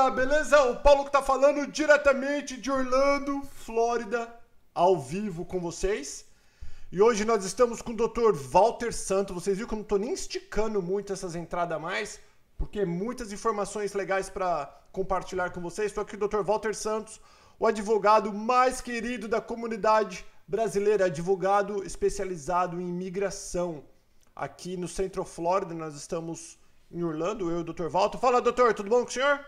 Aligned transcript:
galera, 0.00 0.10
beleza? 0.10 0.62
O 0.62 0.76
Paulo 0.76 1.04
que 1.04 1.12
tá 1.12 1.22
falando 1.22 1.66
diretamente 1.66 2.56
de 2.56 2.70
Orlando, 2.70 3.42
Flórida, 3.52 4.34
ao 4.74 4.98
vivo 4.98 5.44
com 5.44 5.60
vocês. 5.60 6.24
E 6.90 7.02
hoje 7.02 7.24
nós 7.24 7.44
estamos 7.44 7.82
com 7.82 7.92
o 7.92 7.96
Dr. 7.96 8.32
Walter 8.32 8.92
Santos. 8.92 9.34
Vocês 9.34 9.58
viram 9.58 9.68
que 9.68 9.74
eu 9.74 9.78
não 9.78 9.84
tô 9.84 9.98
nem 9.98 10.14
esticando 10.14 10.80
muito 10.80 11.12
essas 11.12 11.34
entradas 11.34 11.76
a 11.76 11.78
mais, 11.78 12.18
porque 12.56 12.84
muitas 12.86 13.30
informações 13.30 13.92
legais 13.92 14.30
para 14.30 14.74
compartilhar 14.90 15.50
com 15.50 15.60
vocês. 15.60 15.88
Estou 15.88 16.02
aqui 16.02 16.16
com 16.16 16.24
o 16.24 16.28
Dr. 16.28 16.42
Walter 16.42 16.74
Santos, 16.74 17.20
o 17.58 17.66
advogado 17.66 18.32
mais 18.32 18.80
querido 18.80 19.28
da 19.28 19.40
comunidade 19.40 20.24
brasileira, 20.48 21.06
advogado 21.06 21.84
especializado 21.84 22.80
em 22.80 22.88
imigração. 22.88 23.84
Aqui 24.34 24.78
no 24.78 24.88
Centro 24.88 25.24
Flórida, 25.24 25.74
nós 25.74 25.94
estamos 25.94 26.58
em 26.90 27.02
Orlando, 27.02 27.50
eu 27.50 27.58
e 27.58 27.60
o 27.60 27.64
Dr. 27.64 27.88
Walter. 27.88 28.18
Fala, 28.18 28.40
doutor, 28.40 28.72
tudo 28.72 28.88
bom 28.88 29.02
com 29.02 29.10
o 29.10 29.12
senhor? 29.12 29.44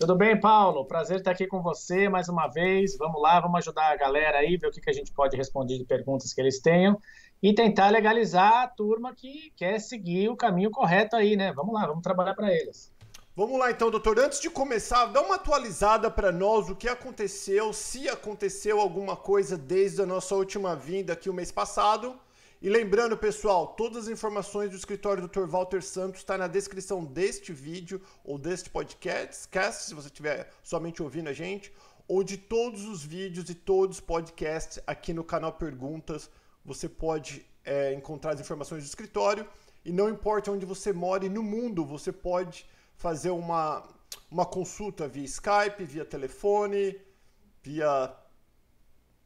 Tudo 0.00 0.16
bem, 0.16 0.40
Paulo? 0.40 0.86
Prazer 0.86 1.18
estar 1.18 1.32
aqui 1.32 1.46
com 1.46 1.60
você 1.60 2.08
mais 2.08 2.26
uma 2.26 2.48
vez. 2.48 2.96
Vamos 2.96 3.20
lá, 3.20 3.38
vamos 3.38 3.58
ajudar 3.58 3.92
a 3.92 3.96
galera 3.96 4.38
aí, 4.38 4.56
ver 4.56 4.68
o 4.68 4.70
que, 4.70 4.80
que 4.80 4.88
a 4.88 4.94
gente 4.94 5.12
pode 5.12 5.36
responder 5.36 5.76
de 5.76 5.84
perguntas 5.84 6.32
que 6.32 6.40
eles 6.40 6.58
tenham 6.58 6.98
e 7.42 7.52
tentar 7.52 7.90
legalizar 7.90 8.62
a 8.62 8.66
turma 8.66 9.14
que 9.14 9.52
quer 9.54 9.78
seguir 9.78 10.30
o 10.30 10.36
caminho 10.36 10.70
correto 10.70 11.16
aí, 11.16 11.36
né? 11.36 11.52
Vamos 11.52 11.74
lá, 11.74 11.86
vamos 11.86 12.02
trabalhar 12.02 12.34
para 12.34 12.50
eles. 12.50 12.90
Vamos 13.36 13.58
lá 13.58 13.70
então, 13.70 13.90
doutor. 13.90 14.18
Antes 14.18 14.40
de 14.40 14.48
começar, 14.48 15.04
dá 15.04 15.20
uma 15.20 15.34
atualizada 15.34 16.10
para 16.10 16.32
nós 16.32 16.70
o 16.70 16.76
que 16.76 16.88
aconteceu, 16.88 17.70
se 17.74 18.08
aconteceu 18.08 18.80
alguma 18.80 19.14
coisa 19.14 19.54
desde 19.58 20.00
a 20.00 20.06
nossa 20.06 20.34
última 20.34 20.74
vinda 20.74 21.12
aqui 21.12 21.28
o 21.28 21.34
mês 21.34 21.52
passado 21.52 22.18
e 22.62 22.68
lembrando, 22.68 23.16
pessoal, 23.16 23.68
todas 23.68 24.04
as 24.04 24.08
informações 24.08 24.68
do 24.68 24.76
escritório 24.76 25.22
do 25.22 25.28
Dr. 25.28 25.46
Walter 25.46 25.82
Santos 25.82 26.20
está 26.20 26.36
na 26.36 26.46
descrição 26.46 27.02
deste 27.02 27.54
vídeo 27.54 28.02
ou 28.22 28.36
deste 28.38 28.68
podcast, 28.68 29.86
se 29.86 29.94
você 29.94 30.08
estiver 30.08 30.52
somente 30.62 31.02
ouvindo 31.02 31.28
a 31.28 31.32
gente, 31.32 31.72
ou 32.06 32.22
de 32.22 32.36
todos 32.36 32.84
os 32.84 33.02
vídeos 33.02 33.48
e 33.48 33.54
todos 33.54 33.96
os 33.96 34.00
podcasts 34.00 34.78
aqui 34.86 35.14
no 35.14 35.24
canal 35.24 35.54
Perguntas. 35.54 36.28
Você 36.62 36.86
pode 36.86 37.46
é, 37.64 37.94
encontrar 37.94 38.34
as 38.34 38.40
informações 38.40 38.82
do 38.82 38.88
escritório 38.88 39.48
e 39.82 39.90
não 39.90 40.10
importa 40.10 40.52
onde 40.52 40.66
você 40.66 40.92
more 40.92 41.30
no 41.30 41.42
mundo, 41.42 41.82
você 41.82 42.12
pode 42.12 42.66
fazer 42.94 43.30
uma, 43.30 43.82
uma 44.30 44.44
consulta 44.44 45.08
via 45.08 45.24
Skype, 45.24 45.82
via 45.84 46.04
telefone, 46.04 47.00
via 47.62 48.14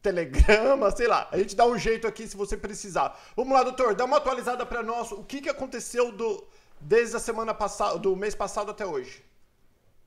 telegrama, 0.04 0.90
sei 0.90 1.08
lá. 1.08 1.26
A 1.32 1.38
gente 1.38 1.56
dá 1.56 1.66
um 1.66 1.78
jeito 1.78 2.06
aqui 2.06 2.28
se 2.28 2.36
você 2.36 2.58
precisar. 2.58 3.18
Vamos 3.34 3.54
lá, 3.54 3.62
doutor, 3.62 3.94
dá 3.94 4.04
uma 4.04 4.18
atualizada 4.18 4.66
para 4.66 4.82
nós. 4.82 5.10
O 5.10 5.24
que, 5.24 5.40
que 5.40 5.48
aconteceu 5.48 6.12
do, 6.12 6.44
desde 6.78 7.16
a 7.16 7.18
semana 7.18 7.54
passada, 7.54 7.98
do 7.98 8.14
mês 8.14 8.34
passado 8.34 8.70
até 8.70 8.84
hoje? 8.84 9.24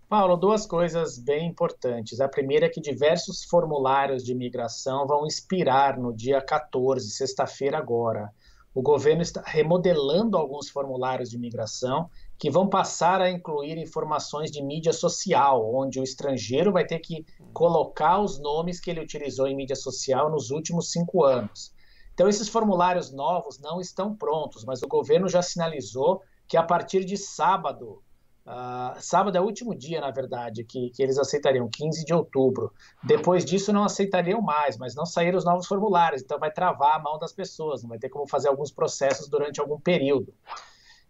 Paulo, 0.08 0.38
duas 0.38 0.66
coisas 0.68 1.18
bem 1.18 1.48
importantes. 1.48 2.22
A 2.22 2.30
primeira 2.30 2.68
é 2.68 2.70
que 2.70 2.80
diversos 2.80 3.44
formulários 3.44 4.24
de 4.24 4.32
imigração 4.32 5.08
vão 5.08 5.26
expirar 5.26 6.00
no 6.00 6.16
dia 6.16 6.40
14, 6.42 7.10
sexta-feira 7.10 7.78
agora. 7.78 8.32
O 8.78 8.82
governo 8.84 9.24
está 9.24 9.42
remodelando 9.44 10.38
alguns 10.38 10.70
formulários 10.70 11.32
de 11.32 11.36
imigração 11.36 12.12
que 12.38 12.48
vão 12.48 12.70
passar 12.70 13.20
a 13.20 13.28
incluir 13.28 13.76
informações 13.76 14.52
de 14.52 14.62
mídia 14.62 14.94
social, 14.94 15.74
onde 15.74 16.00
o 16.00 16.04
estrangeiro 16.04 16.72
vai 16.72 16.86
ter 16.86 17.00
que 17.00 17.26
colocar 17.52 18.20
os 18.20 18.38
nomes 18.38 18.80
que 18.80 18.92
ele 18.92 19.00
utilizou 19.00 19.48
em 19.48 19.56
mídia 19.56 19.76
social 19.76 20.30
nos 20.30 20.52
últimos 20.52 20.92
cinco 20.92 21.24
anos. 21.24 21.74
Então, 22.14 22.30
esses 22.30 22.48
formulários 22.48 23.12
novos 23.12 23.58
não 23.60 23.82
estão 23.82 24.16
prontos, 24.16 24.64
mas 24.64 24.84
o 24.84 24.88
governo 24.88 25.28
já 25.28 25.42
sinalizou 25.42 26.22
que 26.48 26.56
a 26.56 26.62
partir 26.62 27.04
de 27.04 27.18
sábado, 27.18 28.04
uh, 28.48 29.00
sábado 29.00 29.38
é 29.38 29.42
o 29.42 29.44
último 29.44 29.76
dia, 29.76 30.02
na 30.02 30.10
verdade, 30.10 30.64
que, 30.64 30.90
que 30.90 31.04
eles 31.04 31.18
aceitariam, 31.18 31.70
15 31.70 32.06
de 32.06 32.14
outubro. 32.14 32.74
Depois 33.04 33.46
disso, 33.46 33.74
não 33.74 33.84
aceitariam 33.84 34.42
mais, 34.42 34.78
mas 34.78 34.96
não 34.96 35.06
saíram 35.06 35.38
os 35.38 35.46
novos 35.46 35.68
formulários, 35.68 36.22
então 36.22 36.40
vai 36.40 36.52
travar 36.52 36.96
a 36.96 37.00
mão 37.00 37.20
das 37.20 37.34
pessoas, 37.34 37.84
não 37.84 37.90
vai 37.90 38.00
ter 38.00 38.10
como 38.10 38.28
fazer 38.28 38.48
alguns 38.48 38.72
processos 38.72 39.28
durante 39.28 39.60
algum 39.60 39.80
período. 39.80 40.34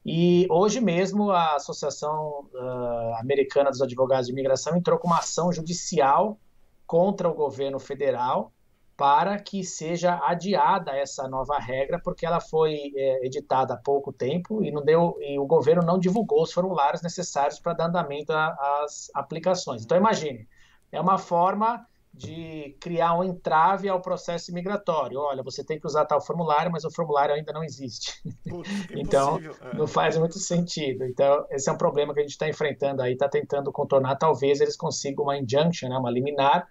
E 0.06 0.48
hoje 0.50 0.80
mesmo 0.80 1.32
a 1.32 1.56
Associação 1.56 2.50
uh, 2.54 3.16
Americana 3.20 3.70
dos 3.70 3.82
Advogados 3.82 4.28
de 4.28 4.32
Imigração 4.32 4.76
entrou 4.76 4.98
com 4.98 5.08
uma 5.08 5.20
ação 5.20 5.52
judicial 5.52 6.40
contra 6.86 7.28
o 7.28 7.34
governo 7.34 7.78
federal 7.78 8.54
para 8.98 9.38
que 9.38 9.64
seja 9.64 10.20
adiada 10.24 10.92
essa 10.92 11.28
nova 11.28 11.60
regra, 11.60 12.02
porque 12.04 12.26
ela 12.26 12.42
foi 12.42 12.92
é, 12.96 13.26
editada 13.26 13.76
há 13.76 13.78
pouco 13.78 14.12
tempo 14.12 14.64
e, 14.64 14.72
não 14.72 14.84
deu, 14.84 15.16
e 15.22 15.38
o 15.38 15.46
governo 15.46 15.84
não 15.84 16.00
divulgou 16.00 16.42
os 16.42 16.52
formulários 16.52 17.04
necessários 17.04 17.60
para 17.60 17.74
dar 17.74 17.86
andamento 17.86 18.34
às 18.34 19.12
aplicações. 19.14 19.84
Então, 19.84 19.96
imagine, 19.96 20.48
é 20.92 21.00
uma 21.00 21.20
forma 21.20 21.86
de 22.12 22.76
criar 22.80 23.14
um 23.14 23.24
entrave 23.24 23.88
ao 23.88 24.02
processo 24.02 24.52
migratório. 24.52 25.20
Olha, 25.20 25.44
você 25.44 25.64
tem 25.64 25.80
que 25.80 25.86
usar 25.86 26.06
tal 26.06 26.20
formulário, 26.20 26.72
mas 26.72 26.84
o 26.84 26.90
formulário 26.90 27.36
ainda 27.36 27.54
não 27.54 27.64
existe. 27.64 28.20
Putz, 28.50 28.68
então, 28.98 29.40
é. 29.62 29.78
não 29.78 29.86
faz 29.86 30.18
muito 30.18 30.40
sentido. 30.40 31.06
Então, 31.06 31.46
esse 31.52 31.70
é 31.70 31.72
um 31.72 31.78
problema 31.78 32.16
que 32.16 32.20
a 32.20 32.24
gente 32.24 32.32
está 32.32 32.50
enfrentando 32.50 33.04
aí, 33.04 33.14
está 33.14 33.30
tentando 33.30 33.72
contornar. 33.72 34.16
Talvez 34.16 34.60
eles 34.60 34.76
consigam 34.76 35.26
uma 35.26 35.38
injunction, 35.38 35.90
né, 35.90 35.98
uma 35.98 36.10
liminar, 36.10 36.68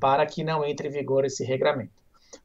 para 0.00 0.26
que 0.26 0.42
não 0.42 0.64
entre 0.64 0.88
em 0.88 0.90
vigor 0.90 1.24
esse 1.24 1.44
regramento. 1.44 1.92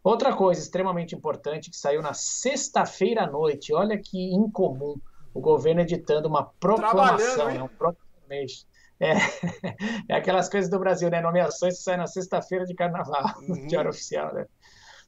Outra 0.04 0.36
coisa 0.36 0.62
extremamente 0.62 1.16
importante 1.16 1.72
que 1.72 1.78
saiu 1.78 2.02
na 2.02 2.14
sexta-feira 2.14 3.24
à 3.24 3.28
noite, 3.28 3.74
olha 3.74 3.98
que 3.98 4.34
incomum, 4.34 4.96
o 5.34 5.40
governo 5.40 5.82
editando 5.82 6.28
uma 6.28 6.44
proclamação, 6.60 7.48
né, 7.48 7.64
um 7.64 7.68
proclamation 7.68 8.66
é, 9.00 9.14
é 10.10 10.16
aquelas 10.16 10.50
coisas 10.50 10.70
do 10.70 10.80
Brasil, 10.80 11.10
né? 11.10 11.22
Nomeações 11.22 11.78
que 11.78 11.84
saem 11.84 11.98
na 11.98 12.08
sexta-feira 12.08 12.66
de 12.66 12.74
carnaval, 12.74 13.36
uhum. 13.42 13.48
no 13.50 13.68
diário 13.68 13.90
oficial, 13.90 14.34
né? 14.34 14.46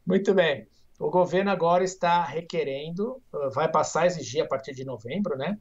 Muito 0.05 0.33
bem. 0.33 0.67
O 0.99 1.09
governo 1.09 1.51
agora 1.51 1.83
está 1.83 2.23
requerendo, 2.23 3.21
vai 3.53 3.69
passar 3.69 4.01
a 4.01 4.05
exigir 4.07 4.43
a 4.43 4.47
partir 4.47 4.73
de 4.73 4.83
novembro, 4.83 5.37
né? 5.37 5.57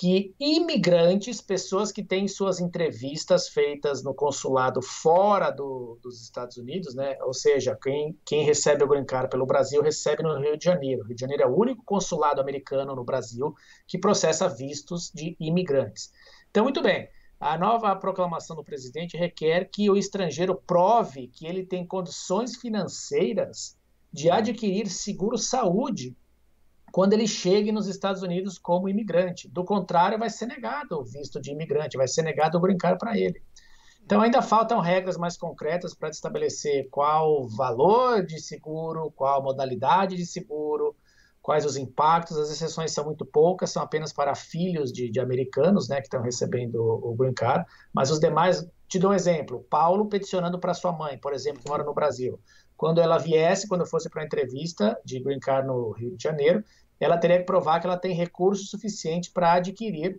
Que 0.00 0.32
imigrantes, 0.38 1.40
pessoas 1.40 1.90
que 1.90 2.04
têm 2.04 2.28
suas 2.28 2.60
entrevistas 2.60 3.48
feitas 3.48 4.00
no 4.00 4.14
consulado 4.14 4.80
fora 4.80 5.50
do, 5.50 5.98
dos 6.00 6.22
Estados 6.22 6.56
Unidos, 6.56 6.94
né? 6.94 7.18
Ou 7.22 7.34
seja, 7.34 7.76
quem, 7.82 8.16
quem 8.24 8.44
recebe 8.44 8.84
o 8.84 8.86
Green 8.86 9.04
Card 9.04 9.28
pelo 9.28 9.44
Brasil 9.44 9.82
recebe 9.82 10.22
no 10.22 10.38
Rio 10.38 10.56
de 10.56 10.64
Janeiro. 10.64 11.02
O 11.02 11.06
Rio 11.06 11.16
de 11.16 11.20
Janeiro 11.20 11.42
é 11.42 11.46
o 11.48 11.58
único 11.58 11.82
consulado 11.84 12.40
americano 12.40 12.94
no 12.94 13.02
Brasil 13.02 13.52
que 13.88 13.98
processa 13.98 14.48
vistos 14.48 15.10
de 15.12 15.36
imigrantes. 15.40 16.12
Então, 16.48 16.62
muito 16.62 16.80
bem. 16.80 17.08
A 17.40 17.58
nova 17.58 17.96
proclamação 17.96 18.54
do 18.54 18.62
presidente 18.62 19.16
requer 19.16 19.64
que 19.64 19.90
o 19.90 19.96
estrangeiro 19.96 20.54
prove 20.64 21.26
que 21.26 21.44
ele 21.44 21.66
tem 21.66 21.84
condições 21.84 22.54
financeiras 22.54 23.76
de 24.12 24.30
adquirir 24.30 24.88
seguro-saúde 24.88 26.16
quando 26.92 27.12
ele 27.12 27.26
chegue 27.26 27.72
nos 27.72 27.86
Estados 27.86 28.22
Unidos 28.22 28.58
como 28.58 28.88
imigrante. 28.88 29.48
Do 29.48 29.64
contrário, 29.64 30.18
vai 30.18 30.30
ser 30.30 30.46
negado 30.46 30.98
o 30.98 31.04
visto 31.04 31.40
de 31.40 31.50
imigrante, 31.50 31.96
vai 31.96 32.08
ser 32.08 32.22
negado 32.22 32.58
o 32.58 32.60
brincar 32.60 32.96
para 32.96 33.16
ele. 33.16 33.42
Então, 34.02 34.22
ainda 34.22 34.40
faltam 34.40 34.80
regras 34.80 35.18
mais 35.18 35.36
concretas 35.36 35.94
para 35.94 36.08
estabelecer 36.08 36.88
qual 36.90 37.46
valor 37.46 38.24
de 38.24 38.40
seguro, 38.40 39.10
qual 39.10 39.42
modalidade 39.42 40.16
de 40.16 40.24
seguro, 40.24 40.96
quais 41.42 41.66
os 41.66 41.76
impactos. 41.76 42.38
As 42.38 42.50
exceções 42.50 42.90
são 42.92 43.04
muito 43.04 43.26
poucas, 43.26 43.70
são 43.70 43.82
apenas 43.82 44.12
para 44.12 44.34
filhos 44.34 44.92
de, 44.92 45.10
de 45.10 45.20
americanos, 45.20 45.88
né, 45.88 45.96
que 45.96 46.06
estão 46.06 46.22
recebendo 46.22 46.76
o, 46.76 47.10
o 47.10 47.14
green 47.14 47.34
card, 47.34 47.66
mas 47.92 48.10
os 48.10 48.18
demais, 48.18 48.66
te 48.88 48.98
dou 48.98 49.10
um 49.10 49.14
exemplo, 49.14 49.62
Paulo 49.68 50.08
peticionando 50.08 50.58
para 50.58 50.72
sua 50.72 50.92
mãe, 50.92 51.18
por 51.18 51.34
exemplo, 51.34 51.62
que 51.62 51.68
mora 51.68 51.84
no 51.84 51.92
Brasil. 51.92 52.40
Quando 52.78 53.00
ela 53.00 53.18
viesse, 53.18 53.68
quando 53.68 53.84
fosse 53.84 54.08
para 54.08 54.22
a 54.22 54.24
entrevista 54.24 54.98
de 55.04 55.20
green 55.20 55.40
card 55.40 55.66
no 55.66 55.90
Rio 55.90 56.16
de 56.16 56.22
Janeiro, 56.22 56.64
ela 56.98 57.18
teria 57.18 57.38
que 57.38 57.44
provar 57.44 57.80
que 57.80 57.86
ela 57.86 57.98
tem 57.98 58.14
recurso 58.14 58.64
suficiente 58.64 59.30
para 59.30 59.52
adquirir 59.52 60.18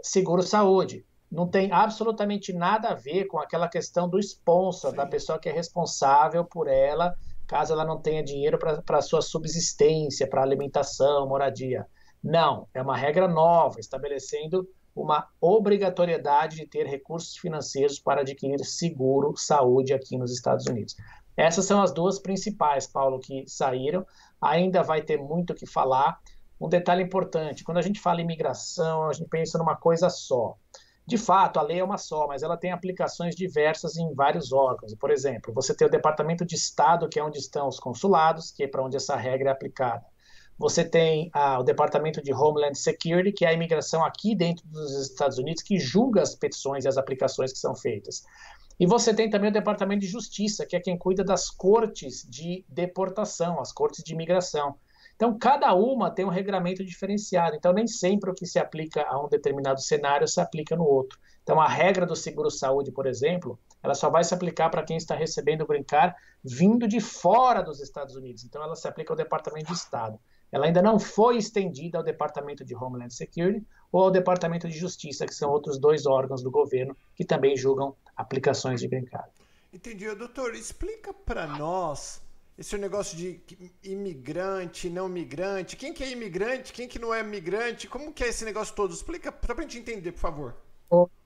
seguro-saúde. 0.00 1.04
Não 1.28 1.48
tem 1.48 1.72
absolutamente 1.72 2.52
nada 2.52 2.90
a 2.90 2.94
ver 2.94 3.24
com 3.24 3.38
aquela 3.38 3.68
questão 3.68 4.08
do 4.08 4.20
sponsor, 4.20 4.90
Sim. 4.90 4.96
da 4.96 5.06
pessoa 5.06 5.38
que 5.38 5.48
é 5.48 5.52
responsável 5.52 6.44
por 6.44 6.68
ela 6.68 7.12
caso 7.46 7.72
ela 7.72 7.84
não 7.84 8.00
tenha 8.00 8.22
dinheiro 8.22 8.58
para 8.58 9.02
sua 9.02 9.22
subsistência, 9.22 10.28
para 10.28 10.42
alimentação, 10.42 11.28
moradia. 11.28 11.86
Não, 12.22 12.66
é 12.72 12.80
uma 12.80 12.96
regra 12.96 13.28
nova, 13.28 13.78
estabelecendo 13.78 14.66
uma 14.94 15.28
obrigatoriedade 15.40 16.56
de 16.56 16.66
ter 16.66 16.86
recursos 16.86 17.36
financeiros 17.36 17.98
para 17.98 18.22
adquirir 18.22 18.64
seguro 18.64 19.34
saúde 19.36 19.92
aqui 19.92 20.16
nos 20.16 20.32
Estados 20.32 20.66
Unidos. 20.66 20.94
Essas 21.36 21.64
são 21.64 21.82
as 21.82 21.92
duas 21.92 22.18
principais, 22.18 22.86
Paulo, 22.86 23.18
que 23.18 23.44
saíram. 23.46 24.06
Ainda 24.40 24.82
vai 24.82 25.02
ter 25.02 25.18
muito 25.18 25.50
o 25.50 25.54
que 25.54 25.66
falar. 25.66 26.20
Um 26.60 26.68
detalhe 26.68 27.02
importante: 27.02 27.64
quando 27.64 27.78
a 27.78 27.82
gente 27.82 28.00
fala 28.00 28.20
em 28.20 28.24
imigração, 28.24 29.08
a 29.08 29.12
gente 29.12 29.28
pensa 29.28 29.58
numa 29.58 29.76
coisa 29.76 30.08
só. 30.08 30.56
De 31.06 31.18
fato, 31.18 31.58
a 31.58 31.62
lei 31.62 31.80
é 31.80 31.84
uma 31.84 31.98
só, 31.98 32.26
mas 32.26 32.42
ela 32.42 32.56
tem 32.56 32.72
aplicações 32.72 33.36
diversas 33.36 33.96
em 33.96 34.14
vários 34.14 34.52
órgãos. 34.52 34.94
Por 34.94 35.10
exemplo, 35.10 35.52
você 35.52 35.74
tem 35.76 35.86
o 35.86 35.90
Departamento 35.90 36.46
de 36.46 36.54
Estado, 36.54 37.08
que 37.10 37.18
é 37.18 37.24
onde 37.24 37.38
estão 37.38 37.68
os 37.68 37.78
consulados, 37.78 38.50
que 38.50 38.62
é 38.62 38.68
para 38.68 38.82
onde 38.82 38.96
essa 38.96 39.14
regra 39.14 39.50
é 39.50 39.52
aplicada. 39.52 40.02
Você 40.56 40.84
tem 40.84 41.30
ah, 41.34 41.58
o 41.58 41.64
Departamento 41.64 42.22
de 42.22 42.32
Homeland 42.32 42.78
Security, 42.78 43.32
que 43.32 43.44
é 43.44 43.48
a 43.48 43.52
imigração 43.52 44.04
aqui 44.04 44.34
dentro 44.34 44.66
dos 44.68 44.92
Estados 45.10 45.36
Unidos, 45.36 45.62
que 45.62 45.78
julga 45.78 46.22
as 46.22 46.34
petições 46.34 46.84
e 46.84 46.88
as 46.88 46.96
aplicações 46.96 47.52
que 47.52 47.58
são 47.58 47.74
feitas. 47.74 48.22
E 48.78 48.86
você 48.86 49.14
tem 49.14 49.30
também 49.30 49.50
o 49.50 49.52
Departamento 49.52 50.00
de 50.00 50.06
Justiça, 50.06 50.66
que 50.66 50.74
é 50.74 50.80
quem 50.80 50.98
cuida 50.98 51.22
das 51.22 51.48
cortes 51.48 52.26
de 52.28 52.64
deportação, 52.68 53.60
as 53.60 53.72
cortes 53.72 54.02
de 54.02 54.12
imigração. 54.12 54.76
Então, 55.14 55.38
cada 55.38 55.72
uma 55.74 56.10
tem 56.10 56.24
um 56.24 56.30
regramento 56.30 56.84
diferenciado. 56.84 57.54
Então, 57.54 57.72
nem 57.72 57.86
sempre 57.86 58.30
o 58.30 58.34
que 58.34 58.46
se 58.46 58.58
aplica 58.58 59.06
a 59.08 59.24
um 59.24 59.28
determinado 59.28 59.80
cenário 59.80 60.26
se 60.26 60.40
aplica 60.40 60.74
no 60.74 60.84
outro. 60.84 61.18
Então, 61.44 61.60
a 61.60 61.68
regra 61.68 62.04
do 62.04 62.16
seguro-saúde, 62.16 62.90
por 62.90 63.06
exemplo, 63.06 63.58
ela 63.82 63.94
só 63.94 64.10
vai 64.10 64.24
se 64.24 64.34
aplicar 64.34 64.70
para 64.70 64.82
quem 64.82 64.96
está 64.96 65.14
recebendo 65.14 65.60
o 65.60 65.66
brincar 65.66 66.16
vindo 66.42 66.88
de 66.88 67.00
fora 67.00 67.62
dos 67.62 67.80
Estados 67.80 68.16
Unidos. 68.16 68.44
Então, 68.44 68.62
ela 68.62 68.74
se 68.74 68.88
aplica 68.88 69.12
ao 69.12 69.16
Departamento 69.16 69.66
de 69.66 69.78
Estado. 69.78 70.18
Ela 70.50 70.66
ainda 70.66 70.80
não 70.80 70.98
foi 70.98 71.36
estendida 71.36 71.98
ao 71.98 72.04
Departamento 72.04 72.64
de 72.64 72.74
Homeland 72.74 73.12
Security 73.12 73.66
ou 73.92 74.04
ao 74.04 74.10
Departamento 74.10 74.68
de 74.68 74.76
Justiça, 74.76 75.26
que 75.26 75.34
são 75.34 75.50
outros 75.50 75.78
dois 75.78 76.06
órgãos 76.06 76.42
do 76.42 76.50
governo 76.50 76.96
que 77.14 77.24
também 77.24 77.56
julgam 77.56 77.94
aplicações 78.16 78.80
de 78.80 78.88
brincar. 78.88 79.28
Entendi. 79.72 80.12
Doutor, 80.14 80.54
explica 80.54 81.12
para 81.12 81.46
nós 81.46 82.22
esse 82.56 82.78
negócio 82.78 83.16
de 83.16 83.40
imigrante, 83.82 84.88
não 84.88 85.08
migrante. 85.08 85.76
Quem 85.76 85.92
que 85.92 86.04
é 86.04 86.10
imigrante, 86.10 86.72
quem 86.72 86.86
que 86.86 86.98
não 86.98 87.12
é 87.12 87.22
migrante? 87.22 87.88
Como 87.88 88.12
que 88.12 88.22
é 88.22 88.28
esse 88.28 88.44
negócio 88.44 88.74
todo? 88.74 88.94
Explica 88.94 89.32
para 89.32 89.54
a 89.58 89.62
gente 89.62 89.78
entender, 89.78 90.12
por 90.12 90.20
favor. 90.20 90.56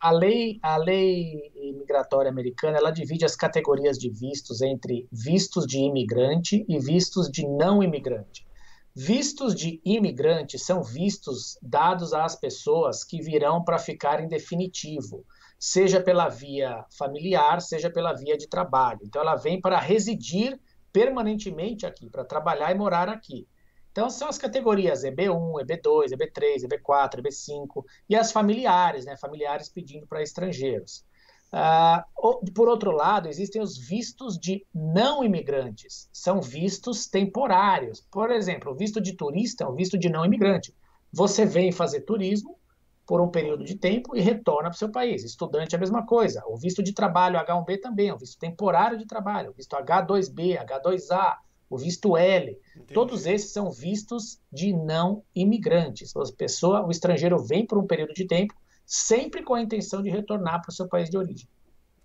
A 0.01 0.11
lei, 0.11 0.59
a 0.63 0.79
lei 0.79 1.53
migratória 1.77 2.31
americana, 2.31 2.79
ela 2.79 2.91
divide 2.91 3.27
as 3.27 3.37
categorias 3.37 3.99
de 3.99 4.09
vistos 4.09 4.63
entre 4.63 5.07
vistos 5.13 5.67
de 5.67 5.79
imigrante 5.79 6.65
e 6.67 6.79
vistos 6.79 7.29
de 7.31 7.47
não 7.47 7.83
imigrante. 7.83 8.47
Vistos 8.95 9.55
de 9.55 9.81
imigrante 9.85 10.59
são 10.59 10.83
vistos 10.83 11.59
dados 11.61 12.15
às 12.15 12.35
pessoas 12.35 13.05
que 13.05 13.21
virão 13.21 13.63
para 13.63 13.79
ficar 13.79 14.21
em 14.23 14.29
definitivo, 14.29 15.25
seja 15.59 16.01
pela 16.01 16.29
via 16.29 16.85
familiar, 16.97 17.61
seja 17.61 17.91
pela 17.91 18.13
via 18.13 18.37
de 18.37 18.47
trabalho. 18.47 19.01
Então, 19.03 19.21
ela 19.21 19.35
vem 19.35 19.61
para 19.61 19.79
residir 19.79 20.59
permanentemente 20.93 21.85
aqui, 21.85 22.09
para 22.09 22.25
trabalhar 22.25 22.71
e 22.71 22.79
morar 22.79 23.09
aqui. 23.09 23.47
Então, 23.91 24.09
são 24.09 24.29
as 24.29 24.39
categorias 24.39 25.03
EB1, 25.03 25.65
EB2, 25.65 26.13
EB3, 26.13 26.69
EB4, 26.69 27.21
EB5 27.21 27.85
e 28.09 28.15
as 28.15 28.31
familiares, 28.31 29.05
né? 29.05 29.17
Familiares 29.17 29.69
pedindo 29.69 30.07
para 30.07 30.23
estrangeiros. 30.23 31.05
Uh, 31.53 32.53
por 32.53 32.69
outro 32.69 32.91
lado, 32.91 33.29
existem 33.29 33.61
os 33.61 33.77
vistos 33.77 34.39
de 34.39 34.65
não 34.73 35.25
imigrantes. 35.25 36.09
São 36.13 36.41
vistos 36.41 37.07
temporários. 37.07 38.07
Por 38.11 38.31
exemplo, 38.31 38.73
o 38.73 38.75
visto 38.75 39.01
de 39.01 39.15
turista 39.15 39.65
é 39.65 39.67
um 39.67 39.75
visto 39.75 39.99
de 39.99 40.09
não 40.09 40.25
imigrante. 40.25 40.75
Você 41.13 41.47
vem 41.47 41.73
fazer 41.73 42.03
turismo 42.03 42.58
por 43.09 43.23
um 43.23 43.29
período 43.29 43.65
de 43.65 43.75
tempo 43.75 44.15
e 44.15 44.21
retorna 44.21 44.69
para 44.69 44.77
o 44.77 44.79
seu 44.79 44.91
país. 44.91 45.25
Estudante 45.25 45.75
é 45.75 45.79
a 45.79 45.81
mesma 45.81 46.05
coisa. 46.05 46.43
O 46.47 46.59
visto 46.59 46.83
de 46.83 46.93
trabalho 46.93 47.39
H1B 47.39 47.81
também 47.81 48.11
é 48.11 48.15
um 48.15 48.19
visto 48.19 48.39
temporário 48.39 48.99
de 48.99 49.07
trabalho. 49.07 49.49
O 49.49 49.55
visto 49.55 49.75
H2B, 49.75 50.63
H2A, 50.63 51.37
o 51.71 51.79
visto 51.79 52.19
L. 52.19 52.61
Entendi. 52.77 52.93
Todos 52.93 53.25
esses 53.25 53.51
são 53.51 53.71
vistos 53.71 54.39
de 54.53 54.75
não 54.75 55.23
imigrantes. 55.35 56.15
A 56.15 56.23
pessoa, 56.37 56.87
o 56.87 56.91
estrangeiro 56.91 57.39
vem 57.39 57.67
por 57.67 57.79
um 57.79 57.87
período 57.87 58.13
de 58.13 58.27
tempo, 58.27 58.55
sempre 58.85 59.43
com 59.43 59.55
a 59.55 59.63
intenção 59.63 60.03
de 60.03 60.11
retornar 60.11 60.61
para 60.61 60.69
o 60.69 60.75
seu 60.75 60.87
país 60.87 61.09
de 61.09 61.17
origem. 61.17 61.49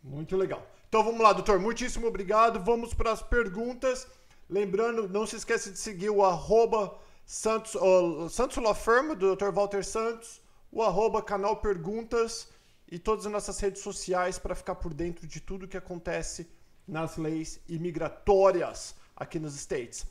Muito 0.01 0.38
legal. 0.38 0.65
Então 0.88 1.03
vamos 1.03 1.19
lá, 1.19 1.33
doutor. 1.33 1.59
Muitíssimo 1.59 2.07
obrigado. 2.07 2.61
Vamos 2.61 2.94
para 2.94 3.11
as 3.11 3.21
perguntas. 3.21 4.07
Lembrando, 4.49 5.09
não 5.09 5.27
se 5.27 5.35
esqueça 5.35 5.69
de 5.69 5.77
seguir 5.77 6.11
o 6.11 6.23
arroba 6.23 6.97
Santos, 7.25 7.75
o 7.75 8.29
Santos 8.29 8.56
Law 8.56 8.73
Firm, 8.73 9.15
do 9.15 9.35
Dr. 9.35 9.51
Walter 9.51 9.83
Santos 9.83 10.43
o 10.73 10.81
arroba 10.81 11.21
canal 11.21 11.57
Perguntas 11.57 12.49
e 12.91 12.97
todas 12.97 13.27
as 13.27 13.31
nossas 13.31 13.59
redes 13.59 13.83
sociais 13.83 14.39
para 14.39 14.55
ficar 14.55 14.73
por 14.73 14.91
dentro 14.91 15.27
de 15.27 15.39
tudo 15.39 15.67
que 15.67 15.77
acontece 15.77 16.49
nas 16.87 17.15
leis 17.15 17.59
imigratórias 17.69 18.95
aqui 19.15 19.37
nos 19.39 19.55
States. 19.55 20.03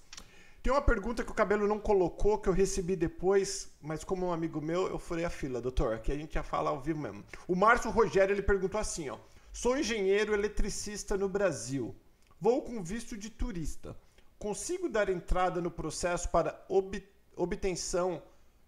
Tem 0.62 0.72
uma 0.72 0.80
pergunta 0.80 1.24
que 1.24 1.32
o 1.32 1.34
Cabelo 1.34 1.66
não 1.66 1.80
colocou, 1.80 2.38
que 2.38 2.48
eu 2.48 2.52
recebi 2.52 2.94
depois, 2.94 3.72
mas 3.80 4.04
como 4.04 4.26
um 4.26 4.32
amigo 4.32 4.60
meu, 4.60 4.86
eu 4.86 5.00
furei 5.00 5.24
a 5.24 5.30
fila, 5.30 5.60
doutor. 5.60 5.94
Aqui 5.94 6.12
a 6.12 6.14
gente 6.16 6.34
já 6.34 6.44
fala 6.44 6.70
ao 6.70 6.80
vivo 6.80 7.00
mesmo. 7.00 7.24
O 7.48 7.56
Márcio 7.56 7.90
Rogério, 7.90 8.32
ele 8.32 8.42
perguntou 8.42 8.80
assim, 8.80 9.10
ó. 9.10 9.18
Sou 9.52 9.76
engenheiro 9.76 10.32
eletricista 10.32 11.16
no 11.16 11.28
Brasil. 11.28 11.92
Vou 12.40 12.62
com 12.62 12.80
visto 12.84 13.18
de 13.18 13.28
turista. 13.28 13.96
Consigo 14.38 14.88
dar 14.88 15.08
entrada 15.08 15.60
no 15.60 15.72
processo 15.72 16.28
para 16.28 16.64
ob 16.68 17.02
obtenção 17.34 18.22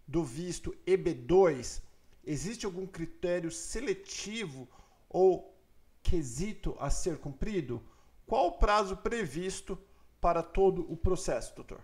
do 0.07 0.25
visto 0.25 0.75
EB2, 0.87 1.84
existe 2.27 2.67
algum 2.67 2.87
critério 2.87 3.51
seletivo 3.51 4.69
ou 5.09 5.55
quesito 6.03 6.77
a 6.79 6.91
ser 6.91 7.19
cumprido? 7.19 7.83
Qual 8.27 8.49
o 8.49 8.59
prazo 8.59 8.97
previsto 8.97 9.79
para 10.21 10.43
todo 10.43 10.91
o 10.91 10.97
processo, 10.97 11.55
doutor? 11.55 11.81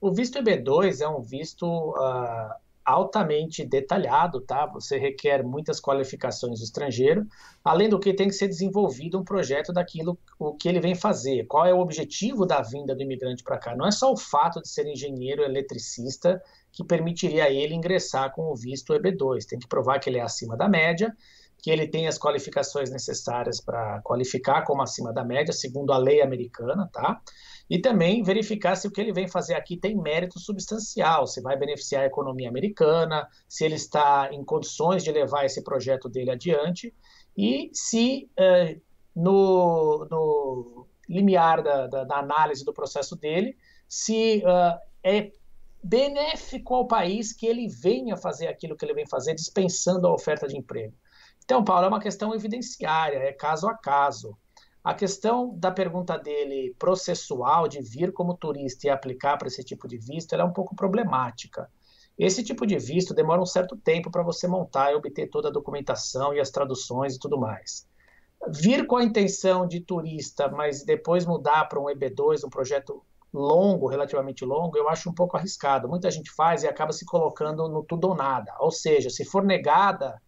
O 0.00 0.12
visto 0.12 0.38
EB2 0.38 1.00
é 1.00 1.08
um 1.08 1.20
visto 1.20 1.66
uh, 1.66 2.54
altamente 2.88 3.64
detalhado, 3.66 4.40
tá? 4.40 4.64
Você 4.66 4.96
requer 4.96 5.44
muitas 5.44 5.78
qualificações 5.78 6.60
do 6.60 6.64
estrangeiro, 6.64 7.26
além 7.62 7.88
do 7.88 8.00
que 8.00 8.14
tem 8.14 8.28
que 8.28 8.34
ser 8.34 8.48
desenvolvido 8.48 9.18
um 9.18 9.24
projeto 9.24 9.74
daquilo 9.74 10.18
o 10.38 10.54
que 10.54 10.68
ele 10.68 10.80
vem 10.80 10.94
fazer. 10.94 11.46
Qual 11.46 11.66
é 11.66 11.74
o 11.74 11.80
objetivo 11.80 12.46
da 12.46 12.62
vinda 12.62 12.94
do 12.94 13.02
imigrante 13.02 13.42
para 13.42 13.58
cá? 13.58 13.76
Não 13.76 13.86
é 13.86 13.90
só 13.90 14.10
o 14.10 14.16
fato 14.16 14.62
de 14.62 14.68
ser 14.68 14.86
engenheiro 14.86 15.42
eletricista 15.42 16.42
que 16.78 16.84
permitiria 16.84 17.46
a 17.46 17.50
ele 17.50 17.74
ingressar 17.74 18.32
com 18.32 18.52
o 18.52 18.54
visto 18.54 18.94
EB2. 18.94 19.44
Tem 19.44 19.58
que 19.58 19.66
provar 19.66 19.98
que 19.98 20.08
ele 20.08 20.18
é 20.18 20.22
acima 20.22 20.56
da 20.56 20.68
média, 20.68 21.12
que 21.60 21.72
ele 21.72 21.88
tem 21.88 22.06
as 22.06 22.16
qualificações 22.16 22.88
necessárias 22.88 23.60
para 23.60 24.00
qualificar 24.02 24.62
como 24.62 24.80
acima 24.80 25.12
da 25.12 25.24
média, 25.24 25.52
segundo 25.52 25.92
a 25.92 25.98
lei 25.98 26.22
americana, 26.22 26.88
tá? 26.92 27.20
e 27.68 27.80
também 27.80 28.22
verificar 28.22 28.76
se 28.76 28.86
o 28.86 28.92
que 28.92 29.00
ele 29.00 29.12
vem 29.12 29.26
fazer 29.26 29.54
aqui 29.54 29.76
tem 29.76 29.96
mérito 29.96 30.38
substancial, 30.38 31.26
se 31.26 31.42
vai 31.42 31.58
beneficiar 31.58 32.04
a 32.04 32.06
economia 32.06 32.48
americana, 32.48 33.28
se 33.48 33.64
ele 33.64 33.74
está 33.74 34.28
em 34.32 34.44
condições 34.44 35.02
de 35.02 35.10
levar 35.10 35.46
esse 35.46 35.64
projeto 35.64 36.08
dele 36.08 36.30
adiante 36.30 36.94
e 37.36 37.70
se 37.74 38.30
eh, 38.38 38.78
no, 39.16 40.06
no, 40.08 40.86
limiar 41.08 41.60
da, 41.60 41.88
da, 41.88 42.04
da, 42.04 42.18
análise 42.18 42.64
do 42.64 42.72
processo 42.72 43.16
dele, 43.16 43.56
se 43.88 44.44
uh, 44.46 44.78
é 45.02 45.32
benéfico 45.82 46.74
ao 46.74 46.86
país 46.86 47.32
que 47.32 47.46
ele 47.46 47.68
venha 47.68 48.16
fazer 48.16 48.46
aquilo 48.46 48.76
que 48.76 48.84
ele 48.84 48.94
vem 48.94 49.06
fazer, 49.06 49.34
dispensando 49.34 50.06
a 50.06 50.12
oferta 50.12 50.46
de 50.46 50.56
emprego. 50.56 50.94
Então, 51.44 51.64
Paulo, 51.64 51.86
é 51.86 51.88
uma 51.88 52.00
questão 52.00 52.34
evidenciária, 52.34 53.18
é 53.18 53.32
caso 53.32 53.68
a 53.68 53.74
caso. 53.74 54.36
A 54.82 54.94
questão 54.94 55.54
da 55.58 55.70
pergunta 55.70 56.16
dele 56.18 56.74
processual, 56.78 57.68
de 57.68 57.80
vir 57.80 58.12
como 58.12 58.36
turista 58.36 58.86
e 58.86 58.90
aplicar 58.90 59.36
para 59.36 59.48
esse 59.48 59.62
tipo 59.64 59.88
de 59.88 59.98
visto, 59.98 60.34
é 60.34 60.44
um 60.44 60.52
pouco 60.52 60.74
problemática. 60.74 61.70
Esse 62.18 62.42
tipo 62.42 62.66
de 62.66 62.78
visto 62.78 63.14
demora 63.14 63.40
um 63.40 63.46
certo 63.46 63.76
tempo 63.76 64.10
para 64.10 64.22
você 64.22 64.48
montar 64.48 64.92
e 64.92 64.96
obter 64.96 65.28
toda 65.30 65.48
a 65.48 65.52
documentação 65.52 66.34
e 66.34 66.40
as 66.40 66.50
traduções 66.50 67.14
e 67.14 67.18
tudo 67.18 67.38
mais. 67.38 67.86
Vir 68.48 68.86
com 68.86 68.96
a 68.96 69.04
intenção 69.04 69.66
de 69.66 69.80
turista, 69.80 70.48
mas 70.48 70.84
depois 70.84 71.24
mudar 71.24 71.66
para 71.66 71.80
um 71.80 71.84
EB2, 71.84 72.44
um 72.44 72.50
projeto 72.50 73.04
longo, 73.32 73.86
relativamente 73.86 74.44
longo, 74.44 74.76
eu 74.76 74.88
acho 74.88 75.10
um 75.10 75.14
pouco 75.14 75.36
arriscado. 75.36 75.88
Muita 75.88 76.10
gente 76.10 76.30
faz 76.30 76.62
e 76.62 76.68
acaba 76.68 76.92
se 76.92 77.04
colocando 77.04 77.68
no 77.68 77.82
tudo 77.82 78.08
ou 78.08 78.14
nada. 78.14 78.54
Ou 78.60 78.70
seja, 78.70 79.10
se 79.10 79.24
for 79.24 79.44
negada 79.44 80.20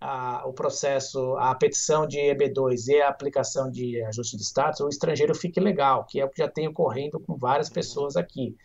a, 0.00 0.46
o 0.46 0.52
processo, 0.52 1.36
a 1.36 1.54
petição 1.54 2.06
de 2.06 2.18
EB2 2.18 2.88
e 2.88 3.00
a 3.00 3.08
aplicação 3.08 3.70
de 3.70 4.02
ajuste 4.02 4.36
de 4.36 4.42
status, 4.42 4.80
o 4.80 4.88
estrangeiro 4.88 5.34
fique 5.34 5.60
legal, 5.60 6.04
que 6.04 6.20
é 6.20 6.24
o 6.24 6.28
que 6.28 6.42
já 6.42 6.48
tem 6.48 6.68
ocorrendo 6.68 7.20
com 7.20 7.36
várias 7.36 7.68
uhum. 7.68 7.74
pessoas 7.74 8.16
aqui. 8.16 8.56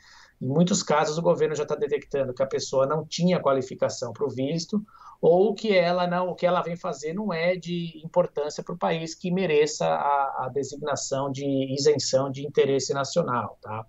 Em 0.41 0.48
muitos 0.48 0.84
casos, 0.84 1.17
o 1.17 1.22
governo 1.22 1.56
já 1.56 1.63
está 1.63 1.75
detectando 1.75 2.34
que 2.34 2.44
a 2.44 2.48
pessoa 2.48 2.86
não 2.86 3.06
tinha 3.06 3.39
qualificação 3.39 4.13
para 4.13 4.25
o 4.25 4.29
visto, 4.29 4.84
ou 5.20 5.56
que 5.56 5.75
ela 5.75 6.06
não, 6.06 6.29
o 6.29 6.36
que 6.36 6.46
ela 6.46 6.62
vem 6.62 6.75
fazer 6.75 7.13
não 7.13 7.34
é 7.34 7.56
de 7.56 8.00
importância 8.03 8.63
para 8.63 8.75
o 8.75 8.77
país 8.77 9.15
que 9.15 9.32
mereça 9.32 9.86
a, 9.86 10.46
a, 10.46 10.50
designação 10.53 11.32
de 11.32 11.46
isenção 11.74 12.29
de 12.32 12.46
interesse 12.46 12.94
nacional, 12.94 13.58
tá? 13.62 13.86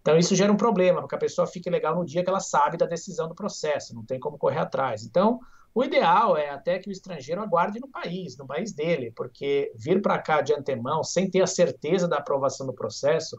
Então 0.00 0.16
isso 0.16 0.36
gera 0.36 0.52
um 0.52 0.56
problema, 0.56 1.00
porque 1.00 1.16
a 1.16 1.18
pessoa 1.18 1.48
fica 1.48 1.68
legal 1.68 1.96
no 1.96 2.04
dia 2.04 2.22
que 2.22 2.30
ela 2.30 2.38
sabe 2.38 2.76
da 2.76 2.86
decisão 2.86 3.28
do 3.28 3.34
processo, 3.34 3.92
não 3.92 4.04
tem 4.04 4.20
como 4.20 4.38
correr 4.38 4.60
atrás. 4.60 5.04
Então, 5.04 5.40
o 5.74 5.82
ideal 5.82 6.36
é 6.36 6.48
até 6.48 6.78
que 6.78 6.88
o 6.88 6.92
estrangeiro 6.92 7.42
aguarde 7.42 7.80
no 7.80 7.88
país, 7.88 8.36
no 8.38 8.46
país 8.46 8.72
dele, 8.72 9.12
porque 9.16 9.72
vir 9.74 10.00
para 10.00 10.18
cá 10.18 10.40
de 10.40 10.54
antemão, 10.54 11.02
sem 11.02 11.28
ter 11.28 11.42
a 11.42 11.46
certeza 11.46 12.06
da 12.06 12.18
aprovação 12.18 12.66
do 12.66 12.72
processo, 12.72 13.36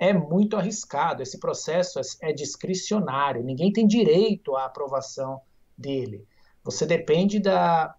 é 0.00 0.14
muito 0.14 0.56
arriscado. 0.56 1.22
Esse 1.22 1.38
processo 1.38 2.00
é, 2.22 2.32
discricionário, 2.32 3.44
ninguém 3.44 3.70
tem 3.70 3.86
direito 3.86 4.56
à 4.56 4.64
aprovação 4.64 5.42
dele. 5.76 6.26
Você 6.64 6.86
depende 6.86 7.38
da, 7.38 7.94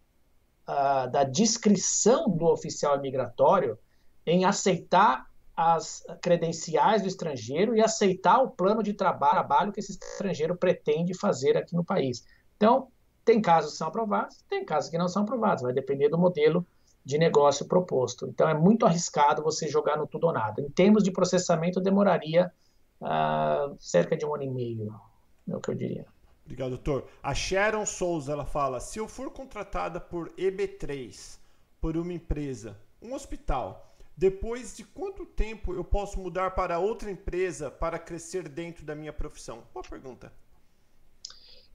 da 0.65 1.23
discrição 1.23 2.27
do 2.27 2.47
oficial 2.47 2.97
imigratório 2.97 3.77
em 4.25 4.45
aceitar 4.45 5.29
as 5.55 6.03
credenciais 6.21 7.03
do 7.03 7.07
estrangeiro 7.07 7.75
e 7.75 7.81
aceitar 7.81 8.39
o 8.41 8.49
plano 8.49 8.81
de 8.81 8.93
trabalho 8.93 9.71
que 9.71 9.79
esse 9.79 9.91
estrangeiro 9.91 10.55
pretende 10.55 11.13
fazer 11.13 11.55
aqui 11.55 11.75
no 11.75 11.83
país. 11.83 12.25
Então, 12.57 12.87
tem 13.23 13.39
casos 13.39 13.73
que 13.73 13.77
são 13.77 13.87
aprovados, 13.87 14.43
tem 14.49 14.65
casos 14.65 14.89
que 14.89 14.97
não 14.97 15.07
são 15.07 15.21
aprovados, 15.21 15.61
vai 15.61 15.73
depender 15.73 16.09
do 16.09 16.17
modelo 16.17 16.65
de 17.03 17.17
negócio 17.17 17.65
proposto. 17.67 18.27
Então, 18.27 18.47
é 18.47 18.53
muito 18.53 18.85
arriscado 18.85 19.43
você 19.43 19.67
jogar 19.67 19.97
no 19.97 20.07
tudo 20.07 20.27
ou 20.27 20.33
nada. 20.33 20.61
Em 20.61 20.69
termos 20.69 21.03
de 21.03 21.11
processamento, 21.11 21.81
demoraria 21.81 22.51
uh, 23.01 23.75
cerca 23.79 24.15
de 24.15 24.25
um 24.25 24.33
ano 24.33 24.43
e 24.43 24.49
meio, 24.49 24.93
é 25.49 25.55
o 25.55 25.59
que 25.59 25.71
eu 25.71 25.75
diria. 25.75 26.05
Obrigado, 26.45 26.71
doutor. 26.71 27.07
A 27.23 27.33
Sharon 27.33 27.85
Souza, 27.85 28.33
ela 28.33 28.45
fala, 28.45 28.79
se 28.79 28.99
eu 28.99 29.07
for 29.07 29.31
contratada 29.31 29.99
por 29.99 30.29
EB3, 30.37 31.39
por 31.79 31.97
uma 31.97 32.13
empresa, 32.13 32.77
um 33.01 33.13
hospital, 33.13 33.87
depois 34.15 34.75
de 34.75 34.83
quanto 34.83 35.25
tempo 35.25 35.73
eu 35.73 35.83
posso 35.83 36.19
mudar 36.19 36.51
para 36.51 36.77
outra 36.77 37.09
empresa 37.09 37.71
para 37.71 37.97
crescer 37.97 38.47
dentro 38.47 38.85
da 38.85 38.93
minha 38.93 39.13
profissão? 39.13 39.63
Boa 39.73 39.83
pergunta. 39.83 40.31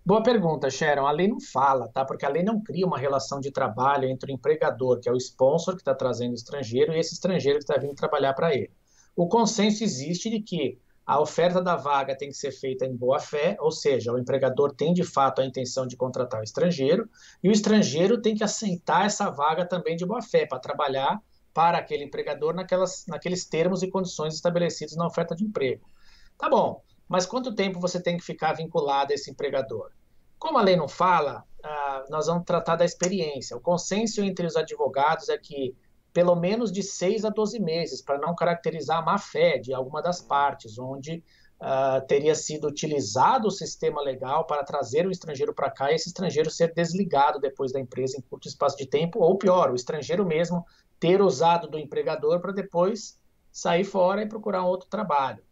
Boa 0.07 0.23
pergunta, 0.23 0.71
Sharon. 0.71 1.05
A 1.05 1.11
lei 1.11 1.27
não 1.27 1.41
fala, 1.41 1.89
tá? 1.89 2.05
Porque 2.05 2.25
a 2.25 2.29
lei 2.29 2.45
não 2.45 2.63
cria 2.63 2.87
uma 2.87 2.97
relação 2.97 3.41
de 3.41 3.51
trabalho 3.51 4.09
entre 4.09 4.31
o 4.31 4.35
empregador, 4.35 5.01
que 5.01 5.09
é 5.09 5.13
o 5.13 5.17
sponsor 5.17 5.75
que 5.75 5.81
está 5.81 5.93
trazendo 5.93 6.31
o 6.31 6.37
estrangeiro, 6.37 6.93
e 6.93 7.01
esse 7.01 7.15
estrangeiro 7.15 7.59
que 7.59 7.65
está 7.65 7.77
vindo 7.77 7.93
trabalhar 7.93 8.33
para 8.33 8.55
ele. 8.55 8.71
O 9.17 9.27
consenso 9.27 9.83
existe 9.83 10.31
de 10.31 10.41
que 10.41 10.79
a 11.05 11.21
oferta 11.21 11.61
da 11.61 11.75
vaga 11.75 12.17
tem 12.17 12.29
que 12.29 12.37
ser 12.37 12.53
feita 12.53 12.87
em 12.87 12.95
boa 12.95 13.19
fé, 13.19 13.57
ou 13.59 13.73
seja, 13.73 14.13
o 14.13 14.19
empregador 14.19 14.73
tem 14.73 14.95
de 14.95 15.03
fato 15.03 15.41
a 15.41 15.45
intenção 15.45 15.89
de 15.89 15.97
contratar 15.97 16.39
o 16.39 16.45
estrangeiro, 16.45 17.11
e 17.43 17.49
o 17.49 17.53
estrangeiro 17.53 18.23
tem 18.23 18.37
que 18.37 18.45
aceitar 18.45 19.07
essa 19.07 19.29
vaga 19.29 19.67
também 19.67 19.97
de 19.97 20.07
boa 20.07 20.23
fé, 20.23 20.47
para 20.47 20.61
trabalhar 20.61 21.21
para 21.53 21.79
aquele 21.79 22.05
empregador 22.05 22.55
naquelas, 22.55 23.05
naqueles 23.09 23.45
termos 23.45 23.83
e 23.83 23.91
condições 23.91 24.35
estabelecidos 24.35 24.95
na 24.95 25.05
oferta 25.05 25.35
de 25.35 25.43
emprego. 25.43 25.91
Tá 26.39 26.49
bom, 26.49 26.81
mas 27.09 27.27
quanto 27.27 27.57
tempo 27.57 27.81
você 27.81 28.01
tem 28.01 28.17
que 28.17 28.25
ficar 28.25 28.53
vinculado 28.53 29.13
a 29.13 29.15
esse 29.17 29.33
empregador? 29.33 29.96
Como 30.39 30.59
a 30.59 30.63
lei 30.63 30.77
não 30.77 30.89
fala, 30.89 31.45
ah, 31.63 32.05
nós 32.09 32.27
vamos 32.27 32.45
tratar 32.45 32.77
da 32.77 32.85
experiência. 32.85 33.57
O 33.57 33.61
consenso 33.61 34.23
entre 34.23 34.47
os 34.47 34.57
advogados 34.57 35.29
é 35.29 35.39
que 35.39 35.77
pelo 36.13 36.35
menos 36.35 36.73
de 36.73 36.83
6 36.83 37.27
a 37.27 37.29
12 37.29 37.61
meses, 37.61 38.01
para 38.01 38.19
não 38.19 38.35
caracterizar 38.35 38.99
a 38.99 39.03
má-fé 39.03 39.59
de 39.59 39.75
alguma 39.75 40.01
das 40.01 40.19
partes, 40.19 40.79
onde 40.79 41.23
uh, 41.61 42.07
teria 42.07 42.35
sido 42.35 42.67
utilizado 42.67 43.49
o 43.49 43.51
sistema 43.51 44.01
legal 44.01 44.47
para 44.47 44.65
trazer 44.65 45.07
o 45.07 45.11
estrangeiro 45.11 45.55
para 45.55 45.71
cá 45.71 45.93
e 45.93 45.95
esse 45.95 46.09
estrangeiro 46.09 46.51
ser 46.51 46.73
desligado 46.73 47.39
depois 47.39 47.71
da 47.71 47.79
empresa 47.79 48.17
em 48.17 48.23
curto 48.23 48.49
espaço 48.49 48.79
de 48.79 48.87
tempo, 48.87 49.19
ou 49.19 49.37
pior, 49.37 49.71
o 49.71 49.75
estrangeiro 49.75 50.25
mesmo 50.25 50.65
ter 50.99 51.21
usado 51.21 51.69
do 51.69 51.79
empregador 51.79 52.41
para 52.41 52.53
depois 52.53 53.21
sair 53.53 53.85
fora 53.85 54.23
e 54.23 54.27
procurar 54.27 54.65
outro 54.65 54.89
trabalho. 54.89 55.43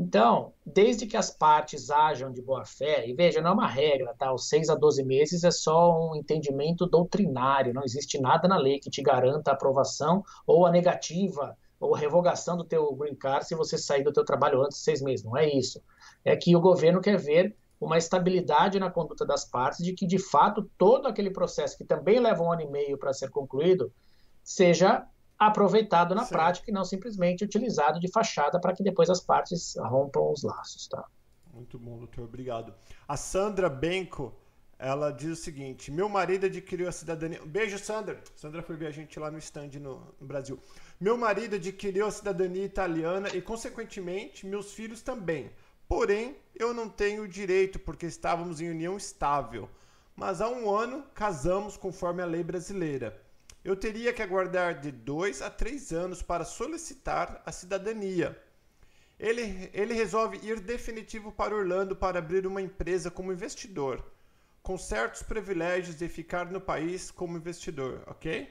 Então, 0.00 0.52
desde 0.64 1.08
que 1.08 1.16
as 1.16 1.28
partes 1.28 1.90
ajam 1.90 2.32
de 2.32 2.40
boa 2.40 2.64
fé, 2.64 3.08
e 3.08 3.12
veja, 3.12 3.40
não 3.40 3.50
é 3.50 3.54
uma 3.54 3.66
regra, 3.66 4.14
tá? 4.16 4.32
Os 4.32 4.48
6 4.48 4.68
a 4.68 4.76
12 4.76 5.02
meses 5.02 5.42
é 5.42 5.50
só 5.50 6.08
um 6.08 6.14
entendimento 6.14 6.86
doutrinário, 6.86 7.74
não 7.74 7.82
existe 7.82 8.16
nada 8.20 8.46
na 8.46 8.56
lei 8.56 8.78
que 8.78 8.90
te 8.90 9.02
garanta 9.02 9.50
a 9.50 9.54
aprovação 9.54 10.22
ou 10.46 10.64
a 10.64 10.70
negativa 10.70 11.58
ou 11.80 11.94
revogação 11.94 12.56
do 12.56 12.62
teu 12.62 12.94
green 12.94 13.16
card 13.16 13.44
se 13.44 13.56
você 13.56 13.76
sair 13.76 14.04
do 14.04 14.12
teu 14.12 14.24
trabalho 14.24 14.62
antes 14.62 14.78
de 14.78 14.84
seis 14.84 15.02
meses, 15.02 15.24
não 15.24 15.36
é 15.36 15.52
isso. 15.52 15.82
É 16.24 16.36
que 16.36 16.54
o 16.54 16.60
governo 16.60 17.00
quer 17.00 17.18
ver 17.18 17.56
uma 17.80 17.98
estabilidade 17.98 18.78
na 18.78 18.92
conduta 18.92 19.26
das 19.26 19.44
partes 19.44 19.84
de 19.84 19.94
que, 19.94 20.06
de 20.06 20.18
fato, 20.18 20.70
todo 20.78 21.08
aquele 21.08 21.30
processo 21.30 21.76
que 21.76 21.84
também 21.84 22.20
leva 22.20 22.44
um 22.44 22.52
ano 22.52 22.62
e 22.62 22.70
meio 22.70 22.98
para 22.98 23.12
ser 23.12 23.30
concluído, 23.30 23.92
seja 24.44 25.04
aproveitado 25.38 26.14
na 26.14 26.24
Sim. 26.24 26.30
prática 26.30 26.70
e 26.70 26.74
não 26.74 26.84
simplesmente 26.84 27.44
utilizado 27.44 28.00
de 28.00 28.10
fachada 28.10 28.60
para 28.60 28.74
que 28.74 28.82
depois 28.82 29.08
as 29.08 29.20
partes 29.20 29.76
rompam 29.78 30.32
os 30.32 30.42
laços, 30.42 30.88
tá? 30.88 31.04
Muito 31.54 31.78
bom, 31.78 31.98
doutor, 31.98 32.24
obrigado. 32.24 32.74
A 33.06 33.16
Sandra 33.16 33.68
Benco, 33.68 34.34
ela 34.78 35.10
diz 35.10 35.30
o 35.30 35.42
seguinte: 35.42 35.90
meu 35.90 36.08
marido 36.08 36.46
adquiriu 36.46 36.88
a 36.88 36.92
cidadania. 36.92 37.40
Beijo, 37.44 37.78
Sandra. 37.78 38.20
Sandra 38.34 38.62
foi 38.62 38.76
ver 38.76 38.86
a 38.86 38.90
gente 38.90 39.18
lá 39.18 39.30
no 39.30 39.38
stand 39.38 39.70
no, 39.80 40.14
no 40.20 40.26
Brasil. 40.26 40.58
Meu 41.00 41.16
marido 41.16 41.56
adquiriu 41.56 42.06
a 42.06 42.10
cidadania 42.10 42.64
italiana 42.64 43.28
e, 43.34 43.40
consequentemente, 43.40 44.46
meus 44.46 44.72
filhos 44.72 45.02
também. 45.02 45.50
Porém, 45.88 46.36
eu 46.54 46.74
não 46.74 46.88
tenho 46.88 47.26
direito 47.26 47.78
porque 47.78 48.06
estávamos 48.06 48.60
em 48.60 48.70
união 48.70 48.96
estável. 48.96 49.68
Mas 50.14 50.40
há 50.40 50.48
um 50.48 50.68
ano 50.68 51.04
casamos 51.14 51.76
conforme 51.76 52.22
a 52.22 52.26
lei 52.26 52.42
brasileira 52.42 53.27
eu 53.68 53.76
teria 53.76 54.14
que 54.14 54.22
aguardar 54.22 54.80
de 54.80 54.90
dois 54.90 55.42
a 55.42 55.50
três 55.50 55.92
anos 55.92 56.22
para 56.22 56.42
solicitar 56.44 57.42
a 57.44 57.52
cidadania. 57.52 58.34
Ele, 59.20 59.68
ele 59.74 59.92
resolve 59.92 60.38
ir 60.42 60.58
definitivo 60.60 61.30
para 61.30 61.54
Orlando 61.54 61.94
para 61.94 62.18
abrir 62.18 62.46
uma 62.46 62.62
empresa 62.62 63.10
como 63.10 63.30
investidor, 63.30 64.02
com 64.62 64.78
certos 64.78 65.22
privilégios 65.22 65.98
de 65.98 66.08
ficar 66.08 66.50
no 66.50 66.62
país 66.62 67.10
como 67.10 67.36
investidor, 67.36 68.02
ok? 68.06 68.48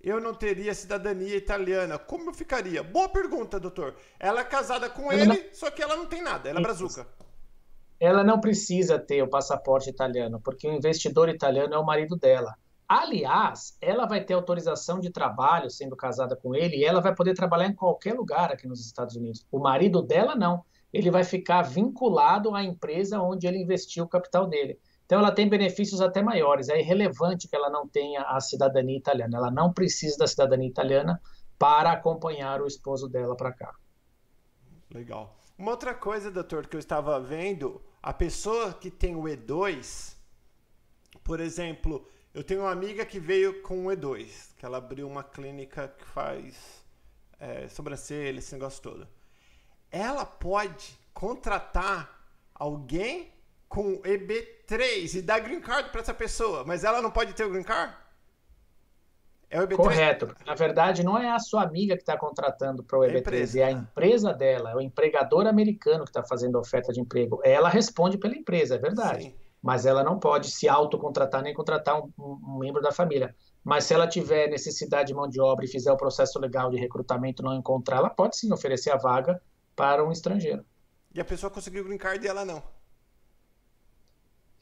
Eu 0.00 0.18
não 0.18 0.32
teria 0.32 0.72
cidadania 0.74 1.36
italiana. 1.36 1.98
Como 1.98 2.30
eu 2.30 2.34
ficaria? 2.34 2.82
Boa 2.82 3.08
pergunta, 3.10 3.60
doutor. 3.60 3.96
Ela 4.18 4.40
é 4.40 4.44
casada 4.44 4.88
com 4.88 5.12
ele, 5.12 5.26
não... 5.26 5.36
só 5.52 5.70
que 5.70 5.82
ela 5.82 5.94
não 5.96 6.06
tem 6.06 6.22
nada, 6.22 6.48
ela 6.48 6.60
é 6.60 6.62
brazuca. 6.62 7.06
Ela 8.00 8.24
não 8.24 8.40
precisa 8.40 8.98
ter 8.98 9.22
o 9.22 9.28
passaporte 9.28 9.90
italiano, 9.90 10.40
porque 10.40 10.66
o 10.66 10.72
investidor 10.72 11.28
italiano 11.28 11.74
é 11.74 11.78
o 11.78 11.84
marido 11.84 12.16
dela. 12.16 12.56
Aliás, 12.88 13.76
ela 13.82 14.06
vai 14.06 14.24
ter 14.24 14.32
autorização 14.32 14.98
de 14.98 15.10
trabalho 15.10 15.68
sendo 15.68 15.94
casada 15.94 16.34
com 16.34 16.54
ele 16.54 16.76
e 16.76 16.84
ela 16.84 17.02
vai 17.02 17.14
poder 17.14 17.34
trabalhar 17.34 17.66
em 17.66 17.74
qualquer 17.74 18.14
lugar 18.14 18.50
aqui 18.50 18.66
nos 18.66 18.80
Estados 18.84 19.14
Unidos. 19.14 19.46
O 19.52 19.58
marido 19.58 20.00
dela 20.00 20.34
não. 20.34 20.64
Ele 20.90 21.10
vai 21.10 21.22
ficar 21.22 21.60
vinculado 21.60 22.54
à 22.54 22.64
empresa 22.64 23.20
onde 23.20 23.46
ele 23.46 23.58
investiu 23.58 24.04
o 24.04 24.08
capital 24.08 24.46
dele. 24.46 24.80
Então 25.04 25.18
ela 25.18 25.30
tem 25.30 25.46
benefícios 25.46 26.00
até 26.00 26.22
maiores. 26.22 26.70
É 26.70 26.80
irrelevante 26.80 27.46
que 27.46 27.54
ela 27.54 27.68
não 27.68 27.86
tenha 27.86 28.22
a 28.22 28.40
cidadania 28.40 28.96
italiana. 28.96 29.36
Ela 29.36 29.50
não 29.50 29.70
precisa 29.70 30.16
da 30.16 30.26
cidadania 30.26 30.68
italiana 30.68 31.20
para 31.58 31.92
acompanhar 31.92 32.62
o 32.62 32.66
esposo 32.66 33.06
dela 33.06 33.36
para 33.36 33.52
cá. 33.52 33.74
Legal. 34.90 35.36
Uma 35.58 35.72
outra 35.72 35.94
coisa, 35.94 36.30
doutor, 36.30 36.66
que 36.66 36.76
eu 36.76 36.80
estava 36.80 37.20
vendo, 37.20 37.82
a 38.02 38.14
pessoa 38.14 38.72
que 38.72 38.90
tem 38.90 39.14
o 39.14 39.24
E2, 39.24 40.16
por 41.22 41.40
exemplo, 41.40 42.06
eu 42.34 42.44
tenho 42.44 42.60
uma 42.60 42.70
amiga 42.70 43.04
que 43.04 43.18
veio 43.18 43.62
com 43.62 43.86
o 43.86 43.90
E2, 43.90 44.54
que 44.56 44.64
ela 44.64 44.78
abriu 44.78 45.08
uma 45.08 45.24
clínica 45.24 45.88
que 45.88 46.04
faz 46.04 46.84
é, 47.38 47.68
sobrancelha, 47.68 48.38
esse 48.38 48.52
negócio 48.52 48.82
todo. 48.82 49.08
Ela 49.90 50.24
pode 50.24 50.98
contratar 51.14 52.26
alguém 52.54 53.32
com 53.68 54.00
EB3 54.02 55.14
e 55.14 55.22
dar 55.22 55.40
green 55.40 55.60
card 55.60 55.90
para 55.90 56.00
essa 56.00 56.14
pessoa, 56.14 56.64
mas 56.64 56.84
ela 56.84 57.00
não 57.00 57.10
pode 57.10 57.32
ter 57.32 57.44
o 57.44 57.50
green 57.50 57.62
card? 57.62 57.94
É 59.50 59.60
o 59.60 59.66
EB3? 59.66 59.76
Correto. 59.76 60.36
Na 60.44 60.54
verdade, 60.54 61.02
não 61.02 61.16
é 61.16 61.30
a 61.30 61.38
sua 61.38 61.62
amiga 61.62 61.96
que 61.96 62.02
está 62.02 62.16
contratando 62.18 62.84
para 62.84 62.98
o 62.98 63.02
EB3, 63.02 63.56
é, 63.56 63.60
é 63.60 63.64
a 63.64 63.70
empresa 63.70 64.34
dela, 64.34 64.72
é 64.72 64.74
o 64.74 64.80
empregador 64.80 65.46
americano 65.46 66.04
que 66.04 66.10
está 66.10 66.22
fazendo 66.22 66.58
a 66.58 66.60
oferta 66.60 66.92
de 66.92 67.00
emprego. 67.00 67.40
Ela 67.42 67.70
responde 67.70 68.18
pela 68.18 68.36
empresa, 68.36 68.74
é 68.74 68.78
verdade. 68.78 69.24
Sim 69.24 69.47
mas 69.62 69.86
ela 69.86 70.04
não 70.04 70.18
pode 70.18 70.50
se 70.50 70.68
autocontratar 70.68 71.42
nem 71.42 71.54
contratar 71.54 72.00
um, 72.00 72.12
um, 72.18 72.58
membro 72.58 72.80
da 72.80 72.92
família. 72.92 73.34
Mas 73.64 73.84
se 73.84 73.94
ela 73.94 74.06
tiver 74.06 74.48
necessidade 74.48 75.08
de 75.08 75.14
mão 75.14 75.28
de 75.28 75.40
obra 75.40 75.64
e 75.64 75.68
fizer 75.68 75.92
o 75.92 75.96
processo 75.96 76.38
legal 76.38 76.70
de 76.70 76.76
recrutamento 76.76 77.42
não 77.42 77.54
encontrar, 77.54 77.98
ela 77.98 78.10
pode 78.10 78.36
sim 78.36 78.52
oferecer 78.52 78.90
a 78.90 78.96
vaga 78.96 79.40
para 79.74 80.04
um 80.04 80.12
estrangeiro. 80.12 80.64
E 81.14 81.20
a 81.20 81.24
pessoa 81.24 81.50
conseguiu 81.50 81.82
o 81.82 81.84
green 81.86 81.98
card 81.98 82.24
e 82.24 82.28
ela 82.28 82.44
não. 82.44 82.62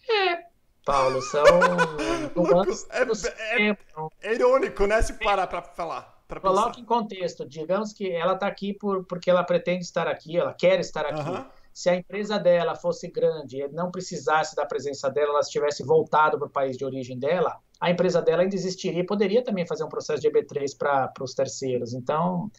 É, 0.08 0.46
Paulo, 0.84 1.20
são 1.20 1.44
é, 2.90 3.68
é, 3.68 3.76
é, 4.22 4.34
irônico, 4.34 4.86
né, 4.86 5.02
se 5.02 5.14
parar 5.14 5.48
para 5.48 5.60
falar. 5.60 6.16
Coloque 6.40 6.80
em 6.80 6.84
contexto. 6.84 7.44
Digamos 7.46 7.92
que 7.92 8.10
ela 8.10 8.34
está 8.34 8.46
aqui 8.46 8.72
por, 8.72 9.04
porque 9.04 9.28
ela 9.28 9.44
pretende 9.44 9.84
estar 9.84 10.06
aqui, 10.06 10.36
ela 10.36 10.54
quer 10.54 10.78
estar 10.80 11.04
aqui. 11.04 11.46
Se 11.76 11.90
a 11.90 11.94
empresa 11.94 12.38
dela 12.38 12.74
fosse 12.74 13.06
grande 13.06 13.60
e 13.60 13.68
não 13.68 13.90
precisasse 13.90 14.56
da 14.56 14.64
presença 14.64 15.10
dela, 15.10 15.32
ela 15.32 15.40
estivesse 15.40 15.84
voltado 15.84 16.38
para 16.38 16.46
o 16.46 16.50
país 16.50 16.74
de 16.74 16.86
origem 16.86 17.18
dela, 17.18 17.60
a 17.78 17.90
empresa 17.90 18.22
dela 18.22 18.40
ainda 18.40 18.54
existiria 18.54 19.00
e 19.00 19.04
poderia 19.04 19.44
também 19.44 19.66
fazer 19.66 19.84
um 19.84 19.88
processo 19.90 20.22
de 20.22 20.30
EB3 20.30 20.74
para 20.78 21.12
os 21.20 21.34
terceiros. 21.34 21.92
Então, 21.92 22.50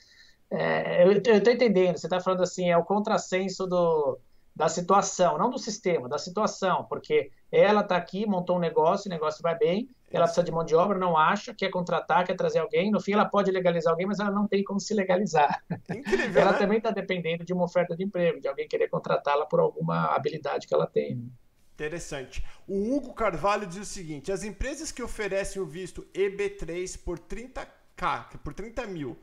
é, 0.52 1.04
eu 1.04 1.12
estou 1.14 1.52
entendendo, 1.52 1.98
você 1.98 2.06
está 2.06 2.20
falando 2.20 2.44
assim, 2.44 2.70
é 2.70 2.78
o 2.78 2.86
contrassenso 2.86 3.66
do, 3.66 4.20
da 4.56 4.70
situação, 4.70 5.36
não 5.36 5.50
do 5.50 5.58
sistema, 5.58 6.08
da 6.08 6.20
situação, 6.20 6.86
porque 6.88 7.32
ela 7.52 7.82
está 7.82 7.98
aqui, 7.98 8.28
montou 8.28 8.58
um 8.58 8.60
negócio, 8.60 9.10
o 9.10 9.12
negócio 9.12 9.42
vai 9.42 9.58
bem, 9.58 9.90
ela 10.10 10.26
precisa 10.26 10.44
de 10.44 10.52
mão 10.52 10.64
de 10.64 10.74
obra, 10.74 10.98
não 10.98 11.18
acha, 11.18 11.54
quer 11.54 11.70
contratar, 11.70 12.26
quer 12.26 12.36
trazer 12.36 12.60
alguém. 12.60 12.90
No 12.90 13.02
fim, 13.02 13.12
ela 13.12 13.26
pode 13.26 13.52
legalizar 13.52 13.92
alguém, 13.92 14.08
mas 14.08 14.20
ela 14.20 14.32
não 14.32 14.48
tem 14.48 14.64
como 14.64 14.80
se 14.80 14.94
legalizar. 14.94 15.62
Incrível, 15.90 16.42
ela 16.42 16.54
né? 16.54 16.58
também 16.58 16.78
está 16.78 16.92
dependendo 16.92 17.44
de 17.44 17.54
uma 17.54 17.66
oferta 17.66 17.96
de 17.96 18.06
emprego, 18.06 18.40
de 18.40 18.48
alguém 18.48 18.68
querer 18.68 18.88
contratá-la 18.90 19.46
por 19.46 19.60
alguma 19.60 20.16
habilidade 20.16 20.66
que 20.66 20.74
ela 20.74 20.88
tem. 20.88 21.30
Interessante. 21.74 22.44
O 22.66 22.96
Hugo 22.96 23.14
Carvalho 23.14 23.68
diz 23.68 23.78
o 23.78 23.86
seguinte: 23.86 24.32
as 24.32 24.44
empresas 24.44 24.92
que 24.92 25.04
oferecem 25.04 25.62
o 25.62 25.66
visto 25.66 26.08
EB3 26.14 27.04
por 27.04 27.20
30k, 27.20 28.40
por 28.44 28.54
30 28.54 28.88
mil, 28.88 29.18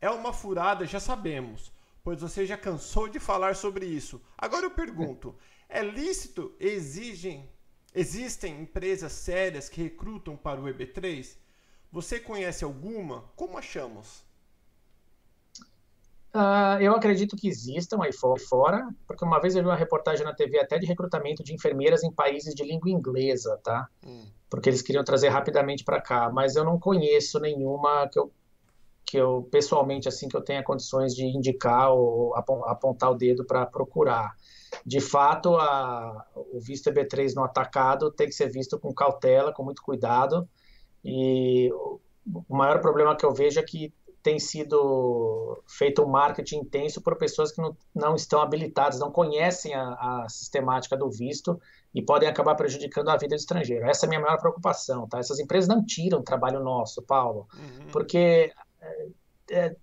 é 0.00 0.08
uma 0.08 0.32
furada, 0.32 0.86
já 0.86 1.00
sabemos, 1.00 1.72
pois 2.02 2.20
você 2.20 2.46
já 2.46 2.56
cansou 2.56 3.08
de 3.08 3.18
falar 3.18 3.56
sobre 3.56 3.84
isso. 3.84 4.22
Agora 4.38 4.64
eu 4.64 4.70
pergunto: 4.70 5.34
é 5.68 5.82
lícito? 5.82 6.54
Exigem, 6.60 7.50
existem 7.94 8.60
empresas 8.60 9.12
sérias 9.12 9.68
que 9.68 9.82
recrutam 9.82 10.36
para 10.36 10.60
o 10.60 10.64
EB3? 10.64 11.36
Você 11.92 12.18
conhece 12.18 12.64
alguma? 12.64 13.24
Como 13.36 13.56
achamos? 13.56 14.24
Uh, 16.34 16.80
eu 16.80 16.92
acredito 16.92 17.36
que 17.36 17.46
existam 17.46 18.02
aí 18.02 18.10
fora, 18.12 18.88
porque 19.06 19.24
uma 19.24 19.40
vez 19.40 19.54
eu 19.54 19.62
vi 19.62 19.68
uma 19.68 19.76
reportagem 19.76 20.26
na 20.26 20.34
TV 20.34 20.58
até 20.58 20.76
de 20.80 20.86
recrutamento 20.86 21.44
de 21.44 21.54
enfermeiras 21.54 22.02
em 22.02 22.10
países 22.10 22.52
de 22.56 22.64
língua 22.64 22.90
inglesa, 22.90 23.56
tá? 23.62 23.88
Hum. 24.04 24.26
Porque 24.50 24.68
eles 24.68 24.82
queriam 24.82 25.04
trazer 25.04 25.28
rapidamente 25.28 25.84
para 25.84 26.00
cá, 26.00 26.28
mas 26.30 26.56
eu 26.56 26.64
não 26.64 26.76
conheço 26.76 27.38
nenhuma 27.38 28.08
que 28.08 28.18
eu, 28.18 28.32
que 29.14 29.18
eu 29.20 29.46
pessoalmente 29.48 30.08
assim 30.08 30.28
que 30.28 30.36
eu 30.36 30.42
tenha 30.42 30.60
condições 30.60 31.14
de 31.14 31.24
indicar 31.24 31.92
ou 31.92 32.34
apontar 32.34 33.12
o 33.12 33.14
dedo 33.14 33.44
para 33.44 33.64
procurar. 33.64 34.34
De 34.84 35.00
fato, 35.00 35.54
a, 35.54 36.26
o 36.34 36.58
visto 36.58 36.90
EB3 36.90 37.32
no 37.36 37.44
atacado 37.44 38.10
tem 38.10 38.26
que 38.26 38.34
ser 38.34 38.50
visto 38.50 38.76
com 38.76 38.92
cautela, 38.92 39.52
com 39.52 39.62
muito 39.62 39.82
cuidado. 39.82 40.48
E 41.04 41.70
o 41.72 42.56
maior 42.56 42.80
problema 42.80 43.14
que 43.14 43.24
eu 43.24 43.32
vejo 43.32 43.60
é 43.60 43.62
que 43.62 43.94
tem 44.20 44.40
sido 44.40 45.62
feito 45.68 46.02
um 46.02 46.08
marketing 46.08 46.56
intenso 46.56 47.00
por 47.00 47.16
pessoas 47.16 47.52
que 47.52 47.62
não, 47.62 47.76
não 47.94 48.16
estão 48.16 48.42
habilitadas, 48.42 48.98
não 48.98 49.12
conhecem 49.12 49.74
a, 49.74 50.24
a, 50.24 50.28
sistemática 50.28 50.96
do 50.96 51.08
visto 51.08 51.60
e 51.94 52.02
podem 52.02 52.28
acabar 52.28 52.56
prejudicando 52.56 53.10
a 53.10 53.16
vida 53.16 53.36
do 53.36 53.38
estrangeiro. 53.38 53.86
Essa 53.86 54.06
é 54.06 54.08
a 54.08 54.08
minha 54.08 54.20
maior 54.20 54.40
preocupação, 54.40 55.06
tá? 55.06 55.20
Essas 55.20 55.38
empresas 55.38 55.68
não 55.68 55.84
tiram 55.84 56.20
trabalho 56.20 56.64
nosso, 56.64 57.00
Paulo, 57.02 57.46
uhum. 57.54 57.86
porque 57.92 58.52
é, 58.84 59.08
é, 59.50 59.76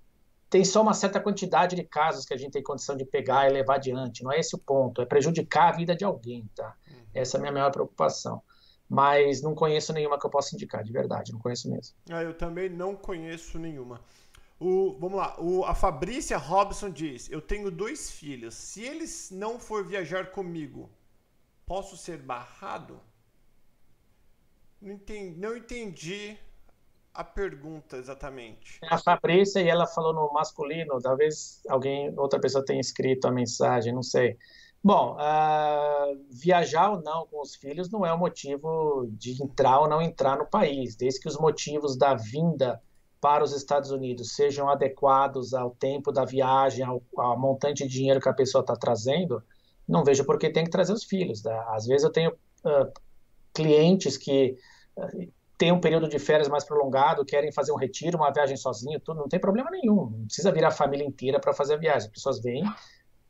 tem 0.49 0.63
só 0.63 0.81
uma 0.81 0.93
certa 0.93 1.19
quantidade 1.19 1.75
de 1.75 1.83
casos 1.83 2.25
que 2.25 2.33
a 2.33 2.37
gente 2.37 2.51
tem 2.51 2.63
condição 2.63 2.95
de 2.95 3.05
pegar 3.05 3.49
e 3.49 3.53
levar 3.53 3.75
adiante. 3.75 4.23
Não 4.23 4.31
é 4.31 4.39
esse 4.39 4.55
o 4.55 4.59
ponto, 4.59 5.01
é 5.01 5.05
prejudicar 5.05 5.69
a 5.69 5.77
vida 5.77 5.95
de 5.95 6.03
alguém, 6.03 6.49
tá? 6.55 6.75
Uhum. 6.89 6.95
Essa 7.13 7.37
é 7.37 7.39
a 7.39 7.41
minha 7.41 7.53
maior 7.53 7.71
preocupação 7.71 8.41
mas 8.91 9.41
não 9.41 9.55
conheço 9.55 9.93
nenhuma 9.93 10.19
que 10.19 10.25
eu 10.25 10.29
possa 10.29 10.53
indicar, 10.53 10.83
de 10.83 10.91
verdade, 10.91 11.31
não 11.31 11.39
conheço 11.39 11.71
mesmo. 11.71 11.95
Ah, 12.09 12.21
eu 12.23 12.33
também 12.33 12.67
não 12.67 12.93
conheço 12.93 13.57
nenhuma. 13.57 14.01
O, 14.59 14.97
vamos 14.99 15.17
lá, 15.17 15.39
o, 15.39 15.63
a 15.63 15.73
Fabrícia 15.73 16.37
Robson 16.37 16.89
diz: 16.89 17.31
Eu 17.31 17.41
tenho 17.41 17.71
dois 17.71 18.11
filhos. 18.11 18.53
Se 18.53 18.83
eles 18.83 19.31
não 19.31 19.57
for 19.57 19.87
viajar 19.87 20.31
comigo, 20.31 20.89
posso 21.65 21.95
ser 21.95 22.17
barrado? 22.17 22.99
Não 24.81 24.91
entendi, 24.91 25.39
não 25.39 25.55
entendi 25.55 26.37
a 27.13 27.23
pergunta 27.23 27.97
exatamente. 27.97 28.79
A 28.89 28.97
Fabrícia 28.97 29.59
e 29.61 29.67
ela 29.67 29.85
falou 29.85 30.13
no 30.13 30.31
masculino. 30.33 30.99
Talvez 31.01 31.61
alguém, 31.67 32.13
outra 32.17 32.39
pessoa 32.39 32.63
tenha 32.63 32.79
escrito 32.79 33.27
a 33.27 33.31
mensagem, 33.31 33.93
não 33.93 34.03
sei. 34.03 34.37
Bom, 34.83 35.15
uh, 35.15 36.25
viajar 36.31 36.89
ou 36.89 37.01
não 37.01 37.27
com 37.27 37.41
os 37.41 37.55
filhos 37.55 37.89
não 37.91 38.05
é 38.05 38.11
o 38.11 38.17
motivo 38.17 39.07
de 39.11 39.41
entrar 39.43 39.79
ou 39.79 39.87
não 39.87 40.01
entrar 40.01 40.37
no 40.37 40.45
país, 40.45 40.95
desde 40.95 41.19
que 41.19 41.27
os 41.27 41.37
motivos 41.37 41.95
da 41.95 42.15
vinda 42.15 42.81
para 43.19 43.43
os 43.43 43.53
Estados 43.53 43.91
Unidos 43.91 44.33
sejam 44.33 44.67
adequados 44.67 45.53
ao 45.53 45.69
tempo 45.69 46.11
da 46.11 46.25
viagem, 46.25 46.83
ao, 46.83 47.03
ao 47.15 47.39
montante 47.39 47.83
de 47.83 47.93
dinheiro 47.93 48.19
que 48.19 48.29
a 48.29 48.33
pessoa 48.33 48.61
está 48.61 48.75
trazendo, 48.75 49.43
não 49.87 50.03
vejo 50.03 50.25
por 50.25 50.39
que 50.39 50.49
tem 50.49 50.63
que 50.63 50.71
trazer 50.71 50.93
os 50.93 51.03
filhos. 51.03 51.43
Né? 51.43 51.53
Às 51.67 51.85
vezes 51.85 52.03
eu 52.03 52.11
tenho 52.11 52.31
uh, 52.31 52.91
clientes 53.53 54.17
que 54.17 54.57
uh, 54.97 55.31
têm 55.61 55.71
um 55.71 55.79
período 55.79 56.09
de 56.09 56.17
férias 56.17 56.49
mais 56.49 56.63
prolongado, 56.63 57.23
querem 57.23 57.51
fazer 57.51 57.71
um 57.71 57.75
retiro, 57.75 58.17
uma 58.17 58.33
viagem 58.33 58.57
sozinho, 58.57 58.99
tudo, 58.99 59.19
não 59.19 59.29
tem 59.29 59.39
problema 59.39 59.69
nenhum. 59.69 60.09
Não 60.09 60.25
precisa 60.25 60.51
vir 60.51 60.65
a 60.65 60.71
família 60.71 61.05
inteira 61.05 61.39
para 61.39 61.53
fazer 61.53 61.75
a 61.75 61.77
viagem. 61.77 62.07
As 62.07 62.11
pessoas 62.11 62.41
vêm, 62.41 62.63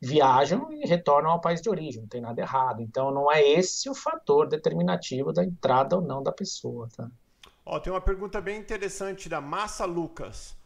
viajam 0.00 0.72
e 0.72 0.88
retornam 0.88 1.30
ao 1.30 1.42
país 1.42 1.60
de 1.60 1.68
origem, 1.68 2.00
não 2.00 2.08
tem 2.08 2.22
nada 2.22 2.40
errado. 2.40 2.80
Então 2.80 3.10
não 3.10 3.30
é 3.30 3.46
esse 3.46 3.90
o 3.90 3.94
fator 3.94 4.48
determinativo 4.48 5.30
da 5.30 5.44
entrada 5.44 5.96
ou 5.96 6.00
não 6.00 6.22
da 6.22 6.32
pessoa. 6.32 6.88
Tá? 6.96 7.06
Ó, 7.66 7.78
tem 7.78 7.92
uma 7.92 8.00
pergunta 8.00 8.40
bem 8.40 8.58
interessante 8.58 9.28
da 9.28 9.38
Massa 9.38 9.84
Lucas. 9.84 10.56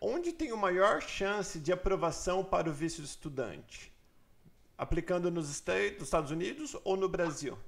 Onde 0.00 0.30
tem 0.30 0.52
o 0.52 0.56
maior 0.56 1.02
chance 1.02 1.58
de 1.58 1.72
aprovação 1.72 2.44
para 2.44 2.70
o 2.70 2.72
visto 2.72 3.02
de 3.02 3.08
estudante? 3.08 3.92
Aplicando 4.78 5.32
nos 5.32 5.50
Estados 5.50 6.30
Unidos 6.30 6.76
ou 6.84 6.96
no 6.96 7.08
Brasil? 7.08 7.58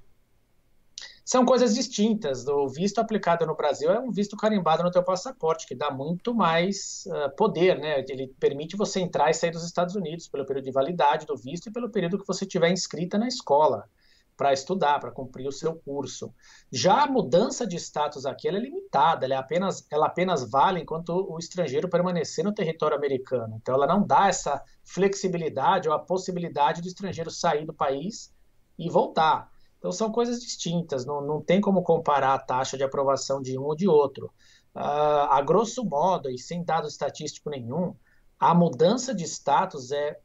São 1.25 1.45
coisas 1.47 1.75
distintas. 1.75 2.47
O 2.47 2.69
visto 2.69 2.99
aplicado 2.99 3.47
no 3.47 3.57
Brasil 3.57 3.91
é 3.91 3.99
um 3.99 4.11
visto 4.11 4.37
carimbado 4.37 4.83
no 4.83 4.91
teu 4.91 5.03
passaporte, 5.03 5.67
que 5.67 5.75
dá 5.75 5.91
muito 5.91 6.35
mais 6.35 7.05
uh, 7.07 7.35
poder, 7.35 7.79
né? 7.79 8.05
Ele 8.09 8.29
permite 8.39 8.77
você 8.77 9.01
entrar 9.01 9.31
e 9.31 9.35
sair 9.35 9.51
dos 9.51 9.65
Estados 9.65 9.95
Unidos 9.95 10.29
pelo 10.29 10.45
período 10.45 10.67
de 10.67 10.71
validade 10.71 11.25
do 11.25 11.35
visto 11.35 11.69
e 11.69 11.73
pelo 11.73 11.91
período 11.91 12.19
que 12.19 12.27
você 12.27 12.45
tiver 12.45 12.71
inscrita 12.71 13.17
na 13.17 13.27
escola 13.27 13.89
para 14.37 14.53
estudar, 14.53 14.99
para 15.01 15.11
cumprir 15.11 15.47
o 15.47 15.53
seu 15.53 15.75
curso. 15.77 16.35
Já 16.71 17.05
a 17.05 17.07
mudança 17.07 17.67
de 17.67 17.77
status 17.77 18.27
aqui 18.27 18.49
é 18.49 18.51
limitada, 18.51 19.25
ela, 19.25 19.35
é 19.35 19.39
apenas, 19.39 19.87
ela 19.91 20.07
apenas 20.07 20.51
vale 20.51 20.81
enquanto 20.81 21.11
o 21.11 21.39
estrangeiro 21.39 21.89
permanecer 21.89 22.45
no 22.45 22.53
território 22.53 22.97
americano. 22.97 23.57
Então, 23.63 23.75
ela 23.75 23.87
não 23.87 24.05
dá 24.05 24.29
essa 24.29 24.63
flexibilidade 24.83 25.89
ou 25.89 25.95
a 25.95 25.99
possibilidade 25.99 26.83
do 26.83 26.89
estrangeiro 26.89 27.31
sair 27.31 27.65
do 27.65 27.73
país 27.73 28.35
e 28.79 28.91
voltar. 28.91 29.54
Então, 29.85 29.93
são 29.93 30.11
coisas 30.11 30.41
distintas, 30.41 31.05
não, 31.05 31.21
não 31.21 31.43
tem 31.43 31.61
como 31.61 31.83
comparar 31.83 32.33
a 32.33 32.39
taxa 32.39 32.75
de 32.75 32.83
aprovação 32.83 33.43
de 33.43 33.59
um 33.59 33.65
ou 33.65 33.77
de 33.77 33.87
outro. 33.87 34.33
Uh, 34.75 35.29
a 35.29 35.43
grosso 35.43 35.85
modo, 35.85 36.31
e 36.31 36.39
sem 36.39 36.65
dado 36.65 36.89
estatístico 36.89 37.51
nenhum, 37.51 37.95
a 38.41 38.55
mudança 38.55 39.15
de 39.15 39.25
status 39.25 39.93
é 39.93 40.19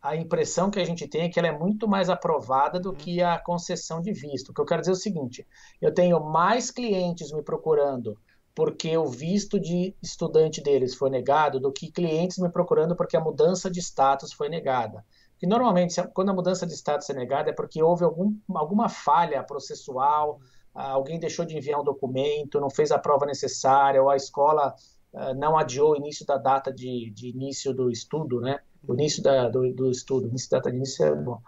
a 0.00 0.14
impressão 0.14 0.70
que 0.70 0.78
a 0.78 0.84
gente 0.84 1.08
tem 1.08 1.22
é 1.22 1.28
que 1.28 1.36
ela 1.36 1.48
é 1.48 1.58
muito 1.58 1.88
mais 1.88 2.08
aprovada 2.08 2.78
do 2.78 2.92
que 2.92 3.20
a 3.20 3.40
concessão 3.40 4.00
de 4.00 4.12
visto. 4.12 4.50
O 4.50 4.54
que 4.54 4.60
eu 4.60 4.64
quero 4.64 4.82
dizer 4.82 4.92
é 4.92 4.94
o 4.94 4.96
seguinte: 4.96 5.44
eu 5.80 5.92
tenho 5.92 6.20
mais 6.20 6.70
clientes 6.70 7.32
me 7.32 7.42
procurando 7.42 8.16
porque 8.54 8.96
o 8.96 9.06
visto 9.06 9.58
de 9.58 9.96
estudante 10.00 10.62
deles 10.62 10.94
foi 10.94 11.10
negado 11.10 11.58
do 11.58 11.72
que 11.72 11.90
clientes 11.90 12.38
me 12.38 12.48
procurando 12.48 12.94
porque 12.94 13.16
a 13.16 13.20
mudança 13.20 13.68
de 13.68 13.80
status 13.80 14.32
foi 14.32 14.48
negada. 14.48 15.04
Que 15.42 15.46
normalmente, 15.48 16.00
quando 16.14 16.28
a 16.28 16.32
mudança 16.32 16.64
de 16.64 16.72
status 16.72 17.10
é 17.10 17.14
negada, 17.14 17.50
é 17.50 17.52
porque 17.52 17.82
houve 17.82 18.04
algum, 18.04 18.32
alguma 18.54 18.88
falha 18.88 19.42
processual, 19.42 20.38
alguém 20.72 21.18
deixou 21.18 21.44
de 21.44 21.56
enviar 21.56 21.80
um 21.80 21.82
documento, 21.82 22.60
não 22.60 22.70
fez 22.70 22.92
a 22.92 22.98
prova 22.98 23.26
necessária, 23.26 24.00
ou 24.00 24.08
a 24.08 24.14
escola 24.14 24.72
uh, 25.12 25.34
não 25.34 25.58
adiou 25.58 25.94
o 25.94 25.96
início 25.96 26.24
da 26.24 26.36
data 26.36 26.72
de, 26.72 27.10
de 27.10 27.30
início 27.30 27.74
do 27.74 27.90
estudo, 27.90 28.40
né? 28.40 28.60
o 28.86 28.94
início 28.94 29.20
da, 29.20 29.48
do, 29.48 29.68
do, 29.72 29.90
estudo, 29.90 30.28
início 30.28 30.48
da 30.48 30.58
data 30.58 30.70
de 30.70 30.76
início 30.76 31.04
é, 31.04 31.12
bom, 31.12 31.40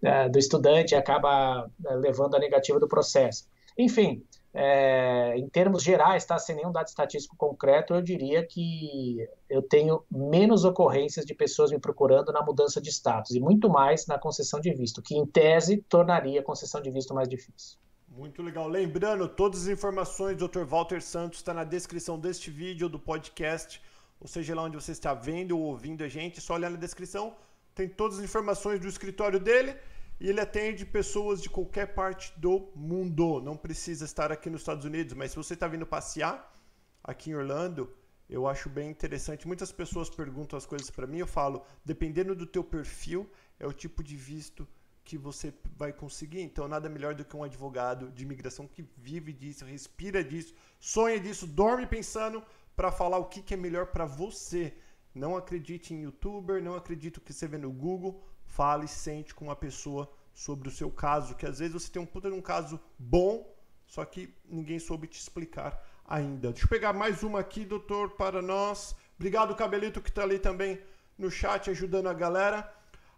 é, 0.00 0.28
do 0.28 0.38
estudante 0.38 0.94
acaba 0.94 1.68
levando 1.80 2.36
a 2.36 2.38
negativa 2.38 2.78
do 2.78 2.86
processo. 2.86 3.48
Enfim, 3.76 4.22
é, 4.52 5.36
em 5.36 5.48
termos 5.48 5.82
gerais, 5.82 6.24
tá, 6.24 6.38
sem 6.38 6.56
nenhum 6.56 6.72
dado 6.72 6.88
estatístico 6.88 7.36
concreto, 7.36 7.94
eu 7.94 8.02
diria 8.02 8.44
que 8.44 9.28
eu 9.48 9.62
tenho 9.62 10.02
menos 10.10 10.64
ocorrências 10.64 11.24
de 11.24 11.34
pessoas 11.34 11.70
me 11.70 11.78
procurando 11.78 12.32
na 12.32 12.42
mudança 12.42 12.80
de 12.80 12.90
status 12.90 13.32
e 13.32 13.40
muito 13.40 13.68
mais 13.68 14.06
na 14.06 14.18
concessão 14.18 14.60
de 14.60 14.72
visto, 14.72 15.00
que 15.00 15.16
em 15.16 15.24
tese 15.24 15.78
tornaria 15.88 16.40
a 16.40 16.44
concessão 16.44 16.80
de 16.80 16.90
visto 16.90 17.14
mais 17.14 17.28
difícil. 17.28 17.78
Muito 18.08 18.42
legal. 18.42 18.66
Lembrando, 18.66 19.28
todas 19.28 19.62
as 19.62 19.68
informações 19.68 20.36
do 20.36 20.48
Dr. 20.48 20.64
Walter 20.64 21.00
Santos 21.00 21.38
está 21.38 21.54
na 21.54 21.62
descrição 21.62 22.18
deste 22.18 22.50
vídeo 22.50 22.88
do 22.88 22.98
podcast 22.98 23.80
ou 24.20 24.28
seja 24.28 24.54
lá 24.54 24.62
onde 24.64 24.76
você 24.76 24.92
está 24.92 25.14
vendo 25.14 25.56
ou 25.58 25.64
ouvindo 25.64 26.04
a 26.04 26.08
gente, 26.08 26.40
só 26.40 26.54
olhar 26.54 26.70
na 26.70 26.76
descrição, 26.76 27.34
tem 27.74 27.88
todas 27.88 28.18
as 28.18 28.24
informações 28.24 28.78
do 28.78 28.86
escritório 28.86 29.40
dele 29.40 29.74
e 30.20 30.28
ele 30.28 30.40
atende 30.40 30.84
pessoas 30.84 31.40
de 31.40 31.48
qualquer 31.48 31.94
parte 31.94 32.38
do 32.38 32.70
mundo. 32.74 33.40
Não 33.40 33.56
precisa 33.56 34.04
estar 34.04 34.30
aqui 34.30 34.50
nos 34.50 34.60
Estados 34.60 34.84
Unidos, 34.84 35.14
mas 35.14 35.30
se 35.30 35.36
você 35.36 35.54
está 35.54 35.66
vindo 35.66 35.86
passear 35.86 36.54
aqui 37.02 37.30
em 37.30 37.34
Orlando, 37.34 37.90
eu 38.28 38.46
acho 38.46 38.68
bem 38.68 38.90
interessante. 38.90 39.46
Muitas 39.46 39.72
pessoas 39.72 40.10
perguntam 40.10 40.56
as 40.56 40.66
coisas 40.66 40.90
para 40.90 41.06
mim, 41.06 41.18
eu 41.18 41.26
falo, 41.26 41.64
dependendo 41.84 42.34
do 42.34 42.46
teu 42.46 42.62
perfil, 42.62 43.28
é 43.58 43.66
o 43.66 43.72
tipo 43.72 44.04
de 44.04 44.14
visto 44.14 44.68
que 45.02 45.16
você 45.16 45.54
vai 45.76 45.92
conseguir. 45.92 46.42
Então, 46.42 46.68
nada 46.68 46.88
melhor 46.88 47.14
do 47.14 47.24
que 47.24 47.36
um 47.36 47.42
advogado 47.42 48.10
de 48.10 48.22
imigração 48.22 48.68
que 48.68 48.84
vive 48.98 49.32
disso, 49.32 49.64
respira 49.64 50.22
disso, 50.22 50.54
sonha 50.78 51.18
disso, 51.18 51.46
dorme 51.46 51.86
pensando 51.86 52.42
para 52.76 52.92
falar 52.92 53.18
o 53.18 53.24
que, 53.24 53.42
que 53.42 53.54
é 53.54 53.56
melhor 53.56 53.86
para 53.86 54.04
você. 54.04 54.74
Não 55.14 55.36
acredite 55.36 55.92
em 55.92 56.02
youtuber, 56.02 56.62
não 56.62 56.74
acredite 56.74 57.20
que 57.20 57.32
você 57.32 57.48
vê 57.48 57.58
no 57.58 57.72
Google. 57.72 58.22
Fale, 58.50 58.88
sente 58.88 59.32
com 59.32 59.44
uma 59.44 59.54
pessoa 59.56 60.10
sobre 60.34 60.68
o 60.68 60.72
seu 60.72 60.90
caso, 60.90 61.36
que 61.36 61.46
às 61.46 61.60
vezes 61.60 61.72
você 61.72 61.90
tem 61.90 62.02
um 62.02 62.06
puta 62.06 62.28
de 62.28 62.36
um 62.36 62.42
caso 62.42 62.80
bom, 62.98 63.56
só 63.86 64.04
que 64.04 64.34
ninguém 64.44 64.78
soube 64.78 65.06
te 65.06 65.20
explicar 65.20 65.80
ainda. 66.04 66.50
Deixa 66.50 66.64
eu 66.64 66.68
pegar 66.68 66.92
mais 66.92 67.22
uma 67.22 67.38
aqui, 67.38 67.64
doutor, 67.64 68.10
para 68.10 68.42
nós. 68.42 68.94
Obrigado, 69.16 69.54
Cabelito, 69.54 70.02
que 70.02 70.08
está 70.08 70.22
ali 70.22 70.38
também 70.38 70.82
no 71.16 71.30
chat 71.30 71.70
ajudando 71.70 72.08
a 72.08 72.12
galera. 72.12 72.70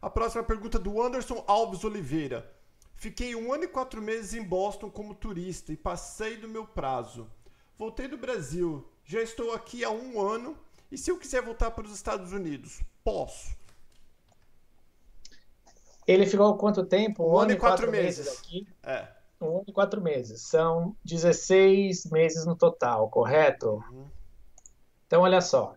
A 0.02 0.10
próxima 0.10 0.42
pergunta 0.42 0.78
do 0.78 1.00
Anderson 1.00 1.42
Alves 1.46 1.82
Oliveira. 1.82 2.54
Fiquei 2.94 3.34
um 3.34 3.52
ano 3.52 3.64
e 3.64 3.68
quatro 3.68 4.02
meses 4.02 4.34
em 4.34 4.44
Boston 4.44 4.90
como 4.90 5.14
turista 5.14 5.72
e 5.72 5.76
passei 5.76 6.36
do 6.36 6.48
meu 6.48 6.66
prazo. 6.66 7.30
Voltei 7.78 8.06
do 8.06 8.18
Brasil, 8.18 8.86
já 9.02 9.22
estou 9.22 9.54
aqui 9.54 9.82
há 9.82 9.90
um 9.90 10.20
ano 10.20 10.56
E 10.92 10.98
se 10.98 11.10
eu 11.10 11.16
quiser 11.16 11.40
voltar 11.40 11.70
para 11.70 11.86
os 11.86 11.94
Estados 11.94 12.34
Unidos, 12.34 12.82
posso? 13.02 13.56
Ele 16.06 16.26
ficou 16.26 16.56
quanto 16.56 16.84
tempo? 16.84 17.24
Um, 17.24 17.34
um 17.34 17.38
ano, 17.38 17.52
e 17.52 17.56
quatro, 17.56 17.86
quatro 17.86 17.90
meses. 17.90 18.26
meses 18.26 18.40
aqui. 18.40 18.66
É. 18.82 19.08
Um 19.40 19.56
ano 19.56 19.64
e 19.68 19.72
quatro 19.72 20.00
meses. 20.00 20.42
São 20.42 20.96
16 21.04 22.06
meses 22.10 22.44
no 22.44 22.56
total, 22.56 23.08
correto? 23.08 23.82
Uhum. 23.90 24.06
Então, 25.06 25.22
olha 25.22 25.40
só. 25.40 25.74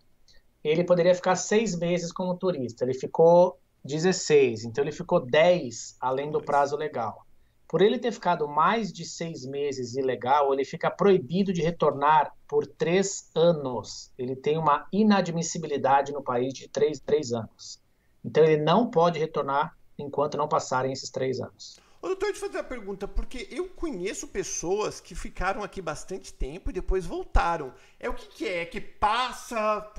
Ele 0.64 0.84
poderia 0.84 1.14
ficar 1.14 1.36
seis 1.36 1.78
meses 1.78 2.12
como 2.12 2.36
turista. 2.36 2.84
Ele 2.84 2.94
ficou 2.94 3.60
16. 3.84 4.66
Então, 4.66 4.84
ele 4.84 4.92
ficou 4.92 5.20
10 5.20 5.98
além 6.00 6.32
do 6.32 6.42
prazo 6.42 6.76
legal. 6.76 7.26
Por 7.68 7.82
ele 7.82 8.00
ter 8.00 8.12
ficado 8.12 8.48
mais 8.48 8.94
de 8.94 9.04
seis 9.04 9.46
meses 9.46 9.96
ilegal, 9.96 10.54
ele 10.54 10.64
fica 10.64 10.90
proibido 10.90 11.52
de 11.52 11.62
retornar 11.62 12.32
por 12.48 12.66
três 12.66 13.30
anos. 13.36 14.12
Ele 14.18 14.36
tem 14.36 14.58
uma 14.58 14.88
inadmissibilidade 14.92 16.12
no 16.12 16.24
país 16.24 16.54
de 16.54 16.68
três, 16.68 17.00
três 17.00 17.32
anos. 17.32 17.82
Então, 18.24 18.44
ele 18.44 18.62
não 18.62 18.90
pode 18.90 19.20
retornar 19.20 19.76
enquanto 19.98 20.38
não 20.38 20.48
passarem 20.48 20.92
esses 20.92 21.10
três 21.10 21.40
anos. 21.40 21.80
Ô, 22.02 22.08
doutor, 22.08 22.30
eu 22.30 22.36
fazer 22.36 22.58
uma 22.58 22.64
pergunta, 22.64 23.08
porque 23.08 23.48
eu 23.50 23.68
conheço 23.70 24.28
pessoas 24.28 25.00
que 25.00 25.16
ficaram 25.16 25.64
aqui 25.64 25.82
bastante 25.82 26.32
tempo 26.32 26.70
e 26.70 26.74
depois 26.74 27.04
voltaram. 27.04 27.74
É 28.00 28.08
o 28.08 28.14
que, 28.14 28.28
que 28.28 28.48
é? 28.48 28.62
É 28.62 28.66
que 28.66 28.80
passa, 28.80 29.92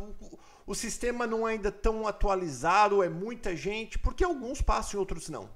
o 0.65 0.75
sistema 0.75 1.27
não 1.27 1.49
é 1.49 1.53
ainda 1.53 1.73
tão 1.73 2.07
atualizado, 2.07 3.03
é 3.03 3.09
muita 3.09 3.57
gente, 3.57 3.99
por 3.99 4.15
que 4.15 4.23
alguns 4.23 4.63
passam 4.63 4.99
e 4.99 5.01
outros 5.01 5.29
não? 5.29 5.49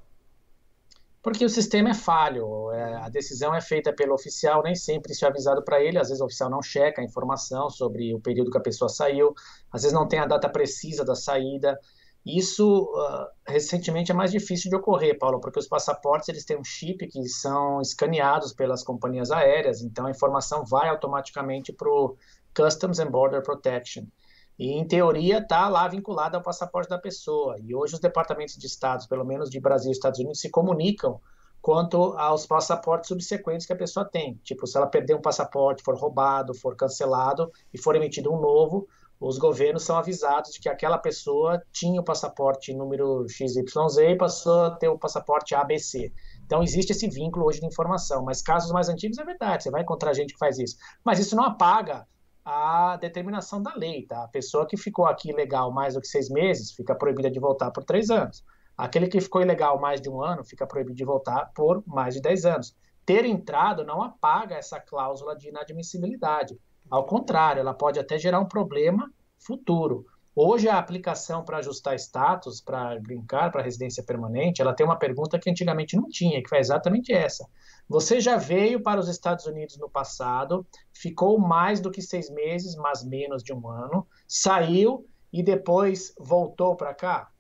Porque 1.23 1.45
o 1.45 1.51
sistema 1.51 1.91
é 1.91 1.95
falho, 1.95 2.73
é, 2.73 2.95
a 2.95 3.09
decisão 3.11 3.55
é 3.55 3.61
feita 3.61 3.93
pelo 3.93 4.15
oficial, 4.15 4.63
nem 4.63 4.75
sempre 4.75 5.13
isso 5.13 5.25
é 5.27 5.29
avisado 5.29 5.63
para 5.63 5.81
ele, 5.81 5.99
às 5.99 6.09
vezes 6.09 6.23
o 6.23 6.25
oficial 6.25 6.49
não 6.49 6.63
checa 6.63 7.03
a 7.03 7.05
informação 7.05 7.69
sobre 7.69 8.15
o 8.15 8.21
período 8.21 8.51
que 8.51 8.57
a 8.57 8.63
pessoa 8.63 8.89
saiu, 8.89 9.35
às 9.71 9.83
vezes 9.83 9.95
não 9.95 10.09
tem 10.09 10.19
a 10.19 10.27
data 10.27 10.49
precisa 10.49 11.05
da 11.05 11.15
saída, 11.15 11.79
isso 12.25 12.85
uh, 12.95 13.27
recentemente 13.47 14.13
é 14.13 14.15
mais 14.15 14.31
difícil 14.31 14.69
de 14.69 14.77
ocorrer, 14.77 15.19
Paulo, 15.19 15.41
porque 15.41 15.59
os 15.59 15.67
passaportes 15.67 16.29
eles 16.29 16.45
têm 16.45 16.59
um 16.59 16.65
chip 16.65 17.07
que 17.07 17.27
são 17.29 17.81
escaneados 17.81 18.53
pelas 18.53 18.83
companhias 18.83 19.31
aéreas, 19.31 19.81
então 19.81 20.07
a 20.07 20.11
informação 20.11 20.65
vai 20.65 20.89
automaticamente 20.89 21.73
para 21.73 21.89
o 21.89 22.17
Customs 22.55 22.99
and 22.99 23.11
Border 23.11 23.43
Protection. 23.43 24.05
E, 24.59 24.73
em 24.73 24.87
teoria, 24.87 25.39
está 25.39 25.69
lá 25.71 25.89
vinculada 25.89 26.37
ao 26.37 26.43
passaporte 26.43 26.91
da 26.91 26.99
pessoa. 26.99 27.57
E 27.59 27.75
hoje 27.75 27.95
os 27.95 28.01
departamentos 28.01 28.59
de 28.59 28.67
estados, 28.67 29.07
pelo 29.07 29.25
menos 29.25 29.49
de 29.49 29.59
Brasil 29.59 29.91
e 29.91 29.93
Estados 29.93 30.21
Unidos, 30.21 30.41
se 30.41 30.51
comunicam 30.51 31.19
quanto 31.63 32.15
aos 32.19 32.47
passaportes 32.47 33.09
subsequentes 33.09 33.67
que 33.67 33.73
a 33.73 33.77
pessoa 33.77 34.05
tem. 34.05 34.35
Tipo, 34.45 34.67
se 34.67 34.77
ela 34.77 34.87
perder 34.87 35.15
um 35.15 35.21
passaporte, 35.23 35.83
for 35.83 35.97
roubado, 35.97 36.53
for 36.53 36.77
cancelado 36.77 37.51
e 37.73 37.79
for 37.79 37.97
emitido 37.97 38.31
um 38.31 38.39
novo, 38.39 38.87
os 39.21 39.37
governos 39.37 39.85
são 39.85 39.99
avisados 39.99 40.53
de 40.53 40.61
que 40.61 40.69
aquela 40.69 40.97
pessoa 40.97 41.63
tinha 41.71 42.01
o 42.01 42.05
passaporte 42.05 42.73
número 42.73 43.27
XYZ 43.29 43.99
e 43.99 44.17
passou 44.17 44.65
a 44.65 44.71
ter 44.71 44.89
o 44.89 44.99
passaporte 44.99 45.55
ABC. 45.55 46.11
Então 46.47 46.63
existe 46.63 46.93
esse 46.93 47.07
vínculo 47.07 47.45
hoje 47.45 47.61
de 47.61 47.67
informação, 47.67 48.25
mas 48.25 48.41
casos 48.41 48.73
mais 48.73 48.89
antigos 48.89 49.19
é 49.19 49.25
verdade, 49.25 49.63
você 49.63 49.71
vai 49.71 49.83
encontrar 49.83 50.15
gente 50.15 50.33
que 50.33 50.39
faz 50.39 50.59
isso. 50.59 50.77
Mas 51.05 51.19
isso 51.19 51.37
não 51.37 51.45
apaga 51.45 52.07
a 52.43 52.97
determinação 52.97 53.63
da 53.63 53.75
lei, 53.75 54.07
tá? 54.07 54.25
A 54.25 54.29
pessoa 54.29 54.67
que 54.67 54.77
ficou 54.77 55.05
aqui 55.05 55.29
ilegal 55.29 55.71
mais 55.71 55.95
do 55.95 56.01
que 56.01 56.09
seis 56.09 56.31
meses 56.31 56.73
fica 56.73 56.95
proibida 56.95 57.31
de 57.31 57.39
voltar 57.39 57.71
por 57.71 57.85
três 57.85 58.09
anos. 58.09 58.43
Aquele 58.75 59.07
que 59.07 59.21
ficou 59.21 59.43
ilegal 59.43 59.79
mais 59.79 60.01
de 60.01 60.09
um 60.09 60.23
ano 60.23 60.43
fica 60.43 60.67
proibido 60.67 60.97
de 60.97 61.05
voltar 61.05 61.53
por 61.55 61.83
mais 61.87 62.15
de 62.15 62.23
dez 62.23 62.47
anos. 62.47 62.75
Ter 63.05 63.27
entrado 63.27 63.85
não 63.85 64.03
apaga 64.03 64.55
essa 64.55 64.81
cláusula 64.81 65.37
de 65.37 65.51
inadmissibilidade. 65.51 66.59
Ao 66.91 67.05
contrário, 67.05 67.61
ela 67.61 67.73
pode 67.73 68.01
até 68.01 68.19
gerar 68.19 68.41
um 68.41 68.49
problema 68.49 69.13
futuro. 69.39 70.05
Hoje 70.35 70.69
a 70.69 70.79
aplicação 70.79 71.45
para 71.45 71.59
ajustar 71.59 71.95
status, 71.97 72.61
para 72.61 72.99
brincar 73.01 73.53
para 73.53 73.63
residência 73.63 74.03
permanente, 74.03 74.61
ela 74.61 74.75
tem 74.75 74.87
uma 74.87 74.99
pergunta 74.99 75.39
que 75.39 75.51
antigamente 75.51 75.97
não 75.97 76.09
tinha, 76.09 76.43
que 76.43 76.49
foi 76.49 76.59
exatamente 76.59 77.13
essa. 77.13 77.49
Você 77.89 78.21
já 78.21 78.37
veio 78.37 78.83
para 78.83 79.01
os 79.01 79.09
Estados 79.09 79.47
Unidos 79.47 79.77
no 79.77 79.89
passado, 79.89 80.67
ficou 80.93 81.39
mais 81.39 81.81
do 81.81 81.91
que 81.91 82.01
seis 82.01 82.31
meses, 82.31 82.75
mas 82.77 83.05
menos 83.05 83.43
de 83.43 83.53
um 83.53 83.69
ano, 83.69 84.07
saiu 84.27 85.07
e 85.33 85.43
depois 85.43 86.13
voltou 86.19 86.77
para 86.77 86.95
cá? 86.95 87.31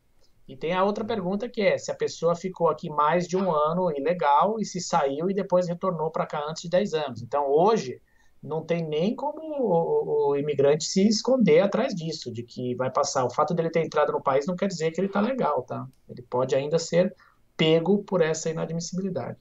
E 0.47 0.57
tem 0.57 0.75
a 0.75 0.83
outra 0.83 1.05
pergunta 1.05 1.49
que 1.49 1.63
é 1.63 1.79
se 1.79 1.93
a 1.93 1.95
pessoa 1.95 2.35
ficou 2.35 2.69
aqui 2.69 2.91
mais 2.91 3.29
de 3.29 3.37
um 3.37 3.53
ano 3.53 3.91
ilegal 3.97 4.59
e 4.59 4.65
se 4.65 4.81
saiu 4.81 5.31
e 5.31 5.35
depois 5.35 5.69
retornou 5.69 6.11
para 6.11 6.27
cá 6.27 6.45
antes 6.49 6.63
de 6.63 6.69
10 6.69 6.95
anos. 6.95 7.23
Então 7.23 7.49
hoje 7.49 8.01
não 8.43 8.65
tem 8.65 8.87
nem 8.87 9.15
como 9.15 9.41
o, 9.41 10.31
o, 10.31 10.37
imigrante 10.37 10.85
se 10.85 11.07
esconder 11.07 11.61
atrás 11.61 11.95
disso, 11.95 12.33
de 12.33 12.43
que 12.43 12.75
vai 12.75 12.91
passar. 12.91 13.25
O 13.25 13.31
fato 13.31 13.53
dele 13.53 13.71
ter 13.71 13.85
entrado 13.85 14.13
no 14.13 14.23
país 14.23 14.47
não 14.47 14.57
quer 14.57 14.67
dizer 14.67 14.91
que 14.93 15.01
ele 15.01 15.09
está 15.09 15.21
legal, 15.21 15.63
tá? 15.63 15.87
Ele 16.09 16.23
pode 16.23 16.55
ainda 16.55 16.79
ser 16.79 17.15
pego 17.57 18.03
por 18.03 18.23
essa 18.23 18.49
inadmissibilidade. 18.49 19.39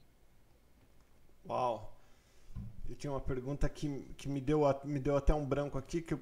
Uau! 1.48 1.96
Eu 2.88 2.94
tinha 2.94 3.12
uma 3.12 3.20
pergunta 3.20 3.68
que, 3.68 4.00
que 4.18 4.28
me, 4.28 4.40
deu, 4.40 4.62
me 4.84 4.98
deu 4.98 5.16
até 5.16 5.32
um 5.32 5.46
branco 5.46 5.78
aqui, 5.78 6.02
que 6.02 6.14
eu, 6.14 6.20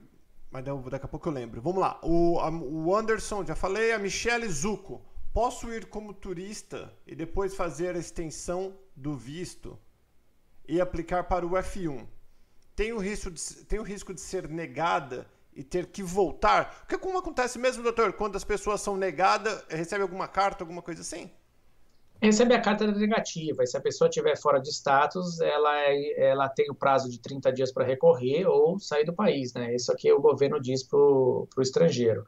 mas 0.51 0.65
daqui 0.65 1.07
a 1.07 1.09
pouco 1.09 1.29
eu 1.29 1.33
lembro. 1.33 1.61
Vamos 1.61 1.81
lá. 1.81 1.99
O, 2.03 2.39
a, 2.39 2.51
o 2.51 2.95
Anderson, 2.95 3.45
já 3.45 3.57
falei, 3.57 3.93
a 3.93 3.99
Michelle 3.99 4.49
Zucco. 4.49 5.03
Posso 5.33 5.73
ir 5.73 5.87
como 5.87 6.15
turista 6.15 6.93
e 7.07 7.15
depois 7.15 7.55
fazer 7.55 7.97
a 7.97 7.99
extensão 7.99 8.75
do 8.95 9.15
visto 9.17 9.79
e 10.67 10.81
aplicar 10.81 11.25
para 11.25 11.47
o 11.47 11.51
F1? 11.51 12.07
Tem 12.79 12.93
o 12.93 12.99
risco 12.99 13.29
de, 13.29 13.41
tem 13.65 13.81
o 13.81 13.83
risco 13.83 14.15
de 14.15 14.21
ser 14.21 14.49
negada 14.49 15.27
e 15.53 15.65
ter 15.65 15.87
que 15.87 16.01
voltar? 16.01 16.83
Porque 16.83 16.97
como 16.97 17.19
acontece 17.19 17.59
mesmo, 17.59 17.83
doutor, 17.83 18.13
quando 18.13 18.37
as 18.37 18.45
pessoas 18.45 18.81
são 18.81 18.97
negadas, 18.97 19.65
recebe 19.69 20.03
alguma 20.03 20.29
carta, 20.29 20.63
alguma 20.63 20.81
coisa 20.81 21.01
assim? 21.01 21.29
Recebe 22.23 22.55
a 22.55 22.61
carta 22.61 22.87
negativa, 22.87 23.65
e 23.65 23.67
se 23.67 23.77
a 23.77 23.81
pessoa 23.81 24.09
estiver 24.09 24.39
fora 24.39 24.61
de 24.61 24.71
status, 24.71 25.41
ela, 25.41 25.77
é, 25.77 26.31
ela 26.31 26.49
tem 26.49 26.71
o 26.71 26.75
prazo 26.75 27.11
de 27.11 27.19
30 27.19 27.53
dias 27.53 27.73
para 27.73 27.85
recorrer 27.85 28.47
ou 28.47 28.79
sair 28.79 29.05
do 29.05 29.13
país, 29.13 29.53
né? 29.55 29.75
Isso 29.75 29.91
aqui 29.91 30.13
o 30.13 30.21
governo 30.21 30.61
diz 30.61 30.85
para 30.85 31.01
o 31.01 31.49
estrangeiro. 31.59 32.25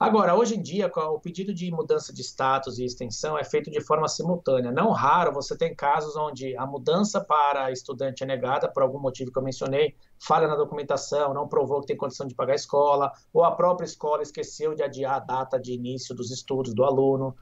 Agora, 0.00 0.36
hoje 0.36 0.54
em 0.54 0.62
dia, 0.62 0.88
o 0.94 1.18
pedido 1.18 1.52
de 1.52 1.72
mudança 1.72 2.12
de 2.12 2.22
status 2.22 2.78
e 2.78 2.84
extensão 2.84 3.36
é 3.36 3.42
feito 3.42 3.68
de 3.68 3.80
forma 3.80 4.06
simultânea. 4.06 4.70
Não 4.70 4.92
raro 4.92 5.32
você 5.32 5.58
tem 5.58 5.74
casos 5.74 6.14
onde 6.14 6.56
a 6.56 6.64
mudança 6.64 7.20
para 7.20 7.72
estudante 7.72 8.22
é 8.22 8.26
negada 8.26 8.70
por 8.70 8.84
algum 8.84 9.00
motivo 9.00 9.32
que 9.32 9.38
eu 9.40 9.42
mencionei, 9.42 9.96
falha 10.24 10.46
na 10.46 10.54
documentação, 10.54 11.34
não 11.34 11.48
provou 11.48 11.80
que 11.80 11.88
tem 11.88 11.96
condição 11.96 12.28
de 12.28 12.34
pagar 12.36 12.52
a 12.52 12.54
escola, 12.54 13.12
ou 13.32 13.42
a 13.42 13.50
própria 13.50 13.86
escola 13.86 14.22
esqueceu 14.22 14.72
de 14.72 14.84
adiar 14.84 15.16
a 15.16 15.18
data 15.18 15.58
de 15.58 15.72
início 15.72 16.14
dos 16.14 16.30
estudos 16.30 16.72
do 16.72 16.84
aluno. 16.84 17.34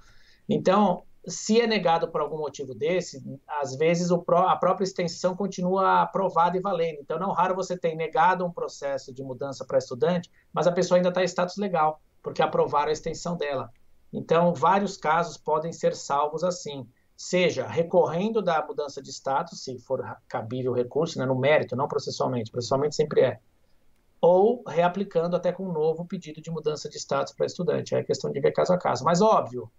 Então, 0.48 1.02
se 1.26 1.60
é 1.60 1.66
negado 1.66 2.08
por 2.08 2.22
algum 2.22 2.38
motivo 2.38 2.74
desse, 2.74 3.22
às 3.46 3.76
vezes 3.76 4.10
a 4.10 4.56
própria 4.56 4.84
extensão 4.84 5.36
continua 5.36 6.00
aprovada 6.00 6.56
e 6.56 6.60
valendo. 6.60 7.00
Então, 7.02 7.18
não 7.18 7.32
raro 7.32 7.54
você 7.54 7.76
tem 7.76 7.94
negado 7.94 8.46
um 8.46 8.50
processo 8.50 9.12
de 9.12 9.22
mudança 9.22 9.62
para 9.62 9.76
estudante, 9.76 10.30
mas 10.54 10.66
a 10.66 10.72
pessoa 10.72 10.96
ainda 10.96 11.10
está 11.10 11.22
em 11.22 11.26
status 11.26 11.58
legal 11.58 12.00
porque 12.26 12.42
aprovaram 12.42 12.88
a 12.88 12.92
extensão 12.92 13.36
dela. 13.36 13.70
Então, 14.12 14.52
vários 14.52 14.96
casos 14.96 15.36
podem 15.36 15.72
ser 15.72 15.94
salvos 15.94 16.42
assim, 16.42 16.84
seja 17.16 17.68
recorrendo 17.68 18.42
da 18.42 18.66
mudança 18.66 19.00
de 19.00 19.12
status, 19.12 19.62
se 19.62 19.78
for 19.78 20.04
cabível 20.26 20.72
o 20.72 20.74
recurso, 20.74 21.20
né, 21.20 21.24
no 21.24 21.38
mérito, 21.38 21.76
não 21.76 21.86
processualmente, 21.86 22.50
processualmente 22.50 22.96
sempre 22.96 23.20
é, 23.20 23.38
ou 24.20 24.64
reaplicando 24.66 25.36
até 25.36 25.52
com 25.52 25.68
um 25.68 25.72
novo 25.72 26.04
pedido 26.04 26.40
de 26.40 26.50
mudança 26.50 26.88
de 26.88 26.98
status 26.98 27.32
para 27.32 27.46
estudante. 27.46 27.94
É 27.94 28.02
questão 28.02 28.32
de 28.32 28.40
ver 28.40 28.50
caso 28.50 28.72
a 28.72 28.78
caso. 28.78 29.04
Mas, 29.04 29.20
óbvio, 29.22 29.70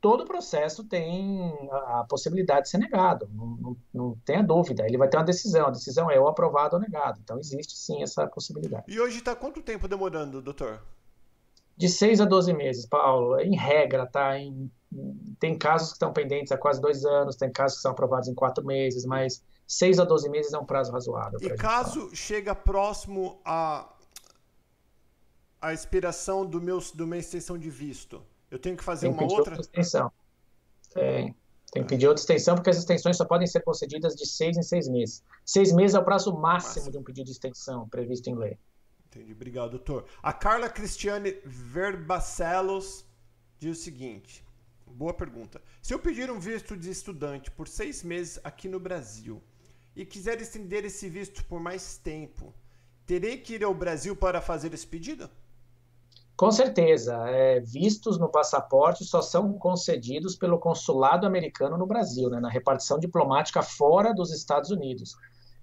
todo 0.00 0.24
processo 0.24 0.84
tem 0.84 1.68
a, 1.72 2.06
possibilidade 2.08 2.66
de 2.66 2.68
ser 2.68 2.78
negado, 2.78 3.28
não, 3.32 3.46
não, 3.46 3.76
não 3.92 4.16
tenha 4.24 4.44
dúvida. 4.44 4.86
Ele 4.86 4.96
vai 4.96 5.08
ter 5.08 5.16
uma 5.16 5.24
decisão, 5.24 5.66
a 5.66 5.70
decisão 5.70 6.08
é 6.08 6.20
ou 6.20 6.28
aprovado 6.28 6.76
ou 6.76 6.80
negado. 6.80 7.18
Então, 7.20 7.36
existe 7.36 7.76
sim 7.76 8.00
essa 8.00 8.28
possibilidade. 8.28 8.84
E 8.86 9.00
hoje 9.00 9.18
está 9.18 9.34
quanto 9.34 9.60
tempo 9.60 9.88
demorando, 9.88 10.40
doutor? 10.40 10.80
De 11.76 11.88
6 11.88 12.20
a 12.20 12.24
12 12.24 12.52
meses, 12.54 12.86
Paulo, 12.86 13.38
em 13.40 13.54
regra, 13.54 14.06
tá? 14.06 14.38
Em, 14.38 14.70
tem 15.38 15.58
casos 15.58 15.88
que 15.88 15.94
estão 15.94 16.12
pendentes 16.12 16.52
há 16.52 16.56
quase 16.56 16.80
dois 16.80 17.04
anos, 17.04 17.36
tem 17.36 17.50
casos 17.50 17.78
que 17.78 17.82
são 17.82 17.92
aprovados 17.92 18.28
em 18.28 18.34
quatro 18.34 18.64
meses, 18.64 19.04
mas 19.04 19.42
6 19.66 19.98
a 19.98 20.04
12 20.04 20.28
meses 20.30 20.52
é 20.52 20.58
um 20.58 20.64
prazo 20.64 20.92
razoável. 20.92 21.38
E 21.42 21.50
caso 21.50 22.14
chega 22.14 22.54
próximo 22.54 23.40
a 23.44 23.92
a 25.60 25.72
expiração 25.72 26.46
do 26.46 26.60
meu, 26.60 26.78
do 26.94 27.06
minha 27.06 27.18
extensão 27.18 27.58
de 27.58 27.70
visto, 27.70 28.22
eu 28.50 28.58
tenho 28.58 28.76
que 28.76 28.84
fazer 28.84 29.08
tem 29.08 29.16
uma 29.16 29.22
outra? 29.22 29.38
outra 29.38 29.60
extensão. 29.60 30.12
Tem. 30.92 31.34
Tem 31.72 31.82
que 31.82 31.88
pedir 31.88 32.06
outra 32.06 32.22
extensão, 32.22 32.54
porque 32.54 32.70
as 32.70 32.78
extensões 32.78 33.16
só 33.16 33.24
podem 33.24 33.46
ser 33.46 33.60
concedidas 33.60 34.14
de 34.14 34.24
seis 34.24 34.56
em 34.56 34.62
seis 34.62 34.88
meses. 34.88 35.22
Seis 35.44 35.72
meses 35.72 35.96
é 35.96 35.98
o 35.98 36.04
prazo 36.04 36.32
máximo, 36.32 36.74
máximo. 36.74 36.90
de 36.92 36.98
um 36.98 37.02
pedido 37.02 37.26
de 37.26 37.32
extensão 37.32 37.88
previsto 37.88 38.30
em 38.30 38.36
lei. 38.36 38.56
Entendi. 39.16 39.32
Obrigado, 39.32 39.70
doutor. 39.70 40.04
A 40.22 40.32
Carla 40.32 40.68
Cristiane 40.68 41.36
Verbacelos 41.44 43.04
diz 43.58 43.78
o 43.78 43.82
seguinte: 43.82 44.44
boa 44.86 45.14
pergunta. 45.14 45.60
Se 45.80 45.94
eu 45.94 45.98
pedir 45.98 46.30
um 46.30 46.38
visto 46.38 46.76
de 46.76 46.90
estudante 46.90 47.50
por 47.50 47.66
seis 47.66 48.02
meses 48.02 48.38
aqui 48.44 48.68
no 48.68 48.78
Brasil 48.78 49.42
e 49.94 50.04
quiser 50.04 50.40
estender 50.40 50.84
esse 50.84 51.08
visto 51.08 51.44
por 51.44 51.60
mais 51.60 51.96
tempo, 51.96 52.54
terei 53.06 53.38
que 53.38 53.54
ir 53.54 53.64
ao 53.64 53.74
Brasil 53.74 54.14
para 54.14 54.42
fazer 54.42 54.74
esse 54.74 54.86
pedido? 54.86 55.30
Com 56.36 56.50
certeza. 56.50 57.16
É, 57.30 57.60
vistos 57.60 58.18
no 58.18 58.28
passaporte 58.28 59.04
só 59.04 59.22
são 59.22 59.54
concedidos 59.54 60.36
pelo 60.36 60.58
consulado 60.58 61.26
americano 61.26 61.78
no 61.78 61.86
Brasil, 61.86 62.28
né, 62.28 62.38
na 62.38 62.50
repartição 62.50 62.98
diplomática 62.98 63.62
fora 63.62 64.12
dos 64.12 64.30
Estados 64.30 64.70
Unidos. 64.70 65.16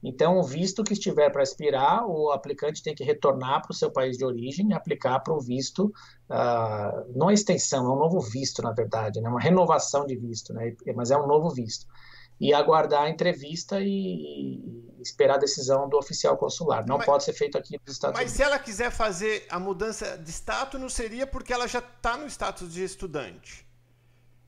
Então, 0.04 0.38
o 0.38 0.44
visto 0.44 0.84
que 0.84 0.94
estiver 0.94 1.32
para 1.32 1.42
expirar, 1.42 2.06
o 2.06 2.32
aplicante 2.32 2.84
tem 2.84 2.94
que 2.94 3.06
retornar 3.06 3.62
para 3.62 3.72
o 3.72 3.76
seu 3.76 3.90
país 3.90 4.18
de 4.18 4.26
origem 4.26 4.70
e 4.70 4.74
aplicar 4.74 5.22
para 5.22 5.34
o 5.34 5.40
visto, 5.40 5.86
uh, 6.30 7.14
não 7.16 7.30
é 7.30 7.34
extensão, 7.34 7.86
é 7.86 7.90
um 7.90 7.98
novo 7.98 8.20
visto, 8.20 8.62
na 8.62 8.74
verdade, 8.74 9.22
né? 9.22 9.30
uma 9.30 9.40
renovação 9.40 10.06
de 10.06 10.18
visto, 10.18 10.54
né? 10.54 10.76
mas 10.94 11.10
é 11.10 11.18
um 11.18 11.26
novo 11.26 11.50
visto. 11.50 11.88
E 12.38 12.54
aguardar 12.54 13.04
a 13.04 13.10
entrevista 13.10 13.80
e, 13.80 14.60
esperar 15.02 15.36
a 15.36 15.38
decisão 15.38 15.88
do 15.88 15.98
oficial 15.98 16.36
consular. 16.36 16.86
Não 16.86 16.98
mas, 16.98 17.06
pode 17.06 17.24
ser 17.24 17.34
feito 17.34 17.58
aqui 17.58 17.80
nos 17.86 17.96
Estados 17.96 18.20
mas 18.20 18.24
Unidos. 18.24 18.32
Mas 18.32 18.38
se 18.38 18.44
ela 18.44 18.60
quiser 18.60 18.92
fazer 18.92 19.46
a 19.50 19.60
mudança 19.60 20.18
de 20.18 20.32
status, 20.32 20.80
não 20.80 20.90
seria 20.90 21.26
porque 21.26 21.54
ela 21.54 21.68
já 21.68 21.80
está 21.80 22.18
no 22.18 22.26
status 22.28 22.74
de 22.74 22.84
estudante. 22.84 23.66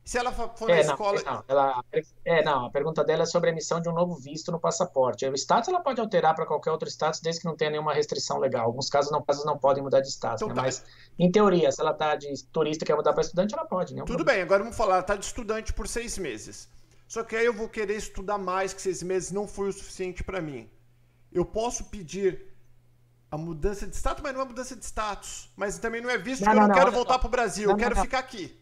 Se 0.06 0.20
ela 0.20 0.32
for 0.32 0.70
é, 0.70 0.84
na 0.84 0.92
escola. 0.92 1.20
Não, 1.26 1.44
ela, 1.48 1.84
é, 2.24 2.44
não, 2.44 2.68
a 2.68 2.70
pergunta 2.70 3.04
dela 3.04 3.24
é 3.24 3.26
sobre 3.26 3.50
a 3.50 3.52
emissão 3.52 3.82
de 3.82 3.90
um 3.90 3.92
novo 3.92 4.14
visto 4.14 4.52
no 4.52 4.60
passaporte. 4.60 5.28
O 5.28 5.34
status 5.34 5.70
ela 5.70 5.80
pode 5.80 6.00
alterar 6.00 6.36
para 6.36 6.46
qualquer 6.46 6.70
outro 6.70 6.88
status, 6.88 7.20
desde 7.20 7.42
que 7.42 7.48
não 7.48 7.56
tenha 7.56 7.72
nenhuma 7.72 7.92
restrição 7.92 8.38
legal. 8.38 8.68
Alguns 8.68 8.88
casos 8.88 9.12
não, 9.12 9.20
casos 9.24 9.44
não 9.46 9.58
podem 9.58 9.82
mudar 9.82 10.02
de 10.02 10.10
status, 10.10 10.44
então, 10.44 10.50
né? 10.50 10.56
tá. 10.56 10.62
mas 10.62 10.86
em 11.18 11.32
teoria, 11.32 11.72
se 11.72 11.82
ela 11.82 11.90
está 11.90 12.16
de 12.16 12.32
turista 12.50 12.84
e 12.84 12.88
quer 12.88 12.96
mudar 12.96 13.14
para 13.14 13.24
estudante, 13.24 13.56
ela 13.56 13.66
pode. 13.66 13.96
Tudo 13.96 14.06
problema. 14.06 14.32
bem, 14.32 14.42
agora 14.44 14.62
vamos 14.62 14.78
falar, 14.78 14.94
ela 14.94 15.02
está 15.02 15.16
de 15.16 15.26
estudante 15.26 15.74
por 15.74 15.88
seis 15.88 16.20
meses. 16.20 16.70
Só 17.08 17.24
que 17.24 17.36
aí 17.36 17.46
eu 17.46 17.54
vou 17.54 17.68
querer 17.68 17.96
estudar 17.96 18.38
mais, 18.38 18.76
que 18.76 18.84
seis 18.84 19.02
meses 19.02 19.32
não 19.32 19.48
foi 19.48 19.70
o 19.70 19.74
suficiente 19.74 20.24
para 20.24 20.40
mim. 20.40 20.70
Eu 21.34 21.46
posso 21.46 21.84
pedir 21.86 22.54
a 23.32 23.38
mudança 23.38 23.88
de 23.88 23.96
status, 23.96 24.22
mas 24.22 24.36
não 24.36 24.42
é 24.42 24.46
mudança 24.46 24.76
de 24.76 24.86
status. 24.86 25.52
Mas 25.56 25.80
também 25.80 26.00
não 26.00 26.12
é 26.12 26.18
visto 26.20 26.46
não, 26.46 26.52
que 26.52 26.58
eu 26.58 26.62
não, 26.62 26.68
não 26.68 26.76
quero 26.76 26.92
voltar 26.92 27.18
para 27.18 27.28
o 27.28 27.32
Brasil, 27.32 27.72
eu 27.72 27.76
quero 27.76 27.96
ficar 27.96 28.20
aqui. 28.20 28.56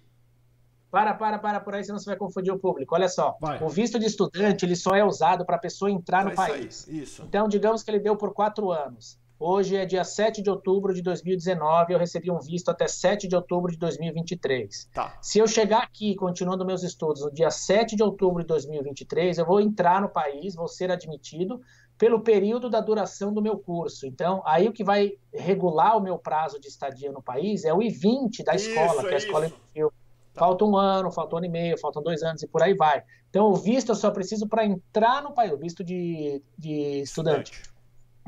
Para, 0.93 1.15
para, 1.15 1.39
para 1.39 1.59
por 1.59 1.73
aí, 1.73 1.83
senão 1.83 1.97
você 1.97 2.05
vai 2.05 2.15
confundir 2.15 2.53
o 2.53 2.59
público. 2.59 2.93
Olha 2.93 3.09
só, 3.09 3.35
vai. 3.41 3.59
o 3.63 3.67
visto 3.67 3.97
de 3.97 4.05
estudante 4.05 4.63
ele 4.63 4.75
só 4.75 4.95
é 4.95 5.03
usado 5.03 5.43
para 5.43 5.55
a 5.55 5.59
pessoa 5.59 5.89
entrar 5.89 6.23
no 6.23 6.35
país. 6.35 6.87
Aí, 6.87 7.01
isso. 7.01 7.23
Então, 7.23 7.47
digamos 7.47 7.81
que 7.81 7.89
ele 7.89 7.97
deu 7.97 8.15
por 8.15 8.31
quatro 8.31 8.71
anos. 8.71 9.17
Hoje 9.39 9.75
é 9.75 9.87
dia 9.87 10.03
7 10.03 10.43
de 10.43 10.51
outubro 10.51 10.93
de 10.93 11.01
2019, 11.01 11.93
eu 11.93 11.97
recebi 11.97 12.29
um 12.29 12.37
visto 12.37 12.69
até 12.69 12.87
7 12.87 13.27
de 13.27 13.35
outubro 13.35 13.71
de 13.71 13.77
2023. 13.79 14.89
Tá. 14.93 15.17
Se 15.19 15.39
eu 15.39 15.47
chegar 15.47 15.81
aqui, 15.81 16.13
continuando 16.13 16.63
meus 16.63 16.83
estudos, 16.83 17.23
no 17.23 17.33
dia 17.33 17.49
7 17.49 17.95
de 17.95 18.03
outubro 18.03 18.43
de 18.43 18.47
2023, 18.49 19.39
eu 19.39 19.47
vou 19.47 19.59
entrar 19.59 19.99
no 19.99 20.09
país, 20.09 20.53
vou 20.53 20.67
ser 20.67 20.91
admitido 20.91 21.59
pelo 21.97 22.21
período 22.21 22.69
da 22.69 22.79
duração 22.79 23.33
do 23.33 23.41
meu 23.41 23.57
curso. 23.57 24.05
Então, 24.05 24.43
aí 24.45 24.69
o 24.69 24.71
que 24.71 24.83
vai 24.83 25.13
regular 25.33 25.97
o 25.97 26.01
meu 26.01 26.19
prazo 26.19 26.59
de 26.59 26.67
estadia 26.67 27.11
no 27.11 27.21
país 27.21 27.65
é 27.65 27.73
o 27.73 27.81
I-20 27.81 28.43
da 28.45 28.53
escola, 28.53 28.91
isso, 28.91 29.01
que 29.01 29.07
é 29.07 29.13
a 29.13 29.17
escola 29.17 29.45
infantil. 29.47 29.91
Falta 30.33 30.65
um 30.65 30.75
ano, 30.75 31.11
falta 31.11 31.35
um 31.35 31.37
ano 31.37 31.45
e 31.45 31.49
meio, 31.49 31.79
faltam 31.79 32.01
dois 32.01 32.23
anos 32.23 32.41
e 32.41 32.47
por 32.47 32.63
aí 32.63 32.73
vai. 32.73 33.03
Então, 33.29 33.51
o 33.51 33.55
visto 33.55 33.89
eu 33.89 33.95
só 33.95 34.09
preciso 34.09 34.47
para 34.47 34.65
entrar 34.65 35.21
no 35.21 35.31
país, 35.31 35.51
o 35.51 35.57
visto 35.57 35.83
de, 35.83 36.41
de 36.57 37.01
estudante, 37.01 37.61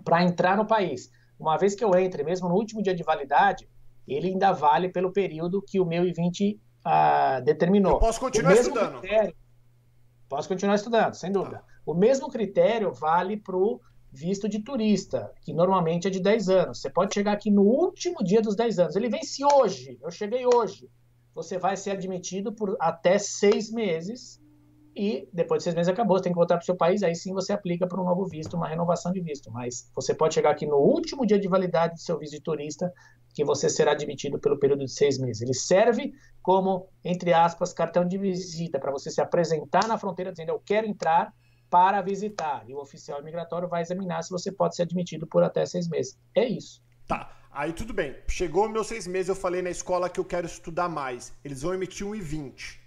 para 0.04 0.24
entrar 0.24 0.56
no 0.56 0.66
país. 0.66 1.12
Uma 1.40 1.58
vez 1.58 1.76
que 1.76 1.84
eu 1.84 1.96
entre, 1.96 2.24
mesmo 2.24 2.48
no 2.48 2.56
último 2.56 2.82
dia 2.82 2.94
de 2.94 3.04
validade, 3.04 3.68
ele 4.08 4.30
ainda 4.30 4.52
vale 4.52 4.90
pelo 4.90 5.12
período 5.12 5.62
que 5.62 5.80
o 5.80 5.86
meu 5.86 6.06
I-20 6.06 6.60
ah, 6.84 7.40
determinou. 7.40 7.94
Eu 7.94 8.00
posso 8.00 8.20
continuar 8.20 8.54
estudando. 8.54 9.00
Critério, 9.00 9.36
posso 10.30 10.48
continuar 10.48 10.76
estudando, 10.76 11.14
sem 11.16 11.32
dúvida. 11.32 11.58
Tá. 11.58 11.64
O 11.86 11.94
mesmo 11.96 12.30
critério 12.30 12.94
vale 12.94 13.38
para 13.38 13.58
o 13.58 13.82
visto 14.12 14.48
de 14.48 14.60
turista, 14.60 15.34
que 15.42 15.54
normalmente 15.54 16.08
é 16.08 16.12
de 16.12 16.22
10 16.22 16.50
anos. 16.50 16.82
Você 16.82 16.90
pode 16.90 17.14
chegar 17.14 17.34
aqui 17.34 17.50
no 17.50 17.64
último 17.64 18.24
dia 18.24 18.42
dos 18.42 18.56
10 18.56 18.80
anos. 18.80 18.96
Ele 18.96 19.10
vence 19.10 19.44
hoje. 19.44 20.00
Eu 20.02 20.12
cheguei 20.12 20.46
hoje 20.46 20.90
você 21.36 21.60
vai 21.60 21.76
ser 21.76 21.92
admitido 21.92 22.54
por 22.54 22.78
até 22.80 23.18
seis 23.20 23.70
meses 23.70 24.42
e 24.96 25.28
depois 25.34 25.60
de 25.60 25.66
seis 25.66 25.76
meses 25.76 25.92
acabou, 25.92 26.18
você 26.18 26.24
tem 26.24 26.32
que 26.32 26.38
voltar 26.38 26.56
para 26.56 26.64
o 26.64 26.66
seu 26.66 26.78
país, 26.78 27.04
aí 27.04 27.14
sim 27.14 27.34
você 27.34 27.52
aplica 27.52 27.86
para 27.86 28.00
um 28.02 28.06
novo 28.06 28.26
visto, 28.26 28.56
uma 28.56 28.70
renovação 28.70 29.12
de 29.12 29.20
visto. 29.20 29.52
Mas 29.52 29.92
você 29.94 30.14
pode 30.14 30.34
chegar 30.34 30.52
aqui 30.52 30.66
no 30.66 30.78
último 30.78 31.26
dia 31.26 31.38
de 31.38 31.50
validade 31.50 31.96
do 31.96 32.00
seu 32.00 32.18
visto 32.18 32.32
de 32.32 32.42
turista, 32.42 32.90
que 33.34 33.44
você 33.44 33.68
será 33.68 33.92
admitido 33.92 34.40
pelo 34.40 34.58
período 34.58 34.86
de 34.86 34.92
seis 34.92 35.20
meses. 35.20 35.42
Ele 35.42 35.54
serve 35.54 36.14
como, 36.42 36.88
entre 37.04 37.34
aspas, 37.34 37.74
cartão 37.74 38.08
de 38.08 38.18
visita, 38.18 38.80
para 38.80 38.92
você 38.92 39.12
se 39.12 39.20
apresentar 39.20 39.86
na 39.86 39.98
fronteira 39.98 40.32
dizendo 40.32 40.52
eu 40.52 40.62
quero 40.66 40.88
entrar 40.88 41.34
para 41.70 42.02
visitar. 42.02 42.64
E 42.66 42.74
o 42.74 42.80
oficial 42.80 43.20
imigratório 43.20 43.68
vai 43.68 43.82
examinar 43.82 44.24
se 44.24 44.30
você 44.30 44.50
pode 44.50 44.78
ser 44.78 44.84
admitido 44.84 45.28
por 45.28 45.44
até 45.44 45.66
seis 45.66 45.90
meses. 45.90 46.18
É 46.34 46.48
isso. 46.48 46.82
Tá. 47.06 47.30
Aí 47.56 47.72
tudo 47.72 47.94
bem. 47.94 48.18
Chegou 48.28 48.68
meus 48.68 48.88
seis 48.88 49.08
meses, 49.08 49.30
eu 49.30 49.36
falei 49.36 49.62
na 49.62 49.70
escola 49.70 50.10
que 50.10 50.20
eu 50.20 50.26
quero 50.26 50.46
estudar 50.46 50.90
mais. 50.90 51.32
Eles 51.44 51.62
vão 51.62 51.74
emitir 51.74 52.06
um 52.06 52.14
I-20. 52.14 52.78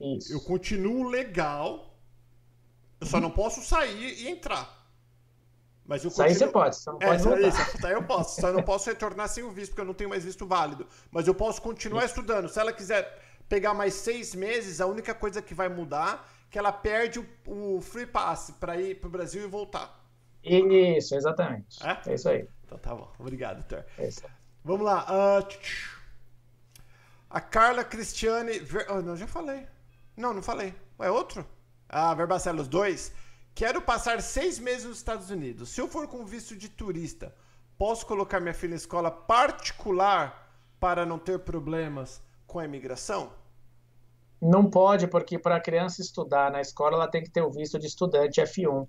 Isso. 0.00 0.32
Eu 0.32 0.40
continuo 0.40 1.08
legal. 1.08 1.94
Eu 3.00 3.06
só 3.06 3.20
não 3.20 3.30
posso 3.30 3.62
sair 3.62 4.22
e 4.22 4.28
entrar. 4.28 4.84
Mas 5.84 6.02
eu 6.02 6.10
continuo... 6.10 6.28
Sair 6.28 6.38
você 6.38 6.48
pode, 6.48 6.76
só 6.76 6.92
não 6.92 6.98
é, 7.00 7.06
pode 7.06 7.22
voltar. 7.22 7.48
Isso, 7.48 7.86
eu 7.86 8.02
posso. 8.02 8.40
Só 8.40 8.52
não 8.52 8.62
posso 8.62 8.90
retornar 8.90 9.28
sem 9.28 9.44
o 9.44 9.52
visto, 9.52 9.70
porque 9.70 9.82
eu 9.82 9.86
não 9.86 9.94
tenho 9.94 10.10
mais 10.10 10.24
visto 10.24 10.44
válido. 10.44 10.88
Mas 11.12 11.28
eu 11.28 11.34
posso 11.34 11.62
continuar 11.62 12.04
estudando. 12.04 12.48
Se 12.48 12.58
ela 12.58 12.72
quiser 12.72 13.22
pegar 13.48 13.72
mais 13.72 13.94
seis 13.94 14.34
meses, 14.34 14.80
a 14.80 14.86
única 14.86 15.14
coisa 15.14 15.40
que 15.40 15.54
vai 15.54 15.68
mudar 15.68 16.28
é 16.32 16.50
que 16.50 16.58
ela 16.58 16.72
perde 16.72 17.20
o, 17.20 17.26
o 17.76 17.80
free 17.80 18.06
pass 18.06 18.50
para 18.58 18.80
ir 18.80 18.98
para 18.98 19.06
o 19.06 19.10
Brasil 19.10 19.44
e 19.44 19.46
voltar. 19.46 20.04
Isso, 20.42 21.14
exatamente. 21.14 21.78
É, 21.84 22.10
é 22.10 22.14
isso 22.14 22.28
aí. 22.28 22.48
Então 22.66 22.78
tá 22.78 22.94
bom. 22.94 23.10
Obrigado, 23.18 23.64
Thor. 23.64 23.84
É. 23.96 24.10
Vamos 24.64 24.84
lá. 24.84 25.06
Uh, 25.40 25.46
a 27.30 27.40
Carla 27.40 27.84
Cristiane. 27.84 28.58
Ver... 28.58 28.86
Oh, 28.90 29.00
não, 29.00 29.16
já 29.16 29.26
falei. 29.26 29.66
Não, 30.16 30.34
não 30.34 30.42
falei. 30.42 30.74
É 30.98 31.10
outro? 31.10 31.46
Ah, 31.88 32.12
Verbacelos 32.14 32.66
2. 32.66 33.12
Quero 33.54 33.80
passar 33.80 34.20
seis 34.20 34.58
meses 34.58 34.84
nos 34.84 34.98
Estados 34.98 35.30
Unidos. 35.30 35.70
Se 35.70 35.80
eu 35.80 35.88
for 35.88 36.06
com 36.08 36.26
visto 36.26 36.56
de 36.56 36.68
turista, 36.68 37.34
posso 37.78 38.04
colocar 38.04 38.40
minha 38.40 38.52
filha 38.52 38.72
em 38.72 38.76
escola 38.76 39.10
particular 39.10 40.46
para 40.80 41.06
não 41.06 41.18
ter 41.18 41.38
problemas 41.38 42.22
com 42.46 42.58
a 42.58 42.64
imigração? 42.64 43.32
Não 44.40 44.68
pode, 44.68 45.06
porque 45.06 45.38
para 45.38 45.56
a 45.56 45.60
criança 45.60 46.02
estudar 46.02 46.50
na 46.50 46.60
escola, 46.60 46.96
ela 46.96 47.08
tem 47.08 47.22
que 47.22 47.30
ter 47.30 47.40
o 47.40 47.50
visto 47.50 47.78
de 47.78 47.86
estudante 47.86 48.40
F1. 48.40 48.86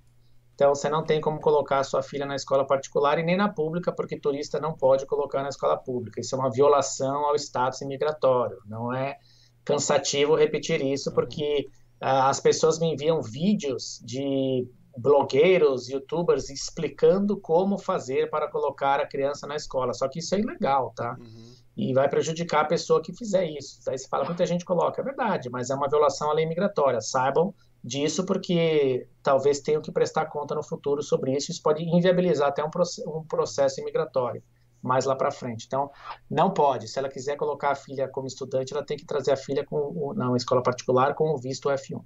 Então, 0.57 0.73
você 0.73 0.89
não 0.89 1.03
tem 1.03 1.21
como 1.21 1.39
colocar 1.39 1.77
a 1.77 1.83
sua 1.83 2.01
filha 2.01 2.25
na 2.25 2.35
escola 2.35 2.65
particular 2.65 3.19
e 3.19 3.23
nem 3.23 3.37
na 3.37 3.47
pública, 3.47 3.91
porque 3.91 4.19
turista 4.19 4.59
não 4.59 4.73
pode 4.73 5.05
colocar 5.05 5.43
na 5.43 5.49
escola 5.49 5.77
pública. 5.77 6.19
Isso 6.19 6.33
é 6.35 6.39
uma 6.39 6.49
violação 6.49 7.25
ao 7.25 7.35
status 7.35 7.81
imigratório. 7.81 8.57
Não 8.65 8.91
é 8.91 9.19
cansativo 9.63 10.33
repetir 10.33 10.81
isso, 10.81 11.13
porque 11.13 11.67
uh, 12.01 12.25
as 12.25 12.39
pessoas 12.39 12.79
me 12.79 12.91
enviam 12.91 13.21
vídeos 13.21 14.01
de 14.03 14.67
blogueiros, 14.97 15.89
youtubers 15.89 16.49
explicando 16.49 17.39
como 17.39 17.77
fazer 17.77 18.27
para 18.31 18.49
colocar 18.49 18.99
a 18.99 19.05
criança 19.05 19.45
na 19.45 19.55
escola. 19.55 19.93
Só 19.93 20.07
que 20.07 20.17
isso 20.17 20.33
é 20.33 20.39
ilegal, 20.39 20.91
tá? 20.95 21.15
Uhum. 21.19 21.53
E 21.77 21.93
vai 21.93 22.09
prejudicar 22.09 22.61
a 22.61 22.65
pessoa 22.65 22.99
que 22.99 23.13
fizer 23.13 23.45
isso. 23.45 23.79
Daí 23.85 23.95
você 23.95 24.07
fala, 24.07 24.25
muita 24.25 24.43
gente 24.43 24.65
coloca, 24.65 24.99
é 24.99 25.05
verdade, 25.05 25.51
mas 25.51 25.69
é 25.69 25.75
uma 25.75 25.87
violação 25.87 26.31
à 26.31 26.33
lei 26.33 26.47
migratória. 26.47 26.99
Saibam 26.99 27.53
disso, 27.83 28.25
porque 28.25 29.07
talvez 29.23 29.59
tenham 29.59 29.81
que 29.81 29.91
prestar 29.91 30.25
conta 30.25 30.55
no 30.55 30.63
futuro 30.63 31.01
sobre 31.01 31.35
isso. 31.35 31.51
Isso 31.51 31.61
pode 31.61 31.83
inviabilizar 31.83 32.49
até 32.49 32.63
um, 32.63 32.69
um 33.07 33.23
processo 33.23 33.79
imigratório 33.81 34.43
mais 34.81 35.05
lá 35.05 35.15
para 35.15 35.31
frente. 35.31 35.65
Então, 35.65 35.91
não 36.29 36.51
pode. 36.51 36.87
Se 36.87 36.99
ela 36.99 37.09
quiser 37.09 37.35
colocar 37.35 37.71
a 37.71 37.75
filha 37.75 38.07
como 38.07 38.27
estudante, 38.27 38.73
ela 38.73 38.85
tem 38.85 38.97
que 38.97 39.05
trazer 39.05 39.31
a 39.31 39.37
filha 39.37 39.65
com, 39.65 40.13
na 40.15 40.35
escola 40.35 40.61
particular 40.61 41.15
com 41.15 41.33
o 41.33 41.37
visto 41.37 41.69
F1. 41.69 42.03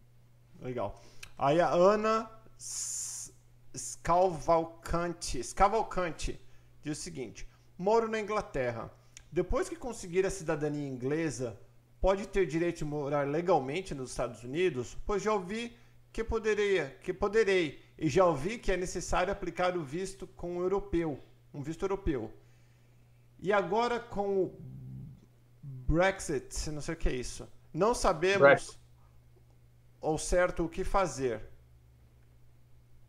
Legal. 0.62 1.02
Aí 1.38 1.60
a 1.60 1.72
Ana 1.72 2.30
Scalvalcante, 3.76 5.44
Scalvalcante 5.44 6.40
diz 6.82 6.98
o 6.98 7.02
seguinte: 7.02 7.48
moro 7.78 8.08
na 8.08 8.20
Inglaterra. 8.20 8.92
Depois 9.32 9.70
que 9.70 9.76
conseguir 9.78 10.26
a 10.26 10.30
cidadania 10.30 10.88
inglesa, 10.88 11.58
pode 12.02 12.28
ter 12.28 12.48
direito 12.48 12.80
de 12.80 12.86
morar 12.86 13.28
legalmente 13.28 13.94
nos 13.94 14.10
Estados 14.10 14.44
Unidos? 14.44 14.98
Pois 15.06 15.22
já 15.22 15.32
ouvi 15.32 15.78
que 16.12 16.24
poderia, 16.24 16.98
que 17.04 17.14
poderei, 17.14 17.80
e 17.98 18.10
já 18.10 18.26
ouvi 18.26 18.58
que 18.58 18.72
é 18.72 18.76
necessário 18.76 19.32
aplicar 19.32 19.78
o 19.78 19.84
visto 19.84 20.26
com 20.28 20.58
o 20.58 20.62
europeu, 20.62 21.24
um 21.54 21.62
visto 21.62 21.84
europeu. 21.84 22.34
E 23.40 23.54
agora 23.54 24.00
com 24.00 24.44
o 24.44 24.60
Brexit, 25.62 26.70
não 26.72 26.82
sei 26.82 26.96
o 26.96 26.98
que 26.98 27.10
é 27.10 27.14
isso. 27.14 27.48
Não 27.74 27.94
sabemos 27.94 28.40
Brexit. 28.40 28.80
ao 30.02 30.18
certo 30.18 30.66
o 30.66 30.70
que 30.70 30.84
fazer. 30.84 31.42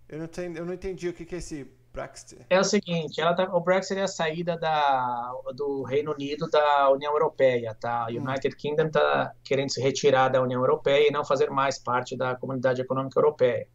Eu 0.09 0.19
não, 0.19 0.29
eu 0.55 0.67
não 0.67 0.75
entendi 0.75 1.09
o 1.09 1.15
que 1.15 1.35
é 1.35 1.39
esse 1.39 1.67
Brexit? 1.93 2.45
É 2.49 2.59
o 2.59 2.65
seguinte, 2.65 3.21
ela 3.21 3.35
tá, 3.35 3.45
o 3.55 3.61
Brexit 3.61 3.99
é 3.99 4.03
a 4.03 4.09
saída 4.09 4.57
da, 4.57 5.33
do 5.55 5.83
Reino 5.83 6.13
Unido 6.13 6.49
da 6.49 6.91
União 6.91 7.13
Europeia, 7.13 7.77
tá? 7.79 8.07
O 8.07 8.13
hum. 8.13 8.23
United 8.23 8.55
hum. 8.55 8.59
Kingdom 8.59 8.87
está 8.87 9.33
querendo 9.45 9.71
se 9.71 9.81
retirar 9.81 10.29
da 10.29 10.43
União 10.43 10.61
Europeia 10.61 11.09
e 11.09 11.11
não 11.11 11.25
fazer 11.25 11.51
mais 11.51 11.79
parte 11.79 12.17
da 12.17 12.35
Comunidade 12.35 12.81
Econômica 12.81 13.19
Europeia. 13.19 13.69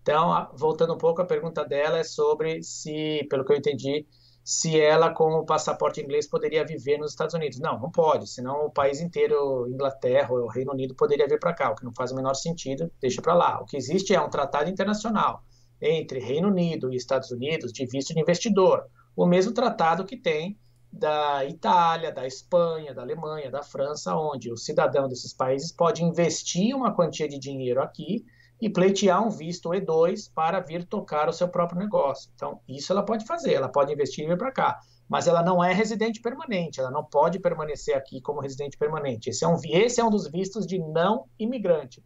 Então, 0.00 0.48
voltando 0.54 0.94
um 0.94 0.98
pouco, 0.98 1.20
a 1.20 1.26
pergunta 1.26 1.64
dela 1.64 1.98
é 1.98 2.04
sobre 2.04 2.62
se, 2.62 3.26
pelo 3.28 3.44
que 3.44 3.52
eu 3.52 3.56
entendi, 3.56 4.06
se 4.42 4.80
ela, 4.80 5.12
com 5.12 5.34
o 5.34 5.44
passaporte 5.44 6.00
inglês, 6.00 6.26
poderia 6.26 6.64
viver 6.64 6.96
nos 6.96 7.10
Estados 7.10 7.34
Unidos. 7.34 7.58
Não, 7.58 7.78
não 7.78 7.90
pode, 7.90 8.26
senão 8.26 8.64
o 8.64 8.70
país 8.70 9.02
inteiro, 9.02 9.68
Inglaterra 9.68 10.32
ou 10.32 10.48
Reino 10.48 10.72
Unido, 10.72 10.94
poderia 10.94 11.28
vir 11.28 11.38
para 11.38 11.52
cá, 11.52 11.70
o 11.70 11.74
que 11.74 11.84
não 11.84 11.92
faz 11.92 12.12
o 12.12 12.14
menor 12.14 12.32
sentido, 12.32 12.90
deixa 12.98 13.20
para 13.20 13.34
lá. 13.34 13.60
O 13.60 13.66
que 13.66 13.76
existe 13.76 14.14
é 14.14 14.20
um 14.20 14.30
tratado 14.30 14.70
internacional 14.70 15.44
entre 15.80 16.18
Reino 16.18 16.48
Unido 16.48 16.92
e 16.92 16.96
Estados 16.96 17.30
Unidos 17.30 17.72
de 17.72 17.86
visto 17.86 18.14
de 18.14 18.20
investidor, 18.20 18.86
o 19.16 19.26
mesmo 19.26 19.52
tratado 19.52 20.04
que 20.04 20.16
tem 20.16 20.58
da 20.92 21.44
Itália, 21.44 22.12
da 22.12 22.26
Espanha, 22.26 22.94
da 22.94 23.02
Alemanha, 23.02 23.50
da 23.50 23.62
França, 23.62 24.16
onde 24.16 24.50
o 24.50 24.56
cidadão 24.56 25.08
desses 25.08 25.34
países 25.34 25.70
pode 25.70 26.02
investir 26.02 26.74
uma 26.74 26.94
quantia 26.94 27.28
de 27.28 27.38
dinheiro 27.38 27.80
aqui 27.82 28.24
e 28.60 28.68
pleitear 28.68 29.24
um 29.24 29.30
visto 29.30 29.70
E2 29.70 30.32
para 30.34 30.60
vir 30.60 30.84
tocar 30.84 31.28
o 31.28 31.32
seu 31.32 31.48
próprio 31.48 31.78
negócio. 31.78 32.30
Então, 32.34 32.60
isso 32.66 32.92
ela 32.92 33.04
pode 33.04 33.24
fazer, 33.24 33.54
ela 33.54 33.68
pode 33.68 33.92
investir 33.92 34.24
e 34.24 34.28
vir 34.28 34.38
para 34.38 34.50
cá. 34.50 34.80
Mas 35.08 35.26
ela 35.26 35.42
não 35.42 35.62
é 35.62 35.72
residente 35.72 36.20
permanente, 36.20 36.80
ela 36.80 36.90
não 36.90 37.04
pode 37.04 37.38
permanecer 37.38 37.96
aqui 37.96 38.20
como 38.20 38.40
residente 38.40 38.76
permanente. 38.76 39.30
Esse 39.30 39.44
é 39.44 39.48
um, 39.48 39.56
esse 39.64 40.00
é 40.00 40.04
um 40.04 40.10
dos 40.10 40.28
vistos 40.30 40.66
de 40.66 40.78
não 40.78 41.26
imigrante. 41.38 42.04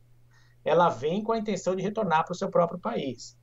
Ela 0.65 0.89
vem 0.89 1.23
com 1.23 1.33
a 1.33 1.39
intenção 1.39 1.75
de 1.75 1.83
retornar 1.83 2.25
para 2.25 2.33
o 2.33 2.37
seu 2.37 2.49
próprio 2.49 2.79
país. 2.79 3.37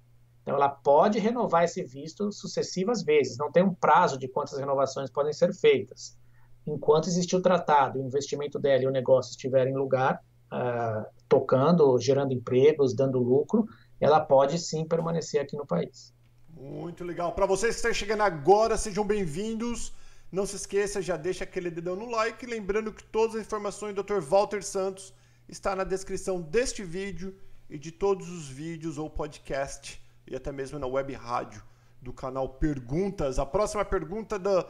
Então, 0.49 0.57
ela 0.57 0.69
pode 0.69 1.19
renovar 1.19 1.63
esse 1.63 1.83
visto 1.83 2.31
sucessivas 2.31 3.03
vezes, 3.03 3.38
não 3.38 3.51
tem 3.51 3.63
um 3.63 3.71
prazo 3.71 4.17
de 4.17 4.27
quantas 4.27 4.57
renovações 4.57 5.12
podem 5.12 5.31
ser 5.31 5.53
feitas. 5.53 6.17
Enquanto 6.65 7.07
existir 7.07 7.35
o 7.35 7.41
tratado, 7.41 7.99
o 7.99 8.03
investimento 8.03 8.57
dela 8.57 8.83
e 8.83 8.88
o 8.88 8.91
negócio 8.91 9.29
estiverem 9.29 9.73
em 9.73 9.77
lugar, 9.77 10.19
uh, 10.51 11.05
tocando, 11.27 11.99
gerando 11.99 12.33
empregos, 12.33 12.95
dando 12.95 13.19
lucro, 13.19 13.67
ela 14.01 14.19
pode 14.19 14.57
sim 14.57 14.85
permanecer 14.85 15.39
aqui 15.39 15.55
no 15.55 15.67
país. 15.67 16.15
Muito 16.49 17.03
legal. 17.03 17.31
Para 17.33 17.45
vocês 17.45 17.75
que 17.75 17.77
estão 17.77 17.93
chegando 17.93 18.21
agora, 18.21 18.75
sejam 18.75 19.05
bem-vindos. 19.05 19.93
Não 20.31 20.47
se 20.47 20.55
esqueça, 20.55 20.99
já 20.99 21.15
deixa 21.15 21.43
aquele 21.43 21.69
dedão 21.69 21.95
no 21.95 22.09
like. 22.09 22.43
Lembrando 22.47 22.91
que 22.91 23.03
todas 23.03 23.35
as 23.35 23.43
informações 23.43 23.93
do 23.93 24.01
Dr. 24.01 24.19
Walter 24.19 24.63
Santos 24.63 25.13
está 25.47 25.75
na 25.75 25.83
descrição 25.83 26.41
deste 26.41 26.83
vídeo 26.83 27.38
e 27.69 27.77
de 27.77 27.91
todos 27.91 28.27
os 28.29 28.47
vídeos 28.47 28.97
ou 28.97 29.12
podcast 29.12 30.01
e 30.29 30.35
até 30.35 30.51
mesmo 30.51 30.77
na 30.77 30.87
web 30.87 31.11
rádio 31.13 31.61
do 32.01 32.13
canal 32.13 32.47
Perguntas. 32.47 33.39
A 33.39 33.45
próxima 33.45 33.83
pergunta 33.83 34.37
da 34.39 34.65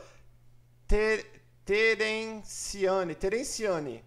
Ter 0.88 1.44
Terenciane. 1.66 3.14
Terenciane. 3.14 4.04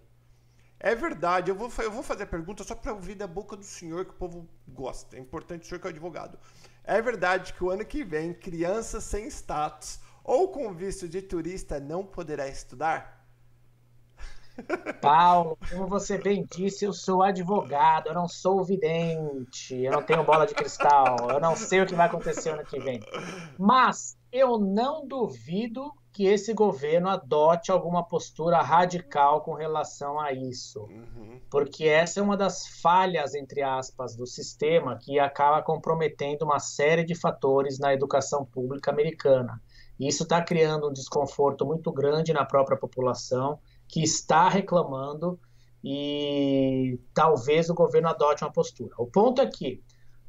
É 0.80 0.96
verdade, 0.96 1.48
eu 1.48 1.54
vou, 1.54 1.70
eu 1.78 1.92
vou 1.92 2.02
fazer 2.02 2.24
a 2.24 2.26
pergunta 2.26 2.64
só 2.64 2.74
para 2.74 2.92
ouvir 2.92 3.14
da 3.14 3.26
boca 3.28 3.56
do 3.56 3.64
senhor 3.64 4.04
que 4.04 4.10
o 4.10 4.14
povo 4.14 4.48
gosta. 4.66 5.16
É 5.16 5.20
importante 5.20 5.62
o 5.62 5.66
senhor 5.68 5.78
que 5.78 5.86
é 5.86 5.90
o 5.90 5.92
advogado. 5.92 6.36
É 6.82 7.00
verdade 7.00 7.52
que 7.52 7.62
o 7.62 7.70
ano 7.70 7.84
que 7.84 8.02
vem, 8.02 8.34
criança 8.34 9.00
sem 9.00 9.28
status 9.28 10.00
ou 10.24 10.48
com 10.48 10.72
visto 10.74 11.08
de 11.08 11.22
turista 11.22 11.78
não 11.78 12.04
poderá 12.04 12.48
estudar? 12.48 13.21
Paulo, 15.00 15.58
como 15.70 15.86
você 15.86 16.18
bem 16.18 16.46
disse, 16.50 16.84
eu 16.84 16.92
sou 16.92 17.22
advogado, 17.22 18.08
eu 18.08 18.14
não 18.14 18.28
sou 18.28 18.62
vidente, 18.64 19.74
eu 19.74 19.92
não 19.92 20.02
tenho 20.02 20.24
bola 20.24 20.46
de 20.46 20.54
cristal, 20.54 21.30
eu 21.30 21.40
não 21.40 21.56
sei 21.56 21.80
o 21.80 21.86
que 21.86 21.94
vai 21.94 22.06
acontecer 22.06 22.50
ano 22.50 22.64
que 22.64 22.78
vem. 22.78 23.00
Mas 23.58 24.16
eu 24.30 24.58
não 24.58 25.06
duvido 25.06 25.92
que 26.12 26.26
esse 26.26 26.52
governo 26.52 27.08
adote 27.08 27.72
alguma 27.72 28.04
postura 28.04 28.60
radical 28.60 29.40
com 29.40 29.54
relação 29.54 30.20
a 30.20 30.30
isso. 30.30 30.82
Uhum. 30.82 31.40
Porque 31.50 31.86
essa 31.88 32.20
é 32.20 32.22
uma 32.22 32.36
das 32.36 32.66
falhas, 32.82 33.34
entre 33.34 33.62
aspas, 33.62 34.14
do 34.14 34.26
sistema 34.26 34.98
que 34.98 35.18
acaba 35.18 35.62
comprometendo 35.62 36.42
uma 36.42 36.58
série 36.58 37.02
de 37.02 37.14
fatores 37.14 37.78
na 37.78 37.94
educação 37.94 38.44
pública 38.44 38.90
americana. 38.90 39.60
E 39.98 40.06
isso 40.06 40.24
está 40.24 40.42
criando 40.42 40.88
um 40.88 40.92
desconforto 40.92 41.64
muito 41.64 41.90
grande 41.90 42.32
na 42.32 42.44
própria 42.44 42.76
população, 42.76 43.58
que 43.92 44.02
está 44.02 44.48
reclamando 44.48 45.38
e 45.85 46.98
talvez 47.12 47.68
o 47.68 47.74
governo 47.74 48.09
adote 48.09 48.42
uma 48.42 48.50
postura. 48.50 48.94
O 48.96 49.07
ponto 49.07 49.42
é 49.42 49.46
que 49.46 49.83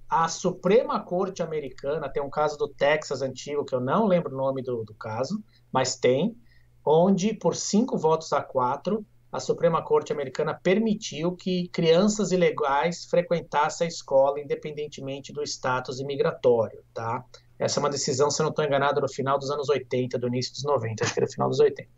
a 0.09 0.27
Suprema 0.27 0.99
Corte 0.99 1.41
Americana, 1.41 2.11
tem 2.11 2.21
um 2.21 2.29
caso 2.29 2.57
do 2.57 2.67
Texas 2.67 3.21
antigo, 3.21 3.63
que 3.63 3.73
eu 3.73 3.79
não 3.79 4.05
lembro 4.05 4.33
o 4.33 4.37
nome 4.37 4.61
do, 4.61 4.83
do 4.83 4.93
caso, 4.93 5.41
mas 5.71 5.95
tem, 5.95 6.35
onde 6.85 7.33
por 7.33 7.55
cinco 7.55 7.97
votos 7.97 8.33
a 8.33 8.41
quatro, 8.41 9.05
a 9.31 9.39
Suprema 9.39 9.81
Corte 9.81 10.11
Americana 10.11 10.59
permitiu 10.61 11.31
que 11.31 11.69
crianças 11.69 12.33
ilegais 12.33 13.05
frequentassem 13.05 13.85
a 13.85 13.87
escola 13.87 14.41
independentemente 14.41 15.31
do 15.31 15.41
status 15.41 16.01
imigratório, 16.01 16.83
tá? 16.93 17.23
Essa 17.57 17.79
é 17.79 17.81
uma 17.81 17.89
decisão, 17.89 18.29
se 18.29 18.41
eu 18.41 18.43
não 18.43 18.49
estou 18.51 18.65
enganado, 18.65 18.99
no 18.99 19.09
final 19.09 19.39
dos 19.39 19.49
anos 19.49 19.69
80, 19.69 20.19
do 20.19 20.27
início 20.27 20.51
dos 20.51 20.63
90, 20.63 21.03
acho 21.03 21.13
que 21.13 21.19
era 21.19 21.31
final 21.31 21.49
dos 21.49 21.61
80. 21.61 21.89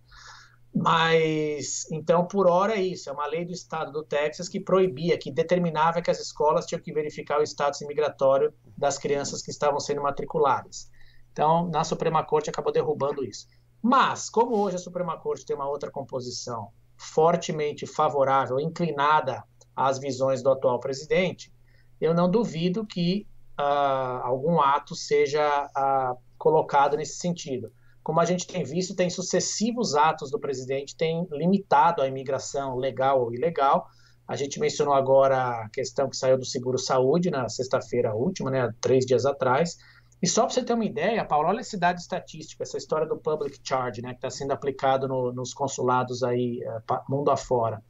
Mas, 0.76 1.90
então, 1.90 2.28
por 2.28 2.48
hora 2.48 2.74
é 2.74 2.82
isso, 2.82 3.10
é 3.10 3.14
uma 3.14 3.26
lei 3.26 3.46
do 3.46 3.54
estado 3.54 3.94
do 3.94 4.04
Texas 4.04 4.50
que 4.50 4.60
proibia, 4.60 5.18
que 5.18 5.32
determinava 5.32 6.02
que 6.02 6.12
as 6.12 6.20
escolas 6.20 6.66
tinham 6.66 6.82
que 6.82 6.92
verificar 6.92 7.40
o 7.40 7.44
status 7.44 7.80
imigratório 7.80 8.54
das 8.78 8.98
crianças 8.98 9.42
que 9.42 9.52
estavam 9.52 9.80
sendo 9.80 10.04
matriculadas. 10.04 10.92
Então, 11.32 11.70
na 11.70 11.86
Suprema 11.86 12.26
Corte 12.26 12.50
acabou 12.50 12.74
derrubando 12.74 13.24
isso. 13.24 13.48
Mas, 13.82 14.30
como 14.30 14.58
hoje 14.58 14.76
a 14.76 14.80
Suprema 14.80 15.18
Corte 15.18 15.46
tem 15.46 15.56
uma 15.56 15.70
outra 15.70 15.90
composição 15.90 16.72
fortemente 16.98 17.88
favorável, 17.88 18.60
inclinada 18.60 19.46
às 19.74 19.98
visões 19.98 20.44
do 20.44 20.50
atual 20.50 20.80
presidente, 20.82 21.54
eu 22.02 22.14
não 22.14 22.30
duvido 22.30 22.86
que 22.86 23.26
uh, 23.58 24.24
algum 24.24 24.60
ato 24.60 24.94
seja 24.94 25.68
uh, 25.68 26.18
colocado 26.38 26.98
nesse 26.98 27.18
sentido. 27.18 27.72
Como 28.06 28.20
a 28.20 28.26
gente 28.26 28.46
tem 28.46 28.64
visto, 28.64 28.96
tem 28.96 29.10
sucessivos 29.10 29.96
atos 29.96 30.30
do 30.30 30.40
presidente 30.40 30.96
têm 30.96 31.28
limitado 31.32 32.04
a 32.04 32.08
imigração 32.08 32.76
legal 32.78 33.20
ou 33.20 33.34
ilegal. 33.34 33.88
A 34.28 34.36
gente 34.36 34.60
mencionou 34.60 34.94
agora 34.94 35.64
a 35.64 35.70
questão 35.70 36.08
que 36.08 36.16
saiu 36.16 36.38
do 36.38 36.46
seguro 36.46 36.78
saúde 36.78 37.32
na 37.32 37.50
sexta-feira 37.50 38.14
última, 38.14 38.52
né, 38.52 38.72
três 38.80 39.08
dias 39.08 39.26
atrás, 39.26 39.76
e 40.22 40.28
só 40.28 40.44
para 40.44 40.54
você 40.54 40.64
ter 40.64 40.74
uma 40.74 40.86
ideia, 40.86 41.26
Paulo, 41.26 41.48
olha 41.48 41.62
esse 41.62 41.80
dado 41.80 41.98
estatístico, 41.98 42.62
essa 42.62 42.78
história 42.78 43.08
do 43.08 43.18
public 43.18 43.60
charge, 43.64 44.04
né, 44.04 44.10
que 44.10 44.18
está 44.18 44.30
sendo 44.30 44.52
aplicado 44.52 45.08
no, 45.08 45.34
nos 45.34 45.52
consulados 45.52 46.22
aí 46.22 46.60
uh, 46.64 47.02
mundo 47.10 47.32
afora. 47.32 47.82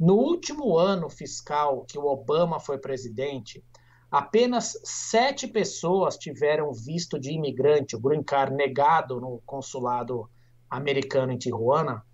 No 0.00 0.14
último 0.14 0.78
ano 0.78 1.10
fiscal 1.10 1.84
que 1.84 1.98
o 1.98 2.06
Obama 2.06 2.58
foi 2.58 2.78
presidente, 2.78 3.62
apenas 4.10 4.78
sete 4.84 5.46
pessoas 5.46 6.16
tiveram 6.16 6.72
visto 6.72 7.18
de 7.18 7.32
imigrante, 7.32 7.96
o 7.96 8.00
green 8.00 8.22
card, 8.22 8.54
negado 8.54 9.20
no 9.20 9.42
consulado 9.44 10.28
americano 10.68 11.32
em 11.32 11.38
Tijuana. 11.38 12.04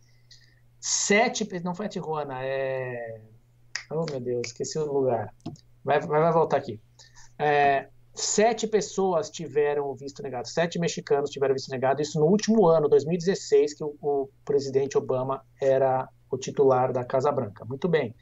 Sete, 0.80 1.48
não 1.62 1.74
foi 1.74 1.86
a 1.86 1.88
Tijuana, 1.88 2.42
é... 2.42 3.22
Oh, 3.90 4.04
meu 4.10 4.20
Deus, 4.20 4.48
esqueci 4.48 4.78
o 4.78 4.92
lugar. 4.92 5.32
Vai, 5.84 6.00
vai 6.00 6.32
voltar 6.32 6.56
aqui. 6.56 6.80
É, 7.38 7.88
sete 8.14 8.66
pessoas 8.66 9.28
tiveram 9.28 9.86
o 9.86 9.94
visto 9.94 10.22
negado, 10.22 10.48
sete 10.48 10.78
mexicanos 10.78 11.30
tiveram 11.30 11.54
visto 11.54 11.70
negado, 11.70 12.00
isso 12.00 12.18
no 12.18 12.26
último 12.26 12.66
ano, 12.66 12.88
2016, 12.88 13.74
que 13.74 13.84
o, 13.84 13.96
o, 14.00 14.28
presidente 14.44 14.96
Obama 14.96 15.44
era 15.60 16.08
o 16.30 16.38
titular 16.38 16.92
da 16.92 17.04
Casa 17.04 17.30
Branca. 17.32 17.64
Muito 17.64 17.88
bem. 17.88 18.14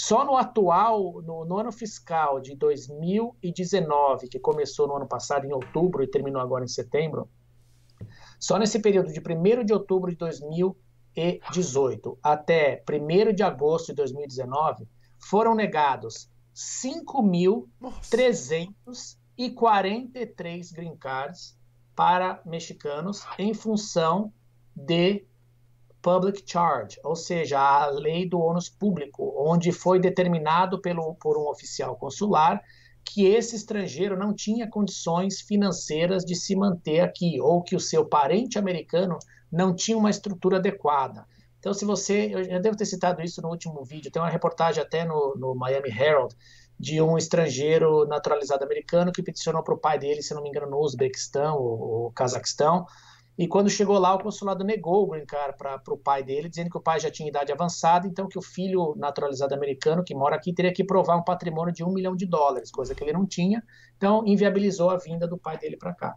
Só 0.00 0.24
no 0.24 0.36
atual, 0.36 1.20
no, 1.22 1.44
no 1.44 1.58
ano 1.58 1.72
fiscal 1.72 2.38
de 2.38 2.54
2019, 2.54 4.28
que 4.28 4.38
começou 4.38 4.86
no 4.86 4.94
ano 4.94 5.08
passado, 5.08 5.44
em 5.44 5.52
outubro, 5.52 6.04
e 6.04 6.06
terminou 6.06 6.40
agora 6.40 6.64
em 6.64 6.68
setembro, 6.68 7.28
só 8.38 8.60
nesse 8.60 8.78
período 8.78 9.12
de 9.12 9.18
1 9.18 9.64
de 9.64 9.72
outubro 9.72 10.08
de 10.08 10.16
2018 10.16 12.16
até 12.22 12.80
1 12.88 13.34
de 13.34 13.42
agosto 13.42 13.88
de 13.88 13.94
2019, 13.94 14.86
foram 15.18 15.52
negados 15.52 16.30
5.300 16.54 19.18
e 19.36 19.50
43 19.50 20.70
green 20.70 20.96
cards 20.96 21.58
para 21.96 22.40
mexicanos 22.46 23.26
em 23.36 23.52
função 23.52 24.32
de 24.76 25.26
public 26.00 26.42
charge, 26.46 26.98
ou 27.04 27.16
seja, 27.16 27.58
a 27.58 27.86
lei 27.90 28.28
do 28.28 28.40
ônus 28.40 28.68
público, 28.68 29.34
onde 29.36 29.72
foi 29.72 29.98
determinado 29.98 30.80
pelo, 30.80 31.14
por 31.14 31.36
um 31.36 31.48
oficial 31.48 31.96
consular 31.96 32.62
que 33.04 33.24
esse 33.24 33.56
estrangeiro 33.56 34.18
não 34.18 34.34
tinha 34.34 34.68
condições 34.68 35.40
financeiras 35.40 36.24
de 36.24 36.34
se 36.34 36.54
manter 36.54 37.00
aqui, 37.00 37.40
ou 37.40 37.62
que 37.62 37.74
o 37.74 37.80
seu 37.80 38.04
parente 38.04 38.58
americano 38.58 39.18
não 39.50 39.74
tinha 39.74 39.96
uma 39.96 40.10
estrutura 40.10 40.58
adequada. 40.58 41.26
Então, 41.58 41.72
se 41.72 41.84
você, 41.84 42.30
eu 42.32 42.44
já 42.44 42.58
devo 42.58 42.76
ter 42.76 42.84
citado 42.84 43.22
isso 43.22 43.40
no 43.40 43.48
último 43.48 43.82
vídeo, 43.82 44.10
tem 44.10 44.20
uma 44.20 44.28
reportagem 44.28 44.82
até 44.82 45.04
no, 45.04 45.34
no 45.36 45.54
Miami 45.54 45.88
Herald, 45.88 46.34
de 46.78 47.02
um 47.02 47.18
estrangeiro 47.18 48.06
naturalizado 48.06 48.62
americano 48.62 49.10
que 49.10 49.22
peticionou 49.22 49.64
para 49.64 49.74
o 49.74 49.78
pai 49.78 49.98
dele, 49.98 50.22
se 50.22 50.32
não 50.34 50.42
me 50.42 50.50
engano, 50.50 50.70
no 50.70 50.78
Uzbequistão 50.78 51.56
ou, 51.56 51.80
ou 51.80 52.12
Cazaquistão. 52.12 52.86
E 53.38 53.46
quando 53.46 53.70
chegou 53.70 53.96
lá, 53.98 54.16
o 54.16 54.18
consulado 54.18 54.64
negou 54.64 55.04
o 55.04 55.06
green 55.06 55.24
card 55.24 55.56
para 55.56 55.80
o 55.86 55.96
pai 55.96 56.24
dele, 56.24 56.48
dizendo 56.48 56.70
que 56.70 56.76
o 56.76 56.80
pai 56.80 56.98
já 56.98 57.08
tinha 57.08 57.28
idade 57.28 57.52
avançada, 57.52 58.08
então 58.08 58.26
que 58.26 58.36
o 58.36 58.42
filho 58.42 58.96
naturalizado 58.96 59.54
americano 59.54 60.02
que 60.02 60.12
mora 60.12 60.34
aqui 60.34 60.52
teria 60.52 60.72
que 60.72 60.82
provar 60.82 61.16
um 61.16 61.22
patrimônio 61.22 61.72
de 61.72 61.84
um 61.84 61.92
milhão 61.92 62.16
de 62.16 62.26
dólares, 62.26 62.68
coisa 62.68 62.96
que 62.96 63.04
ele 63.04 63.12
não 63.12 63.24
tinha. 63.24 63.62
Então, 63.96 64.26
inviabilizou 64.26 64.90
a 64.90 64.96
vinda 64.96 65.28
do 65.28 65.38
pai 65.38 65.56
dele 65.56 65.76
para 65.76 65.94
cá. 65.94 66.16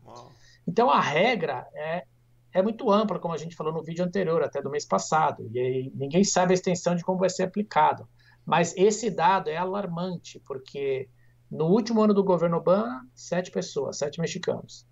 Então, 0.67 0.89
a 0.89 0.99
regra 0.99 1.67
é 1.76 2.05
é 2.53 2.61
muito 2.61 2.91
ampla, 2.91 3.17
como 3.17 3.34
a 3.34 3.38
gente 3.38 3.55
falou 3.55 3.72
no 3.72 3.84
vídeo 3.84 4.03
anterior, 4.03 4.43
até 4.43 4.61
do 4.61 4.69
mês 4.69 4.86
passado, 4.86 5.47
e 5.53 5.57
aí 5.57 5.91
ninguém 5.95 6.22
sabe 6.24 6.51
a 6.51 6.53
extensão 6.53 6.95
de 6.95 7.03
como 7.03 7.17
vai 7.17 7.30
ser 7.30 7.43
aplicado. 7.43 8.07
Mas 8.45 8.76
esse 8.76 9.09
dado 9.09 9.49
é 9.49 9.55
alarmante, 9.55 10.41
porque 10.45 11.07
no 11.49 11.67
último 11.67 12.01
ano 12.01 12.13
do 12.13 12.24
governo 12.24 12.57
Obama, 12.57 13.07
sete 13.15 13.51
pessoas, 13.51 13.97
sete 13.97 14.19
mexicanos. 14.19 14.86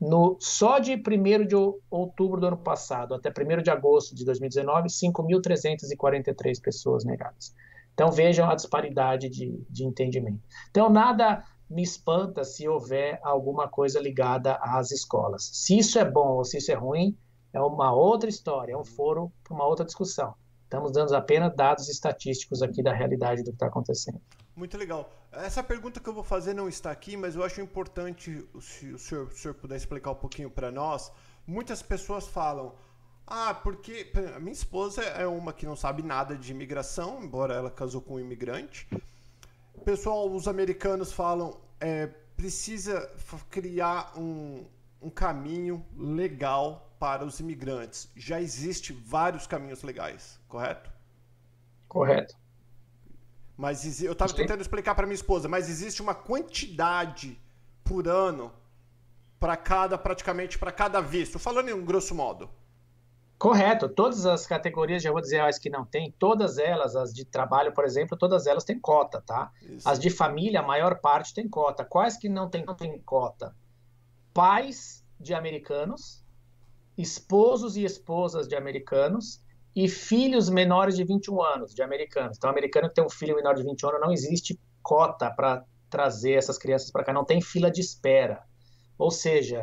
No, 0.00 0.36
só 0.40 0.78
de 0.78 0.94
1 0.94 1.46
de 1.46 1.54
outubro 1.90 2.40
do 2.40 2.46
ano 2.48 2.56
passado 2.58 3.14
até 3.14 3.30
1 3.30 3.62
de 3.62 3.70
agosto 3.70 4.14
de 4.14 4.24
2019, 4.24 4.88
5.343 4.88 6.60
pessoas 6.60 7.04
negadas. 7.04 7.54
Então 7.94 8.12
vejam 8.12 8.48
a 8.48 8.54
disparidade 8.54 9.30
de, 9.30 9.64
de 9.70 9.84
entendimento. 9.84 10.42
Então 10.70 10.90
nada 10.90 11.42
me 11.68 11.82
espanta 11.82 12.44
se 12.44 12.68
houver 12.68 13.18
alguma 13.22 13.68
coisa 13.68 13.98
ligada 13.98 14.56
às 14.60 14.90
escolas. 14.90 15.50
Se 15.52 15.78
isso 15.78 15.98
é 15.98 16.04
bom 16.04 16.36
ou 16.36 16.44
se 16.44 16.58
isso 16.58 16.70
é 16.70 16.74
ruim, 16.74 17.16
é 17.52 17.60
uma 17.60 17.92
outra 17.92 18.28
história, 18.28 18.74
é 18.74 18.76
um 18.76 18.84
foro 18.84 19.32
para 19.42 19.54
uma 19.54 19.66
outra 19.66 19.84
discussão. 19.84 20.34
Estamos 20.64 20.92
dando 20.92 21.14
apenas 21.14 21.54
dados 21.54 21.88
estatísticos 21.88 22.60
aqui 22.60 22.82
da 22.82 22.92
realidade 22.92 23.42
do 23.42 23.50
que 23.50 23.56
está 23.56 23.66
acontecendo. 23.66 24.20
Muito 24.54 24.76
legal. 24.76 25.08
Essa 25.36 25.62
pergunta 25.62 26.00
que 26.00 26.08
eu 26.08 26.14
vou 26.14 26.24
fazer 26.24 26.54
não 26.54 26.68
está 26.68 26.90
aqui, 26.90 27.16
mas 27.16 27.34
eu 27.34 27.44
acho 27.44 27.60
importante 27.60 28.46
se 28.60 28.92
o 28.92 28.98
senhor, 28.98 29.26
o 29.26 29.36
senhor 29.36 29.54
puder 29.54 29.76
explicar 29.76 30.10
um 30.10 30.16
pouquinho 30.16 30.50
para 30.50 30.70
nós. 30.70 31.12
Muitas 31.46 31.82
pessoas 31.82 32.26
falam, 32.26 32.74
ah, 33.26 33.54
porque 33.54 34.10
a 34.34 34.40
minha 34.40 34.52
esposa 34.52 35.02
é 35.02 35.26
uma 35.26 35.52
que 35.52 35.66
não 35.66 35.76
sabe 35.76 36.02
nada 36.02 36.36
de 36.36 36.52
imigração, 36.52 37.22
embora 37.22 37.54
ela 37.54 37.70
casou 37.70 38.00
com 38.00 38.14
um 38.14 38.20
imigrante 38.20 38.88
pessoal, 39.86 40.28
os 40.28 40.48
americanos 40.48 41.12
falam, 41.12 41.60
é, 41.78 42.08
precisa 42.36 43.08
criar 43.48 44.18
um, 44.18 44.66
um 45.00 45.08
caminho 45.08 45.86
legal 45.96 46.92
para 46.98 47.24
os 47.24 47.38
imigrantes. 47.38 48.10
Já 48.16 48.40
existe 48.40 48.92
vários 48.92 49.46
caminhos 49.46 49.84
legais, 49.84 50.40
correto? 50.48 50.90
Correto. 51.86 52.34
Mas 53.56 54.02
eu 54.02 54.12
estava 54.12 54.32
tentando 54.34 54.60
explicar 54.60 54.94
para 54.94 55.06
minha 55.06 55.14
esposa, 55.14 55.48
mas 55.48 55.68
existe 55.68 56.02
uma 56.02 56.14
quantidade 56.14 57.40
por 57.82 58.06
ano 58.06 58.52
para 59.40 59.56
cada, 59.56 59.96
praticamente 59.96 60.58
para 60.58 60.70
cada 60.70 61.00
visto, 61.00 61.38
falando 61.38 61.68
em 61.70 61.72
um 61.72 61.84
grosso 61.84 62.14
modo. 62.14 62.50
Correto. 63.38 63.88
Todas 63.88 64.24
as 64.26 64.46
categorias, 64.46 65.02
já 65.02 65.10
vou 65.10 65.20
dizer 65.20 65.40
as 65.40 65.58
que 65.58 65.68
não 65.68 65.84
tem, 65.84 66.10
todas 66.18 66.58
elas, 66.58 66.96
as 66.96 67.12
de 67.12 67.24
trabalho, 67.24 67.72
por 67.72 67.84
exemplo, 67.84 68.16
todas 68.16 68.46
elas 68.46 68.64
têm 68.64 68.78
cota, 68.78 69.20
tá? 69.20 69.52
Isso. 69.62 69.88
As 69.88 69.98
de 69.98 70.10
família, 70.10 70.60
a 70.60 70.62
maior 70.62 71.00
parte 71.00 71.34
tem 71.34 71.48
cota. 71.48 71.84
Quais 71.84 72.16
que 72.16 72.28
não 72.28 72.48
tem, 72.48 72.64
não 72.64 72.74
tem 72.74 72.98
cota? 73.00 73.54
Pais 74.32 75.04
de 75.20 75.34
americanos, 75.34 76.24
esposos 76.96 77.76
e 77.76 77.84
esposas 77.84 78.48
de 78.48 78.56
americanos 78.56 79.42
e 79.76 79.88
filhos 79.90 80.48
menores 80.48 80.96
de 80.96 81.04
21 81.04 81.42
anos 81.42 81.74
de 81.74 81.82
americanos. 81.82 82.38
Então, 82.38 82.48
americano 82.48 82.88
que 82.88 82.94
tem 82.94 83.04
um 83.04 83.10
filho 83.10 83.36
menor 83.36 83.54
de 83.54 83.62
21 83.62 83.90
anos, 83.90 84.00
não 84.00 84.10
existe 84.10 84.58
cota 84.82 85.30
para 85.30 85.62
trazer 85.90 86.32
essas 86.32 86.56
crianças 86.56 86.90
para 86.90 87.04
cá, 87.04 87.12
não 87.12 87.26
tem 87.26 87.42
fila 87.42 87.70
de 87.70 87.82
espera. 87.82 88.42
Ou 88.98 89.10
seja, 89.10 89.62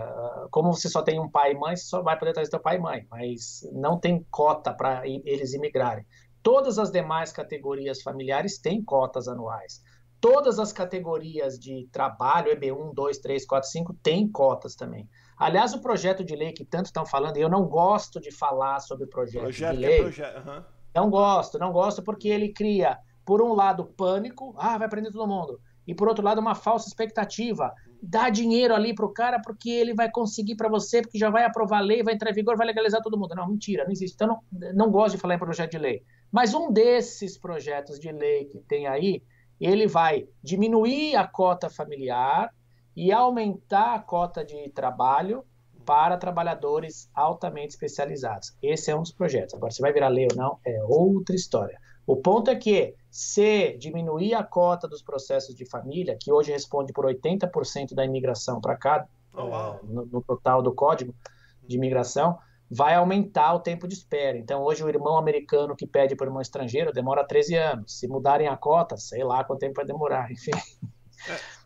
como 0.51 0.72
você 0.72 0.88
só 0.88 1.01
tem 1.01 1.20
um 1.20 1.28
pai 1.28 1.53
e 1.53 1.57
mãe, 1.57 1.76
você 1.76 1.86
só 1.86 2.03
vai 2.03 2.18
poder 2.18 2.34
trazer 2.34 2.51
seu 2.51 2.59
pai 2.59 2.76
e 2.76 2.80
mãe, 2.80 3.07
mas 3.09 3.68
não 3.72 3.99
tem 3.99 4.24
cota 4.30 4.72
para 4.72 5.01
eles 5.07 5.55
imigrarem. 5.55 6.05
Todas 6.43 6.78
as 6.78 6.91
demais 6.91 7.32
categorias 7.32 8.03
familiares 8.03 8.59
têm 8.59 8.84
cotas 8.84 9.28
anuais. 9.28 9.82
Todas 10.22 10.59
as 10.59 10.72
categorias 10.72 11.57
de 11.57 11.89
trabalho, 11.91 12.51
EB1, 12.55 12.93
2, 12.93 13.18
3, 13.18 13.45
4, 13.47 13.70
5, 13.70 13.93
têm 14.03 14.32
cotas 14.32 14.76
também. 14.76 15.09
Aliás, 15.38 15.73
o 15.73 15.81
projeto 15.81 16.23
de 16.23 16.36
lei 16.36 16.51
que 16.51 16.63
tanto 16.63 16.86
estão 16.86 17.05
falando, 17.05 17.38
eu 17.38 17.49
não 17.49 17.65
gosto 17.65 18.19
de 18.19 18.31
falar 18.31 18.79
sobre 18.79 19.05
o 19.05 19.07
projeto, 19.07 19.43
projeto 19.43 19.77
de 19.77 19.84
é 19.84 19.88
lei. 19.88 19.99
É 19.99 20.01
projeto. 20.01 20.47
Uhum. 20.47 20.63
Não 20.95 21.09
gosto, 21.09 21.57
não 21.57 21.71
gosto 21.71 22.03
porque 22.03 22.27
ele 22.27 22.49
cria, 22.49 22.99
por 23.25 23.41
um 23.41 23.53
lado, 23.53 23.86
pânico, 23.86 24.53
ah, 24.57 24.77
vai 24.77 24.88
prender 24.88 25.11
todo 25.11 25.27
mundo. 25.27 25.59
E 25.88 25.93
por 25.93 26.07
outro 26.07 26.23
lado, 26.23 26.39
uma 26.39 26.55
falsa 26.55 26.88
expectativa 26.88 27.73
dá 28.01 28.29
dinheiro 28.29 28.75
ali 28.75 28.93
para 28.93 29.05
o 29.05 29.13
cara 29.13 29.39
porque 29.39 29.69
ele 29.69 29.93
vai 29.93 30.11
conseguir 30.11 30.55
para 30.55 30.69
você, 30.69 31.01
porque 31.01 31.17
já 31.17 31.29
vai 31.29 31.45
aprovar 31.45 31.77
a 31.77 31.81
lei, 31.81 32.03
vai 32.03 32.13
entrar 32.13 32.31
em 32.31 32.34
vigor, 32.34 32.57
vai 32.57 32.67
legalizar 32.67 33.01
todo 33.01 33.17
mundo. 33.17 33.34
Não, 33.36 33.47
mentira, 33.47 33.86
não 33.86 33.91
existe. 33.91 34.15
Então, 34.15 34.27
não, 34.51 34.73
não 34.73 34.91
gosto 34.91 35.15
de 35.15 35.21
falar 35.21 35.36
em 35.36 35.39
projeto 35.39 35.71
de 35.71 35.77
lei. 35.77 36.03
Mas 36.31 36.53
um 36.53 36.71
desses 36.71 37.38
projetos 37.38 37.99
de 37.99 38.11
lei 38.11 38.45
que 38.45 38.59
tem 38.59 38.88
aí, 38.88 39.23
ele 39.59 39.88
vai 39.88 40.27
diminuir 40.41 41.15
a 41.15 41.25
cota 41.25 41.69
familiar 41.69 42.53
e 42.95 43.11
aumentar 43.11 43.95
a 43.95 43.99
cota 43.99 44.43
de 44.45 44.69
trabalho 44.69 45.43
para 45.85 46.17
trabalhadores 46.17 47.09
altamente 47.13 47.71
especializados. 47.71 48.55
Esse 48.61 48.91
é 48.91 48.95
um 48.95 49.01
dos 49.01 49.11
projetos. 49.11 49.53
Agora, 49.53 49.71
se 49.71 49.81
vai 49.81 49.91
virar 49.91 50.07
lei 50.07 50.27
ou 50.31 50.37
não, 50.37 50.59
é 50.65 50.81
outra 50.83 51.35
história. 51.35 51.77
O 52.05 52.17
ponto 52.17 52.49
é 52.51 52.55
que, 52.55 52.95
se 53.09 53.77
diminuir 53.77 54.33
a 54.33 54.43
cota 54.43 54.87
dos 54.87 55.01
processos 55.01 55.55
de 55.55 55.65
família, 55.65 56.17
que 56.19 56.31
hoje 56.31 56.51
responde 56.51 56.91
por 56.91 57.05
80% 57.05 57.93
da 57.93 58.03
imigração 58.03 58.59
para 58.59 58.75
cá, 58.75 59.07
oh, 59.33 59.47
é, 59.47 59.79
no, 59.83 60.05
no, 60.05 60.21
total 60.21 60.61
do 60.61 60.73
código 60.73 61.15
de 61.65 61.77
imigração, 61.77 62.37
vai 62.69 62.95
aumentar 62.95 63.53
o 63.53 63.59
tempo 63.59 63.87
de 63.87 63.93
espera. 63.93 64.37
Então, 64.37 64.63
hoje, 64.63 64.83
o 64.83 64.89
irmão 64.89 65.17
americano 65.17 65.75
que 65.75 65.87
pede 65.87 66.15
para 66.15 66.25
o 66.25 66.27
irmão 66.27 66.41
estrangeiro 66.41 66.91
demora 66.91 67.25
13 67.25 67.55
anos. 67.55 67.99
Se 67.99 68.07
mudarem 68.07 68.47
a 68.47 68.57
cota, 68.57 68.97
sei 68.97 69.23
lá 69.23 69.43
quanto 69.43 69.59
tempo 69.59 69.75
vai 69.75 69.85
demorar, 69.85 70.29
enfim. 70.31 70.51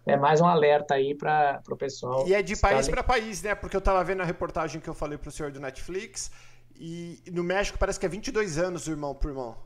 É, 0.06 0.16
mais 0.16 0.40
um 0.40 0.46
alerta 0.46 0.94
aí 0.94 1.14
para 1.14 1.62
o 1.70 1.76
pessoal. 1.76 2.28
E 2.28 2.34
é 2.34 2.42
de 2.42 2.56
país 2.56 2.88
para 2.88 3.04
país, 3.04 3.42
né? 3.42 3.54
Porque 3.56 3.76
eu 3.76 3.80
estava 3.80 4.04
vendo 4.04 4.22
a 4.22 4.26
reportagem 4.26 4.80
que 4.80 4.90
eu 4.90 4.94
falei 4.94 5.18
para 5.18 5.28
o 5.28 5.32
senhor 5.32 5.52
do 5.52 5.60
Netflix, 5.60 6.32
e 6.80 7.22
no 7.32 7.44
México 7.44 7.78
parece 7.78 8.00
que 8.00 8.06
é 8.06 8.10
22 8.10 8.58
anos 8.58 8.88
o 8.88 8.92
irmão 8.92 9.14
por 9.14 9.30
irmão. 9.30 9.58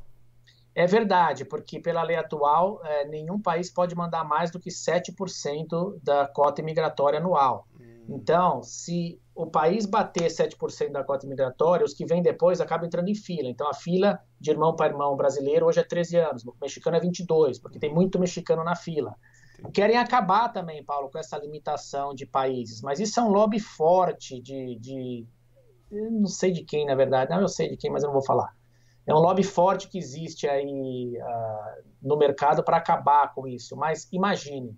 É 0.73 0.87
verdade, 0.87 1.43
porque 1.43 1.79
pela 1.79 2.01
lei 2.01 2.15
atual, 2.15 2.79
é, 2.85 3.05
nenhum 3.05 3.39
país 3.39 3.69
pode 3.69 3.93
mandar 3.93 4.23
mais 4.23 4.49
do 4.51 4.59
que 4.59 4.69
7% 4.69 5.99
da 6.01 6.25
cota 6.27 6.61
imigratória 6.61 7.19
anual. 7.19 7.67
Hum. 7.77 8.05
Então, 8.07 8.63
se 8.63 9.21
o 9.35 9.45
país 9.45 9.85
bater 9.85 10.27
7% 10.29 10.91
da 10.91 11.03
cota 11.03 11.25
imigratória, 11.25 11.85
os 11.85 11.93
que 11.93 12.05
vêm 12.05 12.21
depois 12.21 12.61
acabam 12.61 12.87
entrando 12.87 13.09
em 13.09 13.15
fila. 13.15 13.49
Então, 13.49 13.69
a 13.69 13.73
fila 13.73 14.19
de 14.39 14.49
irmão 14.49 14.73
para 14.73 14.87
irmão 14.91 15.15
brasileiro 15.15 15.65
hoje 15.65 15.79
é 15.79 15.83
13 15.83 16.17
anos, 16.17 16.45
o 16.45 16.55
mexicano 16.61 16.95
é 16.95 16.99
22, 17.01 17.59
porque 17.59 17.77
tem 17.77 17.93
muito 17.93 18.17
mexicano 18.17 18.63
na 18.63 18.75
fila. 18.75 19.15
Querem 19.73 19.97
acabar 19.97 20.49
também, 20.49 20.83
Paulo, 20.83 21.09
com 21.09 21.19
essa 21.19 21.37
limitação 21.37 22.13
de 22.13 22.25
países, 22.25 22.81
mas 22.81 22.99
isso 22.99 23.19
é 23.19 23.23
um 23.23 23.29
lobby 23.29 23.59
forte 23.59 24.41
de. 24.41 24.77
de 24.79 25.27
não 25.91 26.27
sei 26.27 26.51
de 26.51 26.63
quem, 26.63 26.85
na 26.85 26.95
verdade. 26.95 27.29
Não, 27.31 27.41
eu 27.41 27.47
sei 27.47 27.69
de 27.69 27.77
quem, 27.77 27.91
mas 27.91 28.03
eu 28.03 28.07
não 28.07 28.13
vou 28.13 28.25
falar 28.25 28.53
é 29.05 29.13
um 29.13 29.19
lobby 29.19 29.43
forte 29.43 29.87
que 29.87 29.97
existe 29.97 30.47
aí 30.47 31.17
uh, 31.17 31.83
no 32.01 32.17
mercado 32.17 32.63
para 32.63 32.77
acabar 32.77 33.33
com 33.33 33.47
isso. 33.47 33.75
Mas 33.75 34.07
imagine, 34.11 34.77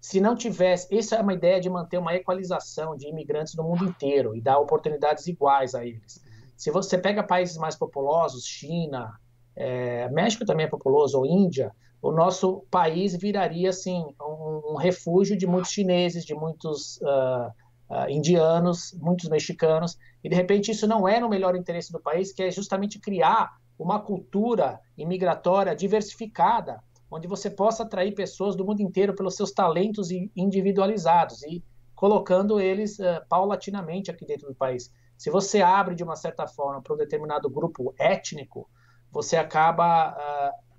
se 0.00 0.20
não 0.20 0.34
tivesse, 0.34 0.94
essa 0.96 1.16
é 1.16 1.20
uma 1.20 1.34
ideia 1.34 1.60
de 1.60 1.68
manter 1.68 1.98
uma 1.98 2.14
equalização 2.14 2.96
de 2.96 3.08
imigrantes 3.08 3.54
no 3.54 3.64
mundo 3.64 3.84
inteiro 3.84 4.36
e 4.36 4.40
dar 4.40 4.58
oportunidades 4.58 5.26
iguais 5.26 5.74
a 5.74 5.84
eles. 5.84 6.22
Se 6.56 6.70
você 6.70 6.96
pega 6.96 7.22
países 7.22 7.56
mais 7.56 7.74
populosos, 7.74 8.44
China, 8.44 9.18
é, 9.56 10.08
México 10.10 10.44
também 10.44 10.66
é 10.66 10.68
populoso, 10.68 11.18
ou 11.18 11.26
Índia, 11.26 11.74
o 12.02 12.10
nosso 12.10 12.64
país 12.70 13.14
viraria 13.14 13.70
assim 13.70 14.06
um, 14.20 14.76
refúgio 14.76 15.36
de 15.36 15.46
muitos 15.46 15.70
chineses, 15.70 16.24
de 16.24 16.34
muitos 16.34 16.98
uh, 17.02 17.50
uh, 17.90 18.08
indianos, 18.08 18.96
muitos 18.98 19.28
mexicanos, 19.28 19.98
e 20.24 20.28
de 20.28 20.34
repente 20.34 20.70
isso 20.70 20.86
não 20.86 21.06
é 21.06 21.20
no 21.20 21.28
melhor 21.28 21.54
interesse 21.54 21.92
do 21.92 22.00
país, 22.00 22.32
que 22.32 22.42
é 22.42 22.50
justamente 22.50 22.98
criar 22.98 23.52
uma 23.78 24.00
cultura 24.00 24.80
imigratória 24.96 25.74
diversificada, 25.74 26.82
onde 27.10 27.28
você 27.28 27.50
possa 27.50 27.82
atrair 27.82 28.14
pessoas 28.14 28.56
do 28.56 28.64
mundo 28.64 28.80
inteiro 28.80 29.14
pelos 29.14 29.34
seus 29.34 29.52
talentos 29.52 30.10
individualizados 30.10 31.42
e 31.42 31.62
colocando 31.94 32.58
eles 32.58 32.98
uh, 32.98 33.22
paulatinamente 33.28 34.10
aqui 34.10 34.24
dentro 34.24 34.48
do 34.48 34.54
país. 34.54 34.90
Se 35.18 35.28
você 35.28 35.60
abre 35.60 35.94
de 35.94 36.02
uma 36.02 36.16
certa 36.16 36.46
forma 36.46 36.80
para 36.80 36.94
um 36.94 36.96
determinado 36.96 37.50
grupo 37.50 37.94
étnico, 37.98 38.70
você 39.12 39.36
acaba 39.36 40.12
uh, 40.12 40.69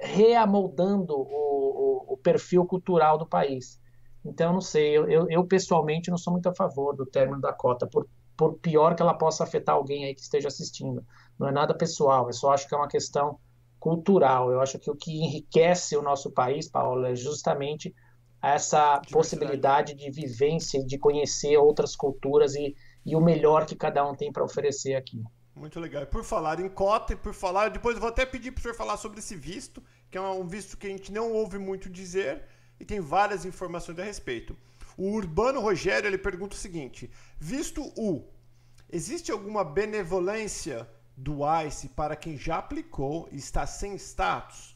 reamoldando 0.00 1.14
o, 1.14 1.24
o, 1.24 2.14
o 2.14 2.16
perfil 2.16 2.64
cultural 2.64 3.18
do 3.18 3.26
país. 3.26 3.80
Então, 4.24 4.52
não 4.52 4.60
sei, 4.60 4.96
eu, 4.96 5.28
eu, 5.28 5.44
pessoalmente 5.46 6.10
não 6.10 6.18
sou 6.18 6.32
muito 6.32 6.48
a 6.48 6.54
favor 6.54 6.94
do 6.94 7.06
término 7.06 7.40
da 7.40 7.52
cota, 7.52 7.86
por, 7.86 8.06
por 8.36 8.58
pior 8.58 8.94
que 8.94 9.02
ela 9.02 9.14
possa 9.14 9.44
afetar 9.44 9.74
alguém 9.74 10.04
aí 10.04 10.14
que 10.14 10.20
esteja 10.20 10.48
assistindo. 10.48 11.04
Não 11.38 11.48
é 11.48 11.52
nada 11.52 11.74
pessoal, 11.74 12.26
eu 12.26 12.32
só 12.32 12.52
acho 12.52 12.68
que 12.68 12.74
é 12.74 12.78
uma 12.78 12.88
questão 12.88 13.38
cultural. 13.78 14.52
Eu 14.52 14.60
acho 14.60 14.78
que 14.78 14.90
o 14.90 14.94
que 14.94 15.10
enriquece 15.10 15.96
o 15.96 16.02
nosso 16.02 16.30
país, 16.30 16.68
Paulo, 16.68 17.06
é 17.06 17.14
justamente 17.14 17.94
essa 18.42 19.00
possibilidade 19.10 19.94
de 19.94 20.10
vivência, 20.10 20.84
de 20.84 20.98
conhecer 20.98 21.56
outras 21.56 21.96
culturas 21.96 22.54
e, 22.54 22.74
e 23.04 23.16
o 23.16 23.20
melhor 23.20 23.66
que 23.66 23.74
cada 23.74 24.08
um 24.08 24.14
tem 24.14 24.32
para 24.32 24.44
oferecer 24.44 24.94
aqui. 24.94 25.22
Muito 25.60 25.78
legal. 25.78 26.06
Por 26.06 26.24
falar 26.24 26.58
em 26.58 26.70
cota 26.70 27.12
e 27.12 27.16
por 27.16 27.34
falar, 27.34 27.68
depois 27.68 27.94
eu 27.94 28.00
vou 28.00 28.08
até 28.08 28.24
pedir 28.24 28.50
para 28.50 28.60
o 28.60 28.62
senhor 28.62 28.74
falar 28.74 28.96
sobre 28.96 29.18
esse 29.18 29.36
visto, 29.36 29.82
que 30.10 30.16
é 30.16 30.20
um 30.22 30.46
visto 30.46 30.74
que 30.74 30.86
a 30.86 30.90
gente 30.90 31.12
não 31.12 31.30
ouve 31.32 31.58
muito 31.58 31.90
dizer, 31.90 32.44
e 32.80 32.84
tem 32.84 32.98
várias 32.98 33.44
informações 33.44 33.98
a 33.98 34.02
respeito. 34.02 34.56
O 34.96 35.10
Urbano 35.10 35.60
Rogério 35.60 36.08
ele 36.08 36.16
pergunta 36.16 36.56
o 36.56 36.58
seguinte: 36.58 37.10
visto 37.38 37.82
U, 37.94 38.26
existe 38.90 39.30
alguma 39.30 39.62
benevolência 39.62 40.88
do 41.14 41.40
ICE 41.66 41.90
para 41.90 42.16
quem 42.16 42.38
já 42.38 42.56
aplicou 42.56 43.28
e 43.30 43.36
está 43.36 43.66
sem 43.66 43.94
status? 43.96 44.74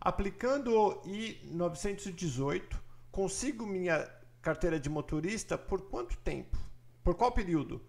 Aplicando 0.00 0.76
o 0.76 1.02
I-918, 1.06 2.74
consigo 3.12 3.64
minha 3.64 4.10
carteira 4.42 4.80
de 4.80 4.90
motorista 4.90 5.56
por 5.56 5.82
quanto 5.82 6.16
tempo? 6.16 6.58
Por 7.04 7.14
qual 7.14 7.30
período? 7.30 7.80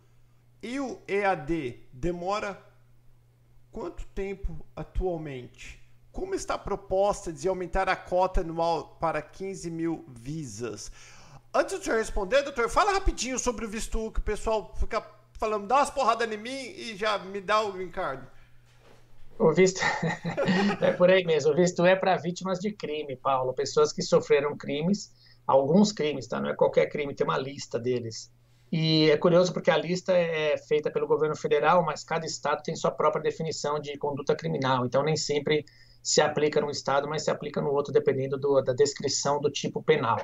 E 0.62 0.80
o 0.80 1.00
EAD 1.08 1.80
demora 1.94 2.60
quanto 3.72 4.06
tempo 4.08 4.66
atualmente? 4.76 5.80
Como 6.12 6.34
está 6.34 6.56
a 6.56 6.58
proposta 6.58 7.32
de 7.32 7.48
aumentar 7.48 7.88
a 7.88 7.96
cota 7.96 8.42
anual 8.42 8.98
para 9.00 9.22
15 9.22 9.70
mil 9.70 10.04
visas? 10.08 10.92
Antes 11.54 11.80
de 11.80 11.86
você 11.86 11.96
responder, 11.96 12.42
doutor, 12.42 12.70
fala 12.70 12.92
rapidinho 12.92 13.38
sobre 13.38 13.66
o 13.66 13.70
visto 13.70 14.12
que 14.12 14.20
o 14.20 14.24
pessoal 14.24 14.74
fica 14.80 15.06
falando, 15.34 15.68
dá 15.68 15.76
umas 15.76 15.92
porradas 15.92 16.32
em 16.32 16.38
mim 16.38 16.50
e 16.50 16.96
já 16.96 17.20
me 17.20 17.40
dá 17.40 17.62
o 17.62 17.72
green 17.72 17.92
card. 17.92 18.28
O 19.40 19.52
visto 19.54 19.80
é 20.82 20.92
por 20.94 21.12
aí 21.12 21.24
mesmo. 21.24 21.52
O 21.52 21.56
visto 21.56 21.86
é 21.86 21.96
para 21.96 22.18
vítimas 22.18 22.60
de 22.60 22.72
crime, 22.72 23.16
Paulo. 23.16 23.54
Pessoas 23.54 23.94
que 23.94 24.02
sofreram 24.02 24.58
crimes, 24.58 25.14
alguns 25.46 25.92
crimes, 25.92 26.28
tá? 26.28 26.40
Não 26.40 26.50
é 26.50 26.56
qualquer 26.56 26.88
crime, 26.88 27.14
tem 27.14 27.26
uma 27.26 27.38
lista 27.38 27.78
deles. 27.78 28.32
E 28.72 29.10
é 29.10 29.18
curioso 29.18 29.54
porque 29.54 29.72
a 29.72 29.78
lista 29.78 30.12
é 30.14 30.58
feita 30.58 30.92
pelo 30.92 31.08
governo 31.08 31.36
federal, 31.36 31.84
mas 31.84 32.04
cada 32.04 32.26
estado 32.26 32.62
tem 32.64 32.76
sua 32.76 32.92
própria 32.92 33.24
definição 33.24 33.80
de 33.80 33.98
conduta 33.98 34.36
criminal. 34.36 34.86
Então 34.86 35.04
nem 35.04 35.16
sempre 35.16 35.64
se 36.04 36.22
aplica 36.22 36.62
num 36.62 36.70
estado, 36.70 37.08
mas 37.08 37.24
se 37.24 37.32
aplica 37.32 37.62
no 37.62 37.70
outro, 37.72 37.92
dependendo 37.92 38.38
do, 38.38 38.62
da 38.62 38.74
descrição 38.74 39.42
do 39.42 39.52
tipo 39.52 39.84
penal. 39.84 40.18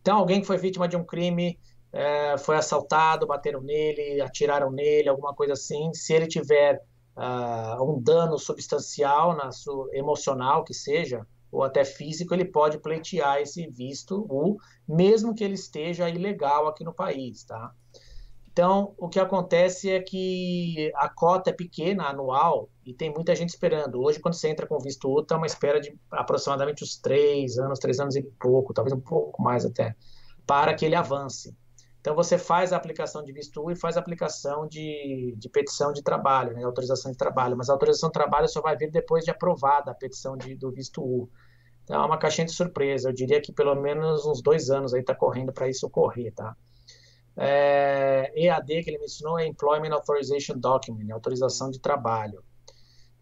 Então, 0.00 0.16
alguém 0.16 0.40
que 0.40 0.46
foi 0.46 0.56
vítima 0.56 0.88
de 0.88 0.96
um 0.96 1.04
crime, 1.04 1.58
é, 1.92 2.36
foi 2.38 2.56
assaltado, 2.56 3.26
bateram 3.26 3.60
nele, 3.60 4.20
atiraram 4.20 4.70
nele, 4.70 5.08
alguma 5.08 5.34
coisa 5.34 5.52
assim, 5.52 5.92
se 5.94 6.12
ele 6.12 6.26
tiver 6.26 6.82
uh, 7.16 7.82
um 7.82 8.00
dano 8.00 8.38
substancial 8.38 9.36
na 9.36 9.52
sua 9.52 9.88
emocional, 9.92 10.64
que 10.64 10.74
seja, 10.74 11.26
ou 11.50 11.62
até 11.62 11.84
físico, 11.84 12.34
ele 12.34 12.44
pode 12.44 12.78
pleitear 12.78 13.40
esse 13.40 13.66
visto, 13.68 14.26
o 14.28 14.56
mesmo 14.88 15.34
que 15.34 15.42
ele 15.42 15.54
esteja 15.54 16.08
ilegal 16.08 16.66
aqui 16.66 16.84
no 16.84 16.94
país, 16.94 17.44
tá? 17.44 17.72
Então, 18.52 18.94
o 18.98 19.08
que 19.08 19.20
acontece 19.20 19.88
é 19.90 20.00
que 20.00 20.92
a 20.96 21.08
cota 21.08 21.50
é 21.50 21.52
pequena, 21.52 22.08
anual, 22.08 22.68
e 22.84 22.92
tem 22.92 23.12
muita 23.12 23.34
gente 23.34 23.50
esperando. 23.50 24.02
Hoje, 24.02 24.18
quando 24.18 24.34
você 24.34 24.48
entra 24.48 24.66
com 24.66 24.78
visto 24.78 25.08
U, 25.08 25.20
está 25.20 25.36
uma 25.36 25.46
espera 25.46 25.80
de 25.80 25.96
aproximadamente 26.10 26.82
uns 26.82 26.98
três 26.98 27.58
anos, 27.58 27.78
três 27.78 28.00
anos 28.00 28.16
e 28.16 28.22
pouco, 28.22 28.74
talvez 28.74 28.92
um 28.92 29.00
pouco 29.00 29.40
mais 29.40 29.64
até, 29.64 29.94
para 30.46 30.74
que 30.74 30.84
ele 30.84 30.96
avance. 30.96 31.56
Então, 32.00 32.14
você 32.14 32.38
faz 32.38 32.72
a 32.72 32.76
aplicação 32.76 33.22
de 33.22 33.32
visto 33.32 33.62
U 33.62 33.70
e 33.70 33.76
faz 33.76 33.96
a 33.96 34.00
aplicação 34.00 34.66
de, 34.66 35.34
de 35.36 35.48
petição 35.50 35.92
de 35.92 36.02
trabalho, 36.02 36.54
né, 36.54 36.64
autorização 36.64 37.12
de 37.12 37.18
trabalho. 37.18 37.56
Mas 37.56 37.68
a 37.68 37.74
autorização 37.74 38.08
de 38.08 38.14
trabalho 38.14 38.48
só 38.48 38.62
vai 38.62 38.76
vir 38.76 38.90
depois 38.90 39.24
de 39.24 39.30
aprovada 39.30 39.90
a 39.90 39.94
petição 39.94 40.36
de, 40.36 40.54
do 40.54 40.70
visto 40.70 41.02
U. 41.02 41.28
Então, 41.84 42.02
é 42.02 42.06
uma 42.06 42.18
caixinha 42.18 42.46
de 42.46 42.52
surpresa. 42.52 43.10
Eu 43.10 43.12
diria 43.12 43.40
que 43.40 43.52
pelo 43.52 43.74
menos 43.74 44.24
uns 44.24 44.42
dois 44.42 44.70
anos 44.70 44.94
aí 44.94 45.00
está 45.00 45.14
correndo 45.14 45.52
para 45.52 45.68
isso 45.68 45.86
ocorrer, 45.86 46.32
tá? 46.32 46.56
É, 47.36 48.32
EAD 48.34 48.82
que 48.82 48.90
ele 48.90 48.98
mencionou 48.98 49.38
é 49.38 49.46
Employment 49.46 49.92
Authorization 49.92 50.58
Document, 50.58 51.04
né, 51.04 51.12
autorização 51.14 51.70
de 51.70 51.80
trabalho. 51.80 52.42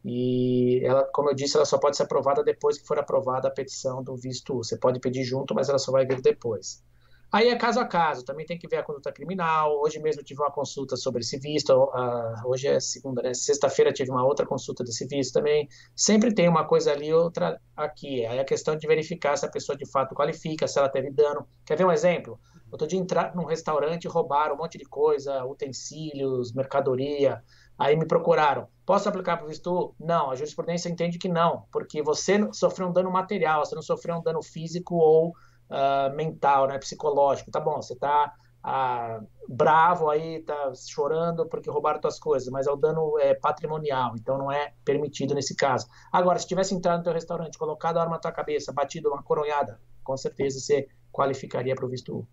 E 0.04 0.80
ela, 0.84 1.04
como 1.12 1.30
eu 1.30 1.34
disse, 1.34 1.56
ela 1.56 1.66
só 1.66 1.78
pode 1.78 1.96
ser 1.96 2.04
aprovada 2.04 2.42
depois 2.44 2.78
que 2.78 2.86
for 2.86 2.98
aprovada 2.98 3.48
a 3.48 3.50
petição 3.50 4.02
do 4.02 4.16
visto 4.16 4.54
U. 4.54 4.64
Você 4.64 4.78
pode 4.78 5.00
pedir 5.00 5.24
junto, 5.24 5.54
mas 5.54 5.68
ela 5.68 5.78
só 5.78 5.90
vai 5.92 6.06
vir 6.06 6.20
depois. 6.20 6.82
Aí 7.30 7.48
é 7.48 7.56
caso 7.56 7.78
a 7.78 7.84
caso, 7.84 8.24
também 8.24 8.46
tem 8.46 8.58
que 8.58 8.66
ver 8.66 8.76
a 8.76 8.82
conduta 8.82 9.12
criminal. 9.12 9.78
Hoje 9.82 9.98
mesmo 9.98 10.22
tive 10.22 10.40
uma 10.40 10.50
consulta 10.50 10.96
sobre 10.96 11.20
esse 11.20 11.38
visto, 11.38 11.70
uh, 11.72 12.48
hoje 12.48 12.68
é 12.68 12.80
segunda, 12.80 13.20
né? 13.20 13.34
Sexta-feira 13.34 13.92
tive 13.92 14.10
uma 14.10 14.24
outra 14.24 14.46
consulta 14.46 14.82
desse 14.82 15.06
visto 15.06 15.34
também. 15.34 15.68
Sempre 15.94 16.32
tem 16.32 16.48
uma 16.48 16.64
coisa 16.66 16.90
ali, 16.90 17.12
outra 17.12 17.60
aqui. 17.76 18.24
Aí 18.24 18.38
a 18.38 18.44
questão 18.44 18.76
de 18.76 18.86
verificar 18.86 19.36
se 19.36 19.44
a 19.44 19.50
pessoa 19.50 19.76
de 19.76 19.84
fato 19.84 20.14
qualifica, 20.14 20.66
se 20.66 20.78
ela 20.78 20.88
teve 20.88 21.10
dano. 21.10 21.46
Quer 21.66 21.76
ver 21.76 21.84
um 21.84 21.92
exemplo? 21.92 22.40
Outro 22.72 22.86
dia 22.86 22.98
entrar 22.98 23.34
num 23.34 23.44
restaurante 23.44 24.04
e 24.04 24.08
roubaram 24.08 24.54
um 24.54 24.58
monte 24.58 24.78
de 24.78 24.84
coisa, 24.86 25.44
utensílios, 25.44 26.52
mercadoria. 26.52 27.42
Aí 27.78 27.94
me 27.94 28.06
procuraram. 28.06 28.68
Posso 28.86 29.06
aplicar 29.06 29.36
para 29.36 29.44
o 29.44 29.48
visto? 29.48 29.94
Não, 30.00 30.30
a 30.30 30.34
jurisprudência 30.34 30.88
entende 30.88 31.18
que 31.18 31.28
não, 31.28 31.66
porque 31.70 32.02
você 32.02 32.50
sofreu 32.52 32.88
um 32.88 32.92
dano 32.92 33.10
material, 33.10 33.64
você 33.64 33.74
não 33.74 33.82
sofreu 33.82 34.16
um 34.16 34.22
dano 34.22 34.42
físico 34.42 34.96
ou 34.96 35.34
uh, 35.70 36.14
mental, 36.14 36.68
né, 36.68 36.78
psicológico. 36.78 37.50
Tá 37.50 37.60
bom, 37.60 37.80
você 37.80 37.94
está 37.94 38.32
uh, 38.64 39.26
bravo 39.48 40.10
aí, 40.10 40.42
tá 40.42 40.72
chorando 40.74 41.46
porque 41.48 41.70
roubaram 41.70 42.00
suas 42.00 42.18
coisas, 42.18 42.48
mas 42.48 42.66
é 42.66 42.70
o 42.70 42.76
dano 42.76 43.18
é, 43.18 43.34
patrimonial, 43.34 44.14
então 44.18 44.38
não 44.38 44.50
é 44.50 44.72
permitido 44.84 45.34
nesse 45.34 45.54
caso. 45.54 45.86
Agora, 46.12 46.38
se 46.38 46.46
tivesse 46.46 46.74
entrado 46.74 46.98
no 46.98 47.04
teu 47.04 47.12
restaurante, 47.12 47.58
colocado 47.58 47.98
a 47.98 48.02
arma 48.02 48.16
na 48.16 48.20
tua 48.20 48.32
cabeça, 48.32 48.72
batido 48.72 49.08
uma 49.08 49.22
coronhada, 49.22 49.80
com 50.02 50.16
certeza 50.16 50.60
você 50.60 50.88
qualificaria 51.12 51.74
para 51.74 51.86
o 51.86 51.88
visto 51.88 52.26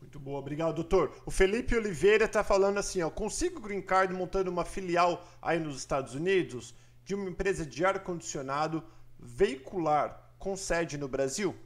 muito 0.00 0.18
boa, 0.18 0.40
obrigado, 0.40 0.74
doutor. 0.74 1.10
O 1.24 1.30
Felipe 1.30 1.74
Oliveira 1.74 2.26
está 2.26 2.44
falando 2.44 2.76
assim, 2.76 3.00
ó, 3.00 3.08
consigo 3.08 3.62
green 3.62 3.80
card 3.80 4.12
montando 4.12 4.50
uma 4.50 4.62
filial 4.62 5.24
aí 5.40 5.58
nos 5.58 5.78
Estados 5.78 6.14
Unidos 6.14 6.74
de 7.02 7.14
uma 7.14 7.30
empresa 7.30 7.64
de 7.64 7.82
ar 7.82 7.98
condicionado 8.00 8.84
veicular 9.18 10.34
com 10.38 10.54
sede 10.54 10.98
no 10.98 11.08
Brasil? 11.08 11.56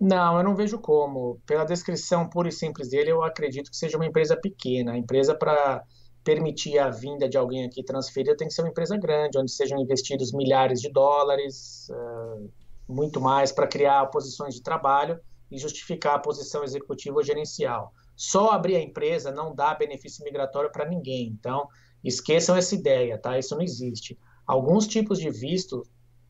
Não, 0.00 0.36
eu 0.36 0.44
não 0.44 0.54
vejo 0.54 0.78
como. 0.78 1.40
Pela 1.46 1.64
descrição 1.64 2.28
pura 2.28 2.48
e 2.48 2.52
simples 2.52 2.88
dele, 2.88 3.10
eu 3.10 3.22
acredito 3.22 3.70
que 3.70 3.76
seja 3.76 3.96
uma 3.96 4.06
empresa 4.06 4.36
pequena. 4.36 4.92
A 4.92 4.98
empresa 4.98 5.34
para 5.34 5.84
permitir 6.24 6.78
a 6.78 6.88
vinda 6.88 7.28
de 7.28 7.36
alguém 7.36 7.64
aqui 7.64 7.82
transferida 7.82 8.36
tem 8.36 8.48
que 8.48 8.54
ser 8.54 8.62
uma 8.62 8.70
empresa 8.70 8.96
grande, 8.96 9.38
onde 9.38 9.52
sejam 9.52 9.78
investidos 9.78 10.32
milhares 10.32 10.80
de 10.80 10.90
dólares, 10.90 11.88
uh, 11.90 12.50
muito 12.88 13.20
mais 13.20 13.52
para 13.52 13.66
criar 13.66 14.06
posições 14.06 14.54
de 14.54 14.62
trabalho 14.62 15.20
e 15.50 15.58
justificar 15.58 16.14
a 16.14 16.18
posição 16.18 16.64
executiva 16.64 17.16
ou 17.16 17.22
gerencial. 17.22 17.92
Só 18.16 18.50
abrir 18.50 18.76
a 18.76 18.80
empresa 18.80 19.30
não 19.30 19.54
dá 19.54 19.74
benefício 19.74 20.24
migratório 20.24 20.72
para 20.72 20.88
ninguém. 20.88 21.28
Então, 21.38 21.68
esqueçam 22.02 22.56
essa 22.56 22.74
ideia, 22.74 23.18
tá? 23.18 23.38
Isso 23.38 23.54
não 23.54 23.62
existe. 23.62 24.18
Alguns 24.46 24.86
tipos 24.86 25.18
de 25.18 25.30
visto, 25.30 25.82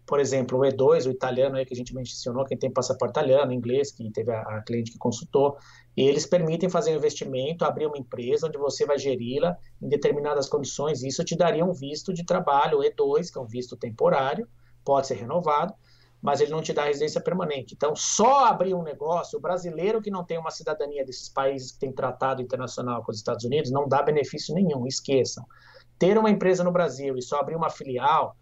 por 0.06 0.20
exemplo, 0.20 0.58
o 0.58 0.62
E2, 0.62 1.06
o 1.06 1.10
italiano 1.10 1.56
aí 1.56 1.64
que 1.64 1.72
a 1.72 1.76
gente 1.76 1.94
mencionou, 1.94 2.44
quem 2.44 2.58
tem 2.58 2.70
passaporte 2.70 3.12
italiano, 3.12 3.52
inglês, 3.52 3.90
que 3.90 4.10
teve 4.10 4.30
a, 4.30 4.42
a 4.42 4.62
cliente 4.62 4.92
que 4.92 4.98
consultou, 4.98 5.56
eles 5.96 6.26
permitem 6.26 6.68
fazer 6.68 6.92
um 6.92 6.96
investimento, 6.96 7.64
abrir 7.64 7.86
uma 7.86 7.96
empresa 7.96 8.46
onde 8.46 8.58
você 8.58 8.84
vai 8.84 8.98
geri-la 8.98 9.56
em 9.80 9.88
determinadas 9.88 10.48
condições. 10.48 11.02
Isso 11.02 11.24
te 11.24 11.36
daria 11.36 11.64
um 11.64 11.72
visto 11.72 12.12
de 12.12 12.24
trabalho, 12.24 12.78
o 12.78 12.82
E2, 12.82 13.32
que 13.32 13.38
é 13.38 13.40
um 13.40 13.46
visto 13.46 13.76
temporário, 13.76 14.46
pode 14.84 15.06
ser 15.06 15.14
renovado, 15.14 15.72
mas 16.20 16.40
ele 16.40 16.50
não 16.50 16.60
te 16.60 16.72
dá 16.74 16.84
residência 16.84 17.20
permanente. 17.20 17.74
Então, 17.74 17.96
só 17.96 18.46
abrir 18.46 18.74
um 18.74 18.82
negócio, 18.82 19.38
o 19.38 19.42
brasileiro 19.42 20.02
que 20.02 20.10
não 20.10 20.24
tem 20.24 20.38
uma 20.38 20.50
cidadania 20.50 21.04
desses 21.04 21.30
países 21.30 21.72
que 21.72 21.78
tem 21.78 21.92
tratado 21.92 22.42
internacional 22.42 23.02
com 23.02 23.10
os 23.10 23.16
Estados 23.16 23.44
Unidos, 23.44 23.70
não 23.70 23.88
dá 23.88 24.02
benefício 24.02 24.54
nenhum, 24.54 24.86
esqueçam. 24.86 25.44
Ter 25.98 26.18
uma 26.18 26.30
empresa 26.30 26.62
no 26.62 26.72
Brasil 26.72 27.16
e 27.16 27.22
só 27.22 27.40
abrir 27.40 27.56
uma 27.56 27.70
filial, 27.70 28.36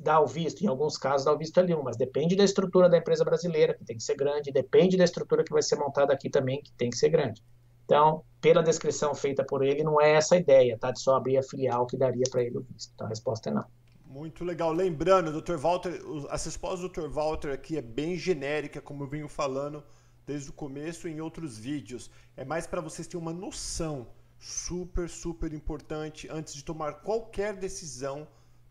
dá 0.00 0.20
o 0.20 0.26
visto, 0.26 0.62
em 0.62 0.66
alguns 0.66 0.96
casos 0.96 1.24
dá 1.24 1.32
o 1.32 1.38
visto 1.38 1.60
L1, 1.60 1.82
mas 1.82 1.96
depende 1.96 2.34
da 2.34 2.44
estrutura 2.44 2.88
da 2.88 2.98
empresa 2.98 3.24
brasileira, 3.24 3.74
que 3.74 3.84
tem 3.84 3.96
que 3.96 4.02
ser 4.02 4.16
grande, 4.16 4.50
depende 4.50 4.96
da 4.96 5.04
estrutura 5.04 5.44
que 5.44 5.52
vai 5.52 5.62
ser 5.62 5.76
montada 5.76 6.12
aqui 6.12 6.30
também, 6.30 6.62
que 6.62 6.72
tem 6.72 6.90
que 6.90 6.96
ser 6.96 7.10
grande. 7.10 7.42
Então, 7.84 8.24
pela 8.40 8.62
descrição 8.62 9.14
feita 9.14 9.44
por 9.44 9.62
ele, 9.62 9.84
não 9.84 10.00
é 10.00 10.14
essa 10.14 10.34
a 10.34 10.38
ideia, 10.38 10.76
tá? 10.76 10.90
De 10.90 11.00
só 11.00 11.16
abrir 11.16 11.36
a 11.38 11.42
filial 11.42 11.86
que 11.86 11.96
daria 11.96 12.24
para 12.30 12.42
ele 12.42 12.58
o 12.58 12.62
visto. 12.62 12.90
Então, 12.94 13.06
a 13.06 13.10
resposta 13.10 13.48
é 13.48 13.52
não. 13.52 13.64
Muito 14.04 14.44
legal. 14.44 14.72
Lembrando, 14.72 15.40
Dr. 15.40 15.56
Walter, 15.56 16.00
a 16.28 16.36
resposta 16.36 16.88
do 16.88 16.88
Dr. 16.88 17.08
Walter 17.08 17.52
aqui 17.52 17.76
é 17.76 17.82
bem 17.82 18.16
genérica, 18.16 18.80
como 18.80 19.04
eu 19.04 19.08
venho 19.08 19.28
falando 19.28 19.84
desde 20.26 20.50
o 20.50 20.52
começo 20.52 21.06
em 21.06 21.20
outros 21.20 21.58
vídeos. 21.58 22.10
É 22.36 22.44
mais 22.44 22.66
para 22.66 22.80
vocês 22.80 23.06
terem 23.06 23.22
uma 23.22 23.32
noção 23.32 24.08
super, 24.38 25.08
super 25.08 25.52
importante 25.52 26.28
antes 26.30 26.54
de 26.54 26.64
tomar 26.64 26.94
qualquer 27.02 27.54
decisão 27.54 28.26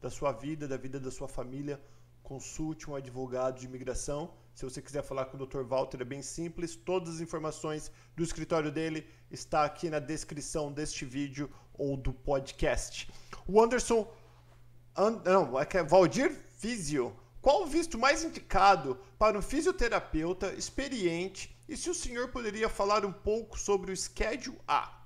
da 0.06 0.12
sua 0.12 0.32
vida, 0.32 0.68
da 0.68 0.78
vida 0.78 0.99
da 0.99 1.10
sua 1.10 1.28
família. 1.28 1.82
Consulte 2.22 2.88
um 2.88 2.95
advogado 2.95 3.60
de 3.60 3.66
imigração. 3.66 4.36
Se 4.53 4.64
você 4.64 4.80
quiser 4.80 5.01
falar 5.01 5.26
com 5.26 5.36
o 5.36 5.45
Dr. 5.45 5.64
Walter, 5.64 5.99
é 6.01 6.06
bem 6.06 6.22
simples. 6.22 6.76
Todas 6.76 7.16
as 7.16 7.22
informações 7.22 7.91
do 8.16 8.24
escritório 8.24 8.72
dele 8.72 9.08
está 9.32 9.66
aqui 9.66 9.89
na 9.89 9.97
descrição 9.97 10.72
deste 10.72 11.06
vídeo 11.06 11.49
ou 11.74 11.97
do 11.97 12.14
podcast. 12.14 13.12
O 13.47 13.60
Anderson 13.60 14.08
And, 14.95 15.24
não, 15.26 15.60
é 15.60 15.66
que 15.66 15.80
é 15.80 15.84
Valdir 15.84 16.32
Físio. 16.60 17.16
Qual 17.41 17.64
o 17.64 17.66
visto 17.66 17.97
mais 17.97 18.24
indicado 18.24 18.99
para 19.18 19.38
um 19.38 19.41
fisioterapeuta 19.41 20.53
experiente 20.53 21.58
e 21.68 21.76
se 21.76 21.89
o 21.89 21.95
senhor 21.95 22.28
poderia 22.30 22.70
falar 22.70 23.03
um 23.06 23.12
pouco 23.12 23.60
sobre 23.60 23.91
o 23.91 23.97
Schedule 23.97 24.60
A? 24.68 25.05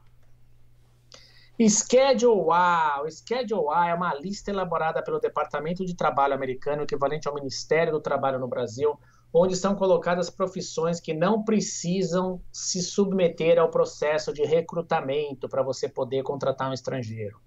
Schedule 1.68 2.51
A. 2.51 3.01
O 3.03 3.12
Schedule 3.12 3.68
A 3.74 3.89
é 3.89 3.93
uma 3.93 4.14
lista 4.14 4.49
elaborada 4.49 5.03
pelo 5.03 5.20
Departamento 5.20 5.84
de 5.86 5.95
Trabalho 5.95 6.34
americano, 6.34 6.84
equivalente 6.84 7.28
ao 7.28 7.34
Ministério 7.34 7.91
do 7.91 7.99
Trabalho 7.99 8.39
no 8.39 8.47
Brasil, 8.47 8.97
onde 9.34 9.55
são 9.55 9.76
colocadas 9.76 10.30
profissões 10.30 10.99
que 11.01 11.14
não 11.14 11.43
precisam 11.43 12.41
se 12.51 12.82
submeter 12.82 13.60
ao 13.60 13.70
processo 13.70 14.32
de 14.32 14.43
recrutamento 14.43 15.49
para 15.49 15.62
você 15.62 15.89
poder 15.89 16.24
contratar 16.24 16.70
um 16.70 16.74
estrangeiro. 16.74 17.38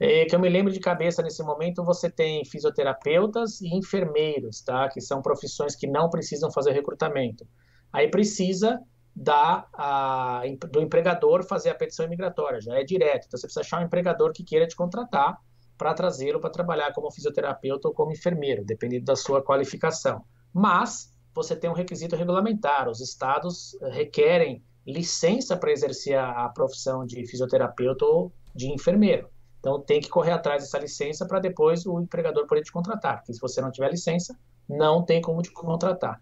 É, 0.00 0.24
que 0.24 0.34
eu 0.34 0.40
me 0.40 0.48
lembro 0.48 0.72
de 0.72 0.80
cabeça 0.80 1.22
nesse 1.22 1.42
momento, 1.42 1.84
você 1.84 2.10
tem 2.10 2.44
fisioterapeutas 2.44 3.60
e 3.60 3.68
enfermeiros, 3.76 4.60
tá? 4.62 4.88
Que 4.88 5.00
são 5.00 5.22
profissões 5.22 5.76
que 5.76 5.86
não 5.86 6.10
precisam 6.10 6.50
fazer 6.50 6.72
recrutamento. 6.72 7.46
Aí 7.92 8.10
precisa 8.10 8.80
da, 9.14 9.66
a, 9.72 10.42
do 10.70 10.80
empregador 10.80 11.44
fazer 11.44 11.70
a 11.70 11.74
petição 11.74 12.04
imigratória, 12.04 12.60
já 12.60 12.74
é 12.78 12.84
direto. 12.84 13.26
Então 13.26 13.38
você 13.38 13.46
precisa 13.46 13.60
achar 13.60 13.80
um 13.80 13.84
empregador 13.84 14.32
que 14.32 14.42
queira 14.42 14.66
te 14.66 14.74
contratar 14.74 15.38
para 15.76 15.94
trazê-lo 15.94 16.40
para 16.40 16.50
trabalhar 16.50 16.92
como 16.92 17.10
fisioterapeuta 17.10 17.88
ou 17.88 17.94
como 17.94 18.12
enfermeiro, 18.12 18.64
dependendo 18.64 19.04
da 19.04 19.16
sua 19.16 19.42
qualificação. 19.42 20.24
Mas 20.52 21.12
você 21.34 21.56
tem 21.56 21.68
um 21.68 21.74
requisito 21.74 22.16
regulamentar, 22.16 22.88
os 22.88 23.00
estados 23.00 23.76
requerem 23.90 24.62
licença 24.86 25.56
para 25.56 25.72
exercer 25.72 26.16
a, 26.16 26.44
a 26.44 26.48
profissão 26.48 27.04
de 27.04 27.26
fisioterapeuta 27.26 28.04
ou 28.04 28.32
de 28.54 28.70
enfermeiro. 28.72 29.28
Então 29.58 29.80
tem 29.80 30.00
que 30.00 30.08
correr 30.08 30.32
atrás 30.32 30.62
dessa 30.62 30.78
licença 30.78 31.26
para 31.26 31.40
depois 31.40 31.86
o 31.86 31.98
empregador 32.00 32.46
poder 32.46 32.62
te 32.62 32.70
contratar, 32.70 33.18
porque 33.18 33.32
se 33.32 33.40
você 33.40 33.60
não 33.60 33.70
tiver 33.70 33.90
licença, 33.90 34.36
não 34.68 35.02
tem 35.02 35.20
como 35.22 35.40
te 35.40 35.50
contratar. 35.50 36.20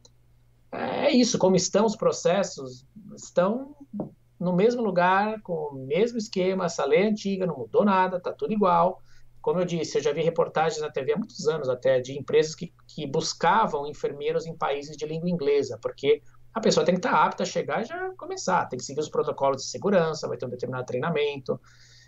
É 0.72 1.10
isso, 1.10 1.38
como 1.38 1.54
estão 1.54 1.84
os 1.84 1.94
processos, 1.94 2.86
estão 3.14 3.76
no 4.40 4.52
mesmo 4.52 4.82
lugar, 4.82 5.40
com 5.42 5.52
o 5.52 5.86
mesmo 5.86 6.18
esquema, 6.18 6.64
essa 6.64 6.84
lei 6.84 7.06
antiga, 7.06 7.46
não 7.46 7.56
mudou 7.56 7.84
nada, 7.84 8.16
está 8.16 8.32
tudo 8.32 8.52
igual. 8.52 9.00
Como 9.40 9.60
eu 9.60 9.64
disse, 9.64 9.98
eu 9.98 10.02
já 10.02 10.12
vi 10.12 10.22
reportagens 10.22 10.80
na 10.80 10.90
TV 10.90 11.12
há 11.12 11.16
muitos 11.16 11.46
anos 11.46 11.68
até, 11.68 12.00
de 12.00 12.18
empresas 12.18 12.54
que, 12.54 12.72
que 12.88 13.06
buscavam 13.06 13.86
enfermeiros 13.86 14.46
em 14.46 14.56
países 14.56 14.96
de 14.96 15.04
língua 15.06 15.28
inglesa, 15.28 15.78
porque 15.80 16.22
a 16.54 16.60
pessoa 16.60 16.84
tem 16.84 16.94
que 16.94 16.98
estar 17.00 17.12
apta 17.12 17.42
a 17.42 17.46
chegar 17.46 17.82
e 17.82 17.84
já 17.84 18.10
começar, 18.16 18.66
tem 18.66 18.78
que 18.78 18.84
seguir 18.84 19.00
os 19.00 19.08
protocolos 19.08 19.62
de 19.62 19.68
segurança, 19.68 20.28
vai 20.28 20.36
ter 20.36 20.46
um 20.46 20.50
determinado 20.50 20.86
treinamento. 20.86 21.60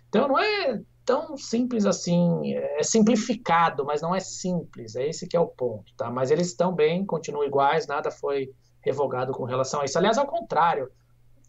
Então 0.09 0.27
não 0.27 0.39
é 0.39 0.81
tão 1.05 1.37
simples 1.37 1.85
assim, 1.85 2.53
é 2.53 2.83
simplificado, 2.83 3.85
mas 3.85 4.01
não 4.01 4.15
é 4.15 4.19
simples, 4.19 4.95
é 4.95 5.07
esse 5.07 5.27
que 5.27 5.37
é 5.37 5.39
o 5.39 5.47
ponto, 5.47 5.93
tá? 5.95 6.09
Mas 6.09 6.31
eles 6.31 6.47
estão 6.47 6.73
bem, 6.73 7.05
continuam 7.05 7.45
iguais, 7.45 7.85
nada 7.85 8.09
foi 8.09 8.49
revogado 8.81 9.31
com 9.31 9.43
relação 9.43 9.81
a 9.81 9.85
isso. 9.85 9.97
Aliás, 9.97 10.17
ao 10.17 10.25
contrário, 10.25 10.89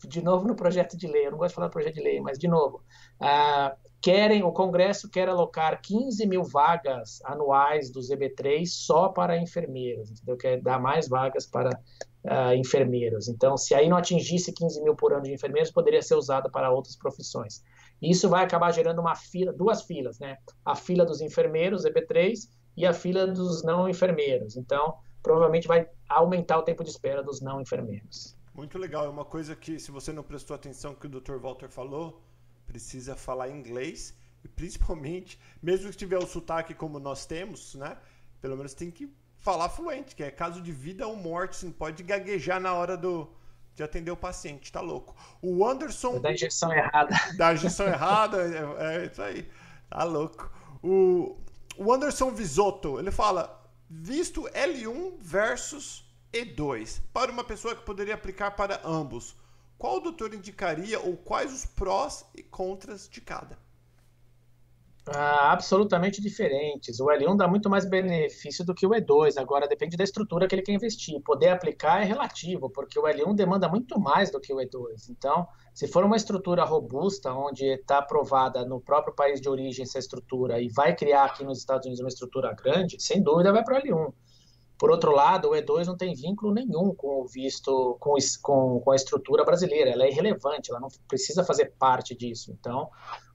de 0.06 0.22
novo 0.22 0.46
no 0.46 0.54
projeto 0.54 0.96
de 0.96 1.06
lei, 1.06 1.26
eu 1.26 1.30
não 1.30 1.38
gosto 1.38 1.50
de 1.50 1.54
falar 1.56 1.70
projeto 1.70 1.94
de 1.94 2.02
lei, 2.02 2.20
mas 2.20 2.38
de 2.38 2.48
novo, 2.48 2.82
uh, 3.20 3.74
querem, 4.00 4.42
o 4.42 4.52
Congresso 4.52 5.08
quer 5.10 5.28
alocar 5.28 5.80
15 5.80 6.26
mil 6.26 6.44
vagas 6.44 7.20
anuais 7.24 7.90
do 7.90 8.00
ZB3 8.00 8.66
só 8.66 9.08
para 9.08 9.38
enfermeiros, 9.38 10.10
entendeu? 10.10 10.36
Quer 10.36 10.60
dar 10.60 10.78
mais 10.78 11.08
vagas 11.08 11.46
para 11.46 11.70
uh, 11.70 12.54
enfermeiros. 12.54 13.28
Então, 13.28 13.56
se 13.56 13.74
aí 13.74 13.88
não 13.88 13.96
atingisse 13.96 14.52
15 14.52 14.82
mil 14.82 14.94
por 14.94 15.12
ano 15.12 15.22
de 15.22 15.32
enfermeiros, 15.32 15.70
poderia 15.70 16.02
ser 16.02 16.14
usado 16.14 16.50
para 16.50 16.70
outras 16.70 16.96
profissões. 16.96 17.62
Isso 18.00 18.28
vai 18.28 18.44
acabar 18.44 18.72
gerando 18.72 19.00
uma 19.00 19.14
fila, 19.14 19.52
duas 19.52 19.82
filas, 19.82 20.18
né? 20.18 20.36
A 20.64 20.74
fila 20.74 21.04
dos 21.04 21.20
enfermeiros, 21.20 21.84
EP3, 21.84 22.48
e 22.76 22.84
a 22.84 22.92
fila 22.92 23.26
dos 23.26 23.62
não 23.62 23.88
enfermeiros. 23.88 24.56
Então, 24.56 24.98
provavelmente 25.22 25.66
vai 25.66 25.88
aumentar 26.08 26.58
o 26.58 26.62
tempo 26.62 26.84
de 26.84 26.90
espera 26.90 27.22
dos 27.22 27.40
não 27.40 27.60
enfermeiros. 27.60 28.36
Muito 28.54 28.78
legal. 28.78 29.04
É 29.06 29.08
uma 29.08 29.24
coisa 29.24 29.56
que, 29.56 29.78
se 29.78 29.90
você 29.90 30.12
não 30.12 30.22
prestou 30.22 30.54
atenção 30.54 30.94
que 30.94 31.06
o 31.06 31.08
Dr. 31.08 31.36
Walter 31.36 31.68
falou, 31.68 32.22
precisa 32.66 33.16
falar 33.16 33.48
inglês. 33.48 34.14
E 34.44 34.48
principalmente, 34.48 35.40
mesmo 35.62 35.90
que 35.90 35.96
tiver 35.96 36.18
o 36.18 36.26
sotaque 36.26 36.74
como 36.74 36.98
nós 36.98 37.26
temos, 37.26 37.74
né? 37.74 37.96
Pelo 38.40 38.56
menos 38.56 38.74
tem 38.74 38.90
que 38.90 39.12
falar 39.38 39.68
fluente, 39.68 40.14
que 40.14 40.22
é 40.22 40.30
caso 40.30 40.60
de 40.60 40.72
vida 40.72 41.06
ou 41.06 41.16
morte. 41.16 41.56
Você 41.56 41.66
não 41.66 41.72
pode 41.72 42.02
gaguejar 42.02 42.60
na 42.60 42.74
hora 42.74 42.96
do, 42.96 43.28
de 43.76 43.82
atender 43.82 44.10
o 44.10 44.16
paciente, 44.16 44.72
tá 44.72 44.80
louco. 44.80 45.14
O 45.42 45.64
Anderson. 45.64 46.18
Da 46.18 46.32
injeção 46.32 46.72
errada. 46.72 47.14
Da 47.36 47.52
injeção 47.52 47.86
errada, 47.86 48.38
é, 48.42 49.02
é, 49.02 49.06
isso 49.06 49.22
aí. 49.22 49.48
Tá 49.90 50.02
louco. 50.02 50.50
O, 50.82 51.36
o 51.76 51.92
Anderson 51.92 52.30
Visotto, 52.30 52.98
ele 52.98 53.10
fala: 53.10 53.62
visto 53.88 54.44
L1 54.44 55.18
versus 55.18 56.10
E2, 56.32 57.02
para 57.12 57.30
uma 57.30 57.44
pessoa 57.44 57.76
que 57.76 57.84
poderia 57.84 58.14
aplicar 58.14 58.52
para 58.52 58.80
ambos, 58.82 59.36
qual 59.76 59.98
o 59.98 60.00
doutor 60.00 60.32
indicaria 60.32 60.98
ou 60.98 61.14
quais 61.16 61.52
os 61.52 61.66
prós 61.66 62.24
e 62.34 62.42
contras 62.42 63.06
de 63.06 63.20
cada? 63.20 63.58
Ah, 65.08 65.52
absolutamente 65.52 66.20
diferentes. 66.20 66.98
O 66.98 67.06
L1 67.06 67.36
dá 67.36 67.46
muito 67.46 67.70
mais 67.70 67.88
benefício 67.88 68.64
do 68.64 68.74
que 68.74 68.84
o 68.84 68.90
E2. 68.90 69.38
Agora 69.38 69.68
depende 69.68 69.96
da 69.96 70.02
estrutura 70.02 70.48
que 70.48 70.54
ele 70.54 70.62
quer 70.62 70.72
investir. 70.72 71.20
Poder 71.22 71.48
aplicar 71.50 72.02
é 72.02 72.04
relativo, 72.04 72.68
porque 72.68 72.98
o 72.98 73.04
L1 73.04 73.34
demanda 73.36 73.68
muito 73.68 74.00
mais 74.00 74.32
do 74.32 74.40
que 74.40 74.52
o 74.52 74.56
E2. 74.56 75.08
Então, 75.10 75.46
se 75.72 75.86
for 75.86 76.02
uma 76.04 76.16
estrutura 76.16 76.64
robusta, 76.64 77.32
onde 77.32 77.64
está 77.66 77.98
aprovada 77.98 78.64
no 78.64 78.80
próprio 78.80 79.14
país 79.14 79.40
de 79.40 79.48
origem 79.48 79.84
essa 79.84 79.98
estrutura 79.98 80.60
e 80.60 80.68
vai 80.68 80.94
criar 80.96 81.26
aqui 81.26 81.44
nos 81.44 81.58
Estados 81.58 81.86
Unidos 81.86 82.00
uma 82.00 82.08
estrutura 82.08 82.52
grande, 82.52 82.96
sem 82.98 83.22
dúvida 83.22 83.52
vai 83.52 83.62
para 83.62 83.78
o 83.78 83.82
L1. 83.82 84.12
Por 84.78 84.90
outro 84.90 85.10
lado, 85.12 85.48
o 85.48 85.52
E2 85.52 85.86
não 85.86 85.96
tem 85.96 86.14
vínculo 86.14 86.52
nenhum 86.52 86.94
com 86.94 87.22
o 87.22 87.26
visto, 87.26 87.96
com, 87.98 88.14
com, 88.42 88.80
com 88.80 88.90
a 88.90 88.96
estrutura 88.96 89.44
brasileira. 89.44 89.90
Ela 89.90 90.04
é 90.04 90.10
irrelevante, 90.10 90.70
ela 90.70 90.80
não 90.80 90.88
precisa 91.08 91.42
fazer 91.42 91.72
parte 91.78 92.14
disso. 92.14 92.52
Então, 92.52 92.90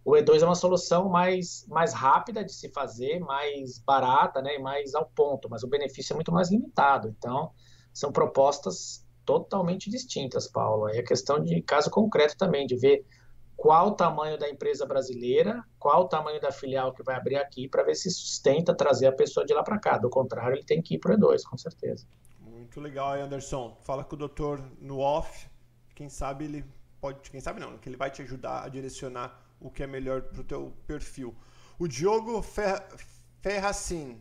o 0.05 0.11
E2 0.11 0.41
é 0.41 0.45
uma 0.45 0.55
solução 0.55 1.09
mais, 1.09 1.65
mais 1.67 1.93
rápida 1.93 2.43
de 2.43 2.53
se 2.53 2.69
fazer, 2.69 3.19
mais 3.19 3.79
barata, 3.79 4.41
né, 4.41 4.55
e 4.55 4.59
mais 4.59 4.93
ao 4.93 5.05
ponto, 5.05 5.49
mas 5.49 5.63
o 5.63 5.67
benefício 5.67 6.13
é 6.13 6.15
muito 6.15 6.31
mais 6.31 6.51
limitado. 6.51 7.07
Então, 7.17 7.51
são 7.93 8.11
propostas 8.11 9.05
totalmente 9.25 9.89
distintas, 9.89 10.47
Paulo. 10.47 10.89
É 10.89 11.01
questão 11.01 11.39
de 11.39 11.61
caso 11.61 11.89
concreto 11.89 12.35
também, 12.37 12.65
de 12.65 12.75
ver 12.75 13.05
qual 13.61 13.89
o 13.89 13.91
tamanho 13.91 14.39
da 14.39 14.49
empresa 14.49 14.87
brasileira, 14.87 15.63
qual 15.77 16.05
o 16.05 16.07
tamanho 16.07 16.41
da 16.41 16.51
filial 16.51 16.91
que 16.91 17.03
vai 17.03 17.15
abrir 17.15 17.35
aqui, 17.35 17.67
para 17.67 17.83
ver 17.83 17.93
se 17.93 18.09
sustenta 18.09 18.73
trazer 18.73 19.05
a 19.05 19.11
pessoa 19.11 19.45
de 19.45 19.53
lá 19.53 19.61
para 19.61 19.77
cá. 19.77 19.99
Do 19.99 20.09
contrário, 20.09 20.55
ele 20.55 20.63
tem 20.63 20.81
que 20.81 20.95
ir 20.95 20.97
para 20.97 21.13
o 21.13 21.15
E2, 21.15 21.43
com 21.43 21.55
certeza. 21.55 22.07
Muito 22.39 22.81
legal, 22.81 23.13
Anderson. 23.13 23.77
Fala 23.83 24.03
com 24.03 24.15
o 24.15 24.17
doutor 24.17 24.59
no 24.79 24.97
off. 24.97 25.47
Quem 25.93 26.09
sabe 26.09 26.45
ele 26.45 26.65
pode, 26.99 27.29
quem 27.29 27.39
sabe 27.39 27.59
não, 27.59 27.77
que 27.77 27.87
ele 27.87 27.97
vai 27.97 28.09
te 28.09 28.23
ajudar 28.23 28.63
a 28.63 28.67
direcionar 28.67 29.39
o 29.59 29.69
que 29.69 29.83
é 29.83 29.87
melhor 29.87 30.23
para 30.23 30.41
o 30.41 30.43
teu 30.43 30.73
perfil. 30.87 31.35
O 31.77 31.87
Diogo 31.87 32.41
Ferracin. 33.43 34.19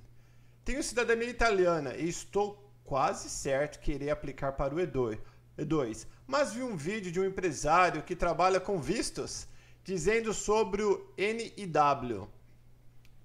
Tenho 0.67 0.83
cidadania 0.83 1.31
italiana 1.31 1.97
e 1.97 2.07
estou 2.07 2.63
quase 2.85 3.31
certo 3.31 3.81
que 3.81 3.93
irei 3.93 4.11
aplicar 4.11 4.53
para 4.53 4.75
o 4.75 4.77
E2, 4.77 5.19
E2, 5.59 6.07
mas 6.27 6.53
vi 6.53 6.63
um 6.63 6.77
vídeo 6.77 7.13
de 7.13 7.21
um 7.21 7.25
empresário 7.25 8.03
que 8.03 8.17
trabalha 8.17 8.61
com 8.61 8.81
vistos 8.81 9.47
dizendo 9.83 10.33
sobre 10.33 10.83
o 10.83 11.09
NIW, 11.17 12.29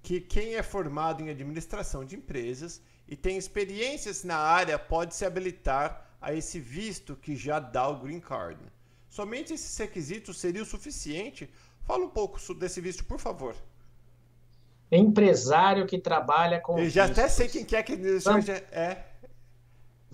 que 0.02 0.20
quem 0.20 0.54
é 0.54 0.62
formado 0.62 1.22
em 1.22 1.30
administração 1.30 2.04
de 2.04 2.16
empresas 2.16 2.80
e 3.06 3.16
tem 3.16 3.36
experiências 3.36 4.24
na 4.24 4.36
área 4.36 4.78
pode 4.78 5.14
se 5.14 5.24
habilitar 5.24 6.16
a 6.20 6.32
esse 6.32 6.58
visto 6.58 7.14
que 7.14 7.36
já 7.36 7.60
dá 7.60 7.88
o 7.88 8.00
green 8.00 8.20
card. 8.20 8.60
Somente 9.08 9.52
esses 9.52 9.76
requisitos 9.78 10.38
seria 10.38 10.62
o 10.62 10.66
suficiente 10.66 11.48
Fala 11.86 12.04
um 12.04 12.08
pouco 12.08 12.38
desse 12.54 12.80
visto, 12.80 13.04
por 13.04 13.18
favor. 13.18 13.54
Empresário 14.90 15.86
que 15.86 15.98
trabalha 15.98 16.60
com. 16.60 16.78
Eu 16.78 16.90
já 16.90 17.06
vistos. 17.06 17.24
até 17.24 17.28
sei 17.28 17.48
quem 17.48 17.64
quer 17.64 17.82
que 17.84 17.96
Vamos, 17.96 18.48
é. 18.48 19.04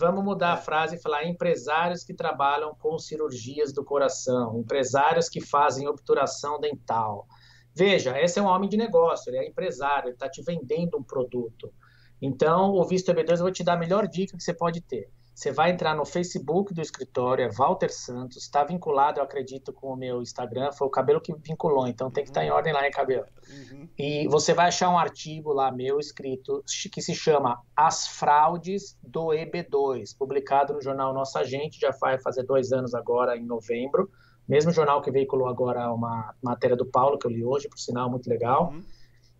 Vamos 0.02 0.24
mudar 0.24 0.48
é. 0.48 0.52
a 0.54 0.56
frase 0.56 0.96
e 0.96 1.00
falar 1.00 1.24
empresários 1.24 2.02
que 2.02 2.12
trabalham 2.12 2.74
com 2.74 2.98
cirurgias 2.98 3.72
do 3.72 3.84
coração, 3.84 4.58
empresários 4.58 5.28
que 5.28 5.40
fazem 5.40 5.86
obturação 5.86 6.58
dental. 6.58 7.24
Veja, 7.72 8.20
esse 8.20 8.36
é 8.36 8.42
um 8.42 8.46
homem 8.46 8.68
de 8.68 8.76
negócio, 8.76 9.30
ele 9.30 9.38
é 9.38 9.48
empresário, 9.48 10.08
ele 10.08 10.14
está 10.14 10.28
te 10.28 10.42
vendendo 10.42 10.98
um 10.98 11.04
produto. 11.04 11.72
Então, 12.20 12.72
o 12.72 12.84
visto 12.84 13.12
EB2 13.12 13.30
eu 13.30 13.38
vou 13.38 13.52
te 13.52 13.62
dar 13.62 13.74
a 13.74 13.78
melhor 13.78 14.08
dica 14.08 14.36
que 14.36 14.42
você 14.42 14.52
pode 14.52 14.80
ter. 14.80 15.08
Você 15.34 15.50
vai 15.50 15.70
entrar 15.70 15.96
no 15.96 16.04
Facebook 16.04 16.74
do 16.74 16.82
escritório, 16.82 17.44
é 17.44 17.50
Walter 17.50 17.90
Santos, 17.90 18.36
está 18.36 18.62
vinculado, 18.64 19.18
eu 19.18 19.24
acredito, 19.24 19.72
com 19.72 19.88
o 19.92 19.96
meu 19.96 20.20
Instagram, 20.20 20.70
foi 20.72 20.86
o 20.86 20.90
cabelo 20.90 21.22
que 21.22 21.34
vinculou, 21.34 21.86
então 21.86 22.10
tem 22.10 22.22
que 22.22 22.30
estar 22.30 22.40
tá 22.40 22.46
em 22.46 22.50
uhum. 22.50 22.56
ordem 22.56 22.72
lá, 22.72 22.84
hein, 22.84 22.90
cabelo? 22.90 23.24
Uhum. 23.48 23.88
E 23.98 24.28
você 24.28 24.52
vai 24.52 24.68
achar 24.68 24.90
um 24.90 24.98
artigo 24.98 25.52
lá 25.52 25.72
meu 25.72 25.98
escrito 25.98 26.62
que 26.92 27.00
se 27.00 27.14
chama 27.14 27.60
As 27.74 28.06
Fraudes 28.06 28.96
do 29.02 29.28
EB2, 29.28 30.16
publicado 30.18 30.74
no 30.74 30.82
jornal 30.82 31.14
Nossa 31.14 31.42
Gente, 31.44 31.80
já 31.80 31.90
vai 31.98 32.20
fazer 32.20 32.42
dois 32.42 32.70
anos 32.70 32.94
agora, 32.94 33.36
em 33.36 33.44
novembro, 33.44 34.10
mesmo 34.46 34.70
jornal 34.70 35.00
que 35.00 35.10
veiculou 35.10 35.48
agora 35.48 35.90
uma 35.92 36.34
matéria 36.42 36.76
do 36.76 36.84
Paulo, 36.84 37.18
que 37.18 37.26
eu 37.26 37.30
li 37.30 37.42
hoje, 37.42 37.68
por 37.68 37.78
sinal, 37.78 38.10
muito 38.10 38.28
legal. 38.28 38.70
Uhum. 38.70 38.82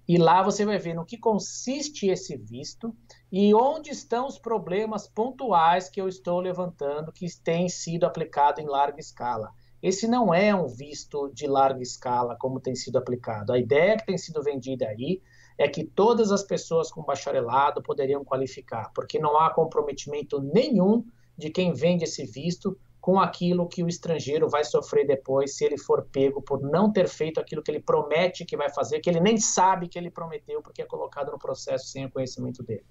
E 0.08 0.16
lá 0.16 0.42
você 0.42 0.64
vai 0.64 0.78
ver 0.78 0.94
no 0.94 1.04
que 1.04 1.18
consiste 1.18 2.08
esse 2.08 2.36
visto 2.36 2.94
e 3.32 3.54
onde 3.54 3.88
estão 3.88 4.26
os 4.26 4.38
problemas 4.38 5.08
pontuais 5.08 5.88
que 5.88 5.98
eu 5.98 6.06
estou 6.06 6.38
levantando 6.38 7.10
que 7.10 7.26
têm 7.42 7.66
sido 7.66 8.04
aplicado 8.04 8.60
em 8.60 8.66
larga 8.66 9.00
escala. 9.00 9.54
Esse 9.82 10.06
não 10.06 10.34
é 10.34 10.54
um 10.54 10.66
visto 10.68 11.30
de 11.32 11.46
larga 11.46 11.80
escala 11.80 12.36
como 12.38 12.60
tem 12.60 12.74
sido 12.74 12.98
aplicado. 12.98 13.50
A 13.50 13.58
ideia 13.58 13.96
que 13.96 14.04
tem 14.04 14.18
sido 14.18 14.42
vendida 14.42 14.86
aí 14.86 15.22
é 15.56 15.66
que 15.66 15.82
todas 15.82 16.30
as 16.30 16.42
pessoas 16.42 16.92
com 16.92 17.02
bacharelado 17.02 17.82
poderiam 17.82 18.22
qualificar, 18.22 18.92
porque 18.94 19.18
não 19.18 19.40
há 19.40 19.48
comprometimento 19.48 20.38
nenhum 20.38 21.02
de 21.34 21.48
quem 21.48 21.72
vende 21.72 22.04
esse 22.04 22.26
visto 22.26 22.78
com 23.00 23.18
aquilo 23.18 23.66
que 23.66 23.82
o 23.82 23.88
estrangeiro 23.88 24.46
vai 24.46 24.62
sofrer 24.62 25.06
depois 25.06 25.56
se 25.56 25.64
ele 25.64 25.78
for 25.78 26.06
pego 26.12 26.42
por 26.42 26.60
não 26.60 26.92
ter 26.92 27.08
feito 27.08 27.40
aquilo 27.40 27.62
que 27.62 27.70
ele 27.70 27.80
promete 27.80 28.44
que 28.44 28.58
vai 28.58 28.68
fazer, 28.68 29.00
que 29.00 29.08
ele 29.08 29.20
nem 29.20 29.38
sabe 29.38 29.88
que 29.88 29.98
ele 29.98 30.10
prometeu 30.10 30.60
porque 30.62 30.82
é 30.82 30.84
colocado 30.84 31.32
no 31.32 31.38
processo 31.38 31.86
sem 31.86 32.04
o 32.04 32.10
conhecimento 32.10 32.62
dele. 32.62 32.84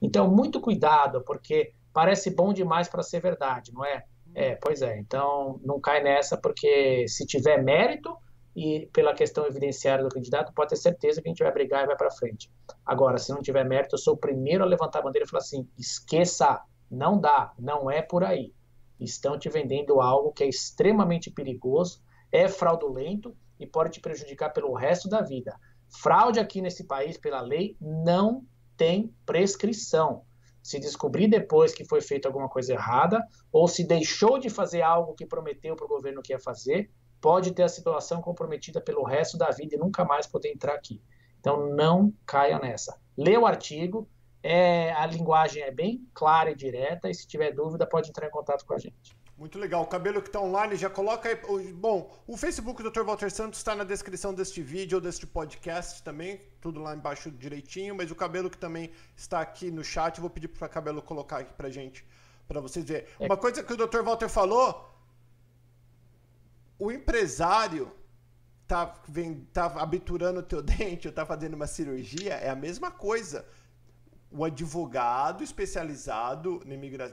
Então, 0.00 0.30
muito 0.30 0.60
cuidado, 0.60 1.22
porque 1.24 1.72
parece 1.92 2.30
bom 2.30 2.52
demais 2.52 2.88
para 2.88 3.02
ser 3.02 3.20
verdade, 3.20 3.72
não 3.72 3.84
é? 3.84 4.04
É, 4.34 4.54
pois 4.56 4.82
é. 4.82 4.98
Então, 4.98 5.58
não 5.64 5.80
cai 5.80 6.02
nessa, 6.02 6.36
porque 6.36 7.08
se 7.08 7.24
tiver 7.24 7.62
mérito 7.62 8.14
e 8.54 8.88
pela 8.92 9.14
questão 9.14 9.46
evidenciária 9.46 10.04
do 10.04 10.10
candidato, 10.10 10.52
pode 10.54 10.70
ter 10.70 10.76
certeza 10.76 11.22
que 11.22 11.28
a 11.28 11.30
gente 11.30 11.42
vai 11.42 11.52
brigar 11.52 11.84
e 11.84 11.86
vai 11.86 11.96
para 11.96 12.10
frente. 12.10 12.50
Agora, 12.84 13.18
se 13.18 13.32
não 13.32 13.40
tiver 13.40 13.64
mérito, 13.64 13.94
eu 13.94 13.98
sou 13.98 14.14
o 14.14 14.18
primeiro 14.18 14.62
a 14.62 14.66
levantar 14.66 14.98
a 14.98 15.02
bandeira 15.02 15.26
e 15.26 15.28
falar 15.28 15.42
assim: 15.42 15.68
esqueça, 15.78 16.62
não 16.90 17.18
dá, 17.18 17.52
não 17.58 17.90
é 17.90 18.02
por 18.02 18.24
aí. 18.24 18.52
Estão 19.00 19.38
te 19.38 19.48
vendendo 19.48 20.00
algo 20.00 20.32
que 20.32 20.44
é 20.44 20.48
extremamente 20.48 21.30
perigoso, 21.30 22.02
é 22.32 22.48
fraudulento 22.48 23.36
e 23.58 23.66
pode 23.66 23.90
te 23.90 24.00
prejudicar 24.00 24.50
pelo 24.50 24.74
resto 24.74 25.08
da 25.08 25.22
vida. 25.22 25.58
Fraude 25.88 26.40
aqui 26.40 26.60
nesse 26.60 26.84
país, 26.84 27.16
pela 27.16 27.40
lei, 27.40 27.76
não 27.80 28.44
tem 28.76 29.14
prescrição 29.24 30.24
se 30.66 30.80
descobrir 30.80 31.28
depois 31.28 31.72
que 31.72 31.84
foi 31.84 32.00
feita 32.00 32.28
alguma 32.28 32.48
coisa 32.48 32.72
errada, 32.72 33.24
ou 33.52 33.68
se 33.68 33.84
deixou 33.84 34.36
de 34.36 34.50
fazer 34.50 34.82
algo 34.82 35.14
que 35.14 35.24
prometeu 35.24 35.76
para 35.76 35.84
o 35.84 35.88
governo 35.88 36.20
que 36.20 36.32
ia 36.32 36.40
fazer, 36.40 36.90
pode 37.20 37.52
ter 37.52 37.62
a 37.62 37.68
situação 37.68 38.20
comprometida 38.20 38.80
pelo 38.80 39.04
resto 39.04 39.38
da 39.38 39.48
vida 39.50 39.76
e 39.76 39.78
nunca 39.78 40.04
mais 40.04 40.26
poder 40.26 40.50
entrar 40.50 40.74
aqui. 40.74 41.00
Então 41.38 41.68
não 41.68 42.12
caia 42.26 42.58
nessa. 42.58 43.00
Lê 43.16 43.38
o 43.38 43.46
artigo, 43.46 44.08
é, 44.42 44.92
a 44.92 45.06
linguagem 45.06 45.62
é 45.62 45.70
bem 45.70 46.04
clara 46.12 46.50
e 46.50 46.56
direta, 46.56 47.08
e 47.08 47.14
se 47.14 47.28
tiver 47.28 47.52
dúvida, 47.52 47.86
pode 47.86 48.10
entrar 48.10 48.26
em 48.26 48.30
contato 48.30 48.66
com 48.66 48.74
a 48.74 48.78
gente. 48.78 49.15
Muito 49.36 49.58
legal. 49.58 49.82
O 49.82 49.86
cabelo 49.86 50.22
que 50.22 50.28
está 50.28 50.40
online 50.40 50.76
já 50.76 50.88
coloca 50.88 51.28
aí. 51.28 51.72
Bom, 51.72 52.10
o 52.26 52.36
Facebook 52.38 52.82
do 52.82 52.90
Dr. 52.90 53.02
Walter 53.02 53.30
Santos 53.30 53.58
está 53.58 53.74
na 53.74 53.84
descrição 53.84 54.32
deste 54.32 54.62
vídeo 54.62 54.96
ou 54.96 55.02
deste 55.02 55.26
podcast 55.26 56.02
também. 56.02 56.40
Tudo 56.58 56.80
lá 56.80 56.96
embaixo 56.96 57.30
direitinho. 57.30 57.94
Mas 57.94 58.10
o 58.10 58.14
cabelo 58.14 58.48
que 58.48 58.56
também 58.56 58.90
está 59.14 59.40
aqui 59.42 59.70
no 59.70 59.84
chat, 59.84 60.20
vou 60.20 60.30
pedir 60.30 60.48
para 60.48 60.66
o 60.66 60.70
cabelo 60.70 61.02
colocar 61.02 61.38
aqui 61.38 61.52
para 61.52 61.68
gente, 61.68 62.06
para 62.48 62.62
vocês 62.62 62.86
verem. 62.86 63.06
É. 63.20 63.26
Uma 63.26 63.36
coisa 63.36 63.62
que 63.62 63.72
o 63.74 63.76
Dr. 63.76 64.02
Walter 64.02 64.28
falou: 64.30 64.90
o 66.78 66.90
empresário 66.90 67.92
tá, 68.66 68.94
vem, 69.06 69.46
tá 69.52 69.66
abiturando 69.66 70.40
o 70.40 70.42
teu 70.42 70.62
dente 70.64 71.08
ou 71.08 71.12
tá 71.12 71.26
fazendo 71.26 71.54
uma 71.54 71.66
cirurgia, 71.66 72.34
é 72.34 72.48
a 72.48 72.56
mesma 72.56 72.90
coisa. 72.90 73.46
O 74.38 74.44
advogado 74.44 75.42
especializado 75.42 76.62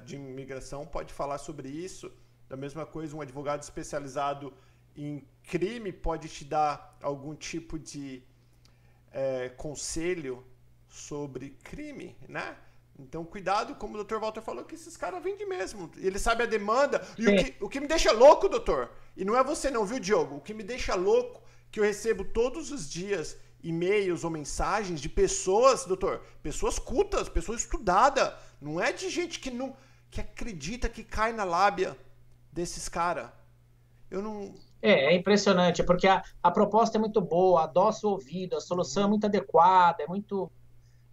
de 0.03 0.15
imigração 0.17 0.85
pode 0.85 1.13
falar 1.13 1.37
sobre 1.37 1.69
isso. 1.69 2.11
Da 2.49 2.57
mesma 2.57 2.85
coisa, 2.85 3.15
um 3.15 3.21
advogado 3.21 3.61
especializado 3.61 4.53
em 4.93 5.25
crime 5.41 5.93
pode 5.93 6.27
te 6.27 6.43
dar 6.43 6.97
algum 7.01 7.33
tipo 7.33 7.79
de 7.79 8.21
é, 9.09 9.47
conselho 9.49 10.45
sobre 10.89 11.51
crime, 11.63 12.17
né? 12.27 12.57
Então, 12.99 13.23
cuidado, 13.23 13.73
como 13.75 13.97
o 13.97 14.03
Dr. 14.03 14.17
Walter 14.17 14.41
falou, 14.41 14.65
que 14.65 14.75
esses 14.75 14.97
caras 14.97 15.23
vendem 15.23 15.47
mesmo. 15.47 15.89
Ele 15.95 16.19
sabe 16.19 16.43
a 16.43 16.45
demanda. 16.45 17.01
E 17.17 17.25
o 17.25 17.35
que, 17.37 17.55
o 17.61 17.69
que 17.69 17.79
me 17.79 17.87
deixa 17.87 18.11
louco, 18.11 18.49
doutor, 18.49 18.91
e 19.15 19.23
não 19.23 19.37
é 19.37 19.43
você 19.43 19.71
não, 19.71 19.85
viu, 19.85 19.97
Diogo? 19.97 20.35
O 20.35 20.41
que 20.41 20.53
me 20.53 20.61
deixa 20.61 20.93
louco, 20.93 21.41
que 21.71 21.79
eu 21.79 21.85
recebo 21.85 22.25
todos 22.25 22.69
os 22.69 22.91
dias 22.91 23.37
e-mails 23.63 24.23
ou 24.23 24.29
mensagens 24.29 24.99
de 24.99 25.07
pessoas, 25.07 25.85
doutor, 25.85 26.21
pessoas 26.43 26.77
cultas, 26.77 27.29
pessoas 27.29 27.61
estudadas. 27.61 28.33
Não 28.61 28.79
é 28.79 28.91
de 28.91 29.09
gente 29.09 29.39
que 29.39 29.49
não 29.49 29.75
que 30.11 30.21
acredita 30.21 30.87
que 30.87 31.03
cai 31.03 31.33
na 31.33 31.43
lábia 31.43 31.97
desses 32.51 32.87
caras. 32.87 33.29
Eu 34.11 34.21
não. 34.21 34.53
É, 34.79 35.13
é 35.13 35.15
impressionante, 35.15 35.81
porque 35.81 36.07
a, 36.07 36.21
a 36.41 36.51
proposta 36.51 36.97
é 36.97 36.99
muito 36.99 37.19
boa, 37.19 37.63
adoça 37.63 38.05
o 38.05 38.11
ouvido, 38.11 38.55
a 38.55 38.61
solução 38.61 39.05
é 39.05 39.07
muito 39.07 39.25
adequada, 39.25 40.03
é 40.03 40.07
muito. 40.07 40.51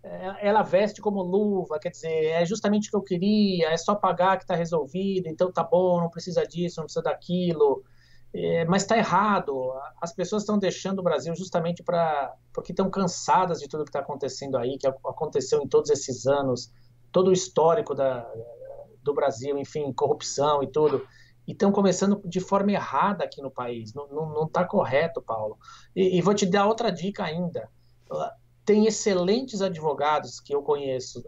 É, 0.03 0.49
ela 0.49 0.63
veste 0.63 1.01
como 1.01 1.23
luva, 1.23 1.79
quer 1.79 1.91
dizer, 1.91 2.27
é 2.27 2.45
justamente 2.45 2.89
o 2.89 2.91
que 2.91 2.97
eu 2.97 3.03
queria, 3.03 3.71
é 3.71 3.77
só 3.77 3.95
pagar 3.95 4.37
que 4.37 4.45
está 4.45 4.55
resolvido, 4.55 5.29
então 5.29 5.51
tá 5.53 5.63
bom, 5.63 6.01
não 6.01 6.11
precisa 6.11 6.47
disso, 6.47 6.81
não 6.81 6.85
precisa 6.85 7.03
daquilo. 7.03 7.85
É, 8.33 8.65
mas 8.65 8.83
está 8.83 8.97
errado. 8.97 9.73
As 10.01 10.13
pessoas 10.13 10.43
estão 10.43 10.59
deixando 10.59 11.01
o 11.01 11.03
Brasil 11.03 11.35
justamente 11.35 11.83
para 11.83 12.35
porque 12.53 12.73
estão 12.73 12.89
cansadas 12.89 13.61
de 13.61 13.69
tudo 13.69 13.85
que 13.85 13.91
está 13.91 14.01
acontecendo 14.01 14.57
aí, 14.57 14.79
que 14.79 14.87
aconteceu 14.87 15.61
em 15.63 15.69
todos 15.69 15.91
esses 15.91 16.27
anos, 16.27 16.73
todo 17.11 17.29
o 17.29 17.33
histórico 17.33 17.95
da, 17.95 18.29
do 19.03 19.15
Brasil, 19.15 19.59
enfim, 19.59 19.93
corrupção 19.93 20.63
e 20.63 20.69
tudo. 20.69 21.05
E 21.47 21.53
estão 21.53 21.73
começando 21.73 22.21
de 22.25 22.39
forma 22.39 22.73
errada 22.73 23.25
aqui 23.25 23.43
no 23.43 23.51
país. 23.51 23.93
Não 23.95 24.45
está 24.45 24.65
correto, 24.65 25.21
Paulo. 25.21 25.59
E, 25.95 26.17
e 26.17 26.23
vou 26.23 26.35
te 26.35 26.47
dar 26.47 26.67
outra 26.67 26.91
dica 26.91 27.25
ainda. 27.25 27.69
Tem 28.65 28.87
excelentes 28.87 29.61
advogados 29.61 30.39
que 30.39 30.55
eu 30.55 30.63
conheço 30.63 31.25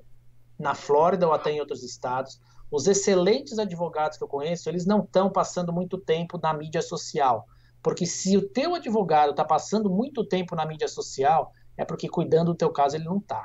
na 0.59 0.75
Flórida 0.75 1.27
ou 1.27 1.33
até 1.33 1.51
em 1.51 1.61
outros 1.61 1.83
estados 1.83 2.41
os 2.73 2.87
excelentes 2.87 3.59
advogados 3.59 4.17
que 4.17 4.25
eu 4.25 4.29
conheço, 4.29 4.67
eles 4.67 4.87
não 4.87 5.01
estão 5.01 5.31
passando 5.31 5.71
muito 5.71 5.99
tempo 5.99 6.41
na 6.43 6.55
mídia 6.55 6.81
social. 6.81 7.47
Porque 7.83 8.07
se 8.07 8.35
o 8.35 8.49
teu 8.49 8.75
advogado 8.75 9.33
está 9.33 9.45
passando 9.45 9.91
muito 9.91 10.25
tempo 10.25 10.57
na 10.57 10.65
mídia 10.65 10.89
social, 10.89 11.53
é 11.77 11.85
porque 11.85 12.09
cuidando 12.09 12.53
do 12.53 12.57
teu 12.57 12.71
caso 12.71 12.97
ele 12.97 13.05
não 13.05 13.19
está. 13.19 13.43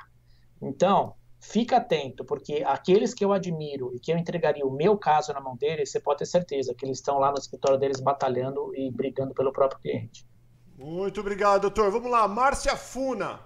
Então, 0.62 1.14
fica 1.42 1.76
atento, 1.76 2.24
porque 2.24 2.64
aqueles 2.66 3.14
que 3.14 3.26
eu 3.26 3.34
admiro 3.34 3.94
e 3.94 4.00
que 4.00 4.14
eu 4.14 4.18
entregaria 4.18 4.66
o 4.66 4.72
meu 4.72 4.98
caso 4.98 5.34
na 5.34 5.42
mão 5.42 5.58
deles, 5.58 5.92
você 5.92 6.00
pode 6.00 6.20
ter 6.20 6.26
certeza 6.26 6.74
que 6.74 6.86
eles 6.86 7.00
estão 7.00 7.20
lá 7.20 7.30
no 7.30 7.38
escritório 7.38 7.78
deles 7.78 8.00
batalhando 8.00 8.74
e 8.76 8.90
brigando 8.90 9.34
pelo 9.34 9.52
próprio 9.52 9.82
cliente. 9.82 10.26
Muito 10.78 11.20
obrigado, 11.20 11.64
doutor. 11.64 11.92
Vamos 11.92 12.10
lá, 12.10 12.26
Márcia 12.30 12.78
Funa. 12.78 13.42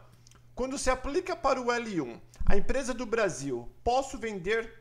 Quando 0.54 0.78
se 0.78 0.92
aplica 0.92 1.36
para 1.36 1.60
o 1.60 1.66
L1, 1.66 2.22
a 2.46 2.56
empresa 2.56 2.94
do 2.94 3.06
Brasil, 3.06 3.68
posso 3.84 4.18
vender 4.18 4.81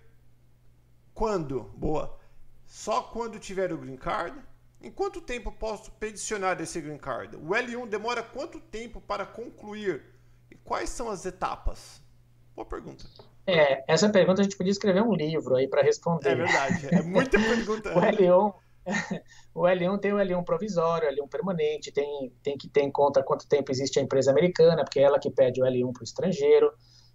quando? 1.21 1.65
Boa. 1.77 2.19
Só 2.65 3.03
quando 3.03 3.39
tiver 3.39 3.71
o 3.75 3.77
green 3.77 3.99
card? 3.99 4.35
Em 4.81 4.91
quanto 4.91 5.21
tempo 5.21 5.53
posso 5.53 5.93
peticionar 5.93 6.59
esse 6.63 6.81
green 6.81 6.97
card? 6.97 7.37
O 7.37 7.51
L1 7.51 7.91
demora 7.91 8.23
quanto 8.23 8.59
tempo 8.59 9.03
para 9.03 9.27
concluir? 9.27 10.03
E 10.51 10.55
quais 10.55 10.89
são 10.89 11.11
as 11.11 11.27
etapas? 11.27 12.01
Boa 12.57 12.65
pergunta. 12.65 13.05
É, 13.47 13.85
essa 13.87 14.09
pergunta 14.09 14.41
a 14.41 14.45
gente 14.45 14.57
podia 14.57 14.71
escrever 14.71 15.03
um 15.03 15.13
livro 15.13 15.57
aí 15.57 15.69
para 15.69 15.83
responder. 15.83 16.31
É 16.31 16.35
verdade, 16.37 16.89
é 16.91 17.03
muita 17.03 17.37
pergunta. 17.39 17.91
o 17.91 18.01
L1, 18.01 18.55
o 19.55 19.63
L1 19.65 20.01
tem 20.01 20.15
o 20.15 20.17
L1 20.17 20.43
provisório, 20.43 21.07
o 21.07 21.13
L1 21.13 21.29
permanente, 21.29 21.93
tem, 21.93 22.33
tem 22.43 22.57
que 22.57 22.67
ter 22.67 22.81
em 22.81 22.91
conta 22.91 23.23
quanto 23.23 23.47
tempo 23.47 23.71
existe 23.71 23.99
a 23.99 24.03
empresa 24.03 24.31
americana, 24.31 24.85
porque 24.85 25.01
é 25.01 25.03
ela 25.03 25.19
que 25.19 25.31
pede 25.31 25.61
o 25.61 25.67
L1 25.67 25.93
para 25.93 26.01
o 26.01 26.05
estrangeiro. 26.05 26.73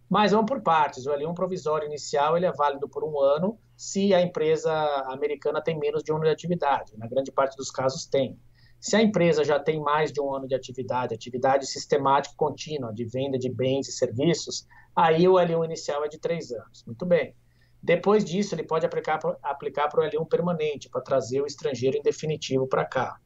Mas 0.09 0.31
vamos 0.31 0.47
por 0.47 0.61
partes. 0.61 1.05
O 1.05 1.11
L1 1.11 1.33
provisório 1.33 1.85
inicial 1.85 2.37
ele 2.37 2.45
é 2.45 2.51
válido 2.51 2.87
por 2.87 3.03
um 3.03 3.19
ano 3.19 3.59
se 3.75 4.13
a 4.13 4.21
empresa 4.21 4.71
americana 5.07 5.61
tem 5.61 5.77
menos 5.77 6.03
de 6.03 6.11
um 6.11 6.15
ano 6.15 6.25
de 6.25 6.31
atividade. 6.31 6.97
Na 6.97 7.07
grande 7.07 7.31
parte 7.31 7.57
dos 7.57 7.71
casos 7.71 8.05
tem. 8.05 8.39
Se 8.79 8.95
a 8.95 9.01
empresa 9.01 9.43
já 9.43 9.59
tem 9.59 9.79
mais 9.79 10.11
de 10.11 10.21
um 10.21 10.33
ano 10.33 10.47
de 10.47 10.53
atividade, 10.53 11.13
atividade 11.13 11.65
sistemática 11.65 12.35
contínua 12.37 12.93
de 12.93 13.03
venda 13.03 13.37
de 13.37 13.49
bens 13.49 13.87
e 13.87 13.91
serviços, 13.91 14.67
aí 14.95 15.27
o 15.27 15.33
L1 15.33 15.65
inicial 15.65 16.05
é 16.05 16.07
de 16.07 16.19
três 16.19 16.51
anos. 16.51 16.83
Muito 16.85 17.05
bem. 17.05 17.35
Depois 17.81 18.23
disso, 18.23 18.53
ele 18.55 18.63
pode 18.63 18.85
aplicar, 18.85 19.19
para 19.19 19.99
o 19.99 20.03
L1 20.03 20.27
permanente, 20.27 20.89
para 20.89 21.01
trazer 21.01 21.41
o 21.41 21.45
estrangeiro 21.45 21.97
em 21.97 22.01
definitivo 22.01 22.67
para 22.67 22.85
cá. 22.85 23.19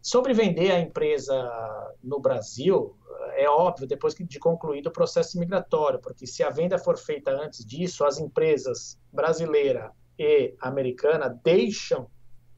Sobre 0.00 0.34
vender 0.34 0.70
a 0.72 0.80
empresa 0.80 1.34
no 2.02 2.20
Brasil, 2.20 2.96
é 3.36 3.48
óbvio, 3.48 3.86
depois 3.86 4.14
de 4.14 4.38
concluído 4.38 4.88
o 4.88 4.92
processo 4.92 5.38
migratório, 5.38 6.00
porque 6.00 6.26
se 6.26 6.42
a 6.42 6.50
venda 6.50 6.78
for 6.78 6.96
feita 6.96 7.30
antes 7.30 7.64
disso, 7.64 8.04
as 8.04 8.18
empresas 8.18 8.98
brasileira 9.12 9.92
e 10.18 10.54
americana 10.60 11.28
deixam 11.42 12.08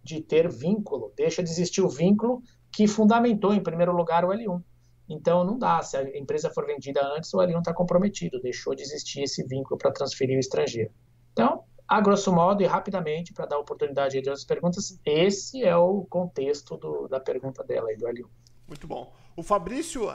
de 0.02 0.20
ter 0.20 0.48
vínculo, 0.48 1.12
deixa 1.16 1.42
de 1.42 1.50
existir 1.50 1.82
o 1.82 1.88
vínculo 1.88 2.42
que 2.70 2.86
fundamentou, 2.86 3.52
em 3.52 3.62
primeiro 3.62 3.92
lugar, 3.92 4.24
o 4.24 4.28
L1. 4.28 4.62
Então, 5.08 5.44
não 5.44 5.58
dá. 5.58 5.82
Se 5.82 5.96
a 5.96 6.18
empresa 6.18 6.50
for 6.50 6.66
vendida 6.66 7.00
antes, 7.16 7.32
o 7.32 7.38
L1 7.38 7.58
está 7.58 7.72
comprometido, 7.72 8.40
deixou 8.40 8.74
de 8.74 8.82
existir 8.82 9.22
esse 9.22 9.42
vínculo 9.44 9.78
para 9.78 9.92
transferir 9.92 10.36
o 10.36 10.40
estrangeiro. 10.40 10.90
Então, 11.32 11.64
a 11.88 12.00
grosso 12.00 12.32
modo 12.32 12.62
e 12.62 12.66
rapidamente, 12.66 13.32
para 13.32 13.46
dar 13.46 13.58
oportunidade 13.58 14.20
de 14.20 14.28
outras 14.28 14.44
perguntas, 14.44 14.98
esse 15.04 15.64
é 15.64 15.76
o 15.76 16.04
contexto 16.04 16.76
do, 16.76 17.06
da 17.08 17.20
pergunta 17.20 17.62
dela 17.62 17.88
aí, 17.88 17.96
do 17.96 18.06
L1. 18.06 18.26
Muito 18.66 18.86
bom. 18.86 19.14
O 19.36 19.42
Fabrício 19.42 20.08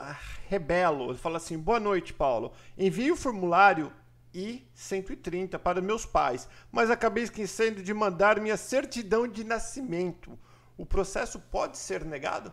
Rebelo 0.48 1.16
fala 1.16 1.38
assim: 1.38 1.58
Boa 1.58 1.80
noite, 1.80 2.12
Paulo. 2.12 2.52
Envie 2.76 3.10
o 3.10 3.16
formulário 3.16 3.92
I-130 4.34 5.58
para 5.58 5.80
meus 5.80 6.04
pais, 6.04 6.48
mas 6.70 6.90
acabei 6.90 7.24
esquecendo 7.24 7.82
de 7.82 7.94
mandar 7.94 8.40
minha 8.40 8.56
certidão 8.56 9.26
de 9.26 9.42
nascimento. 9.42 10.38
O 10.76 10.84
processo 10.84 11.38
pode 11.38 11.78
ser 11.78 12.04
negado? 12.04 12.52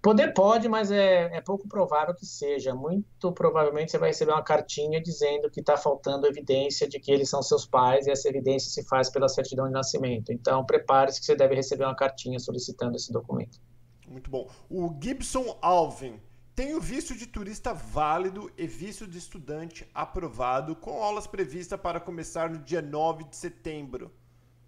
Poder 0.00 0.32
pode, 0.32 0.68
mas 0.68 0.92
é, 0.92 1.24
é 1.36 1.40
pouco 1.40 1.66
provável 1.68 2.14
que 2.14 2.24
seja. 2.24 2.72
Muito 2.72 3.32
provavelmente 3.32 3.90
você 3.90 3.98
vai 3.98 4.10
receber 4.10 4.32
uma 4.32 4.42
cartinha 4.42 5.02
dizendo 5.02 5.50
que 5.50 5.60
está 5.60 5.76
faltando 5.76 6.26
evidência 6.26 6.88
de 6.88 7.00
que 7.00 7.10
eles 7.10 7.28
são 7.28 7.42
seus 7.42 7.66
pais 7.66 8.06
e 8.06 8.10
essa 8.10 8.28
evidência 8.28 8.70
se 8.70 8.88
faz 8.88 9.10
pela 9.10 9.28
certidão 9.28 9.66
de 9.66 9.72
nascimento. 9.72 10.32
Então, 10.32 10.64
prepare-se 10.64 11.18
que 11.18 11.26
você 11.26 11.34
deve 11.34 11.56
receber 11.56 11.84
uma 11.84 11.96
cartinha 11.96 12.38
solicitando 12.38 12.96
esse 12.96 13.12
documento. 13.12 13.60
Muito 14.06 14.30
bom. 14.30 14.48
O 14.70 14.96
Gibson 15.02 15.58
Alvin. 15.60 16.20
Tenho 16.54 16.80
visto 16.80 17.14
de 17.14 17.26
turista 17.26 17.72
válido 17.72 18.50
e 18.58 18.66
visto 18.66 19.06
de 19.06 19.16
estudante 19.16 19.88
aprovado, 19.94 20.74
com 20.74 21.00
aulas 21.00 21.24
previstas 21.24 21.80
para 21.80 22.00
começar 22.00 22.50
no 22.50 22.58
dia 22.58 22.82
9 22.82 23.24
de 23.24 23.36
setembro. 23.36 24.10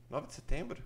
9 0.08 0.28
de 0.28 0.34
setembro? 0.34 0.84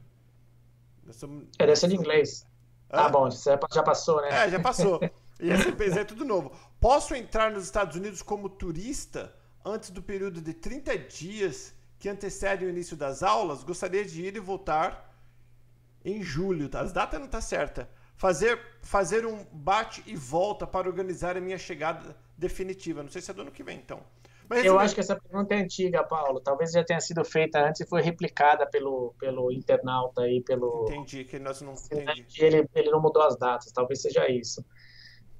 Somos... 1.11 1.45
É, 1.59 1.66
deve 1.66 1.76
ser 1.76 1.88
de 1.88 1.97
inglês. 1.97 2.47
Ah, 2.91 3.09
bom, 3.09 3.28
já 3.30 3.82
passou, 3.82 4.20
né? 4.22 4.47
É, 4.47 4.51
já 4.51 4.61
passou. 4.61 5.01
E 5.41 5.51
esse 5.51 5.99
é 5.99 6.05
tudo 6.05 6.24
novo. 6.24 6.53
Posso 6.80 7.14
entrar 7.14 7.51
nos 7.51 7.64
Estados 7.64 7.97
Unidos 7.97 8.22
como 8.22 8.49
turista 8.49 9.35
antes 9.64 9.91
do 9.91 10.03
período 10.03 10.41
de 10.41 10.55
30 10.55 10.97
dias 10.97 11.74
que 11.99 12.09
antecede 12.09 12.64
o 12.64 12.68
início 12.68 12.97
das 12.97 13.22
aulas? 13.22 13.64
Gostaria 13.64 14.05
de 14.05 14.22
ir 14.22 14.37
e 14.37 14.41
voltar 14.41 15.12
em 16.05 16.22
julho. 16.22 16.68
Tá? 16.68 16.80
As 16.80 16.93
datas 16.93 17.20
não 17.20 17.26
tá 17.26 17.41
certa. 17.41 17.91
Fazer, 18.16 18.61
fazer 18.80 19.26
um 19.26 19.45
bate 19.53 20.03
e 20.07 20.14
volta 20.14 20.66
para 20.66 20.89
organizar 20.89 21.37
a 21.37 21.41
minha 21.41 21.59
chegada 21.59 22.16
definitiva. 22.39 23.03
Não 23.03 23.11
sei 23.11 23.20
se 23.20 23.30
é 23.30 23.35
do 23.35 23.43
ano 23.43 23.51
que 23.51 23.64
vem, 23.64 23.78
então. 23.78 24.01
Mas, 24.49 24.64
eu 24.64 24.78
acho 24.78 24.95
que 24.95 25.01
essa 25.01 25.16
pergunta 25.16 25.55
é 25.55 25.59
antiga, 25.59 26.05
Paulo. 26.05 26.40
Talvez 26.40 26.72
já 26.72 26.84
tenha 26.84 27.01
sido 27.01 27.24
feita 27.24 27.66
antes 27.66 27.80
e 27.80 27.86
foi 27.88 28.03
replicada 28.03 28.66
pelo, 28.66 29.14
pelo 29.18 29.51
internauta 29.51 30.22
aí, 30.22 30.42
pelo. 30.42 30.84
Entendi, 30.88 31.24
que 31.24 31.38
nós 31.38 31.61
não 31.62 31.72
entendi. 31.72 32.26
Ele, 32.38 32.68
ele 32.74 32.90
não 32.90 33.01
mudou 33.01 33.22
as 33.22 33.36
datas, 33.36 33.72
talvez 33.72 34.03
seja 34.03 34.30
isso. 34.30 34.64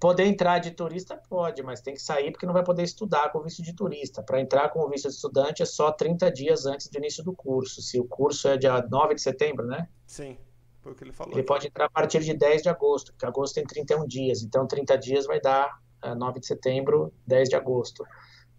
Poder 0.00 0.24
entrar 0.24 0.59
de 0.59 0.70
turista 0.70 1.16
pode, 1.28 1.62
mas 1.62 1.80
tem 1.80 1.94
que 1.94 2.02
sair 2.02 2.30
porque 2.30 2.44
não 2.44 2.52
vai 2.52 2.64
poder 2.64 2.82
estudar 2.82 3.30
com 3.30 3.40
visto 3.40 3.62
de 3.62 3.74
turista. 3.74 4.22
Para 4.22 4.40
entrar 4.40 4.68
com 4.70 4.80
o 4.80 4.88
visto 4.88 5.09
de 5.09 5.14
estudante 5.14 5.62
é 5.62 5.66
só 5.66 5.92
30 5.92 6.30
dias 6.30 6.66
antes 6.66 6.88
do 6.88 6.98
início 6.98 7.22
do 7.22 7.32
curso. 7.32 7.80
Se 7.80 7.98
o 7.98 8.05
curso 8.05 8.48
é 8.48 8.57
dia 8.57 8.82
9 8.82 9.14
de 9.14 9.22
setembro, 9.22 9.66
né? 9.66 9.88
Sim, 10.07 10.36
foi 10.82 10.92
o 10.92 10.94
que 10.94 11.05
ele 11.05 11.12
falou. 11.12 11.32
Ele 11.32 11.42
pode 11.42 11.68
entrar 11.68 11.86
a 11.86 11.90
partir 11.90 12.20
de 12.20 12.34
10 12.34 12.62
de 12.62 12.68
agosto, 12.68 13.12
porque 13.12 13.24
agosto 13.24 13.55
tem 13.55 13.64
31 13.64 14.07
dias. 14.07 14.42
Então, 14.42 14.66
30 14.66 14.98
dias 14.98 15.26
vai 15.26 15.40
dar 15.40 15.80
9 16.02 16.36
eh, 16.36 16.40
de 16.40 16.46
setembro, 16.46 17.12
10 17.26 17.48
de 17.48 17.57
agosto. 17.57 18.05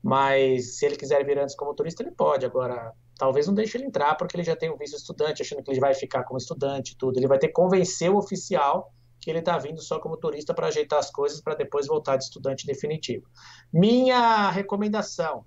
Mas 0.01 0.77
se 0.77 0.85
ele 0.85 0.95
quiser 0.95 1.25
vir 1.25 1.39
antes 1.39 1.55
como 1.55 1.73
turista, 1.73 2.03
ele 2.03 2.11
pode. 2.11 2.45
Agora, 2.45 2.93
talvez 3.17 3.47
não 3.47 3.53
deixe 3.53 3.77
ele 3.77 3.85
entrar 3.85 4.15
porque 4.15 4.35
ele 4.35 4.43
já 4.43 4.55
tem 4.55 4.69
o 4.69 4.77
visto 4.77 4.95
estudante, 4.95 5.41
achando 5.41 5.63
que 5.63 5.71
ele 5.71 5.79
vai 5.79 5.93
ficar 5.93 6.23
como 6.23 6.37
estudante 6.37 6.93
e 6.93 6.97
tudo. 6.97 7.17
Ele 7.17 7.27
vai 7.27 7.39
ter 7.39 7.47
que 7.47 7.53
convencer 7.53 8.11
o 8.11 8.17
oficial 8.17 8.93
que 9.19 9.29
ele 9.31 9.39
está 9.39 9.57
vindo 9.57 9.81
só 9.81 9.99
como 9.99 10.17
turista 10.17 10.53
para 10.53 10.67
ajeitar 10.67 10.99
as 10.99 11.09
coisas 11.09 11.41
para 11.41 11.55
depois 11.55 11.87
voltar 11.87 12.17
de 12.17 12.25
estudante 12.25 12.67
definitivo. 12.67 13.25
Minha 13.73 14.51
recomendação: 14.51 15.45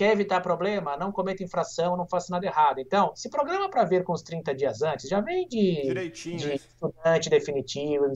Quer 0.00 0.12
evitar 0.12 0.40
problema? 0.40 0.96
Não 0.96 1.12
cometa 1.12 1.44
infração, 1.44 1.94
não 1.94 2.08
faça 2.08 2.32
nada 2.32 2.46
errado. 2.46 2.78
Então, 2.78 3.14
se 3.14 3.28
programa 3.28 3.68
para 3.68 3.84
vir 3.84 4.02
com 4.02 4.14
os 4.14 4.22
30 4.22 4.54
dias 4.54 4.80
antes, 4.80 5.06
já 5.06 5.20
vem 5.20 5.46
de, 5.46 5.82
Direitinho, 5.82 6.38
de 6.38 6.54
estudante 6.54 7.28
definitivo, 7.28 8.06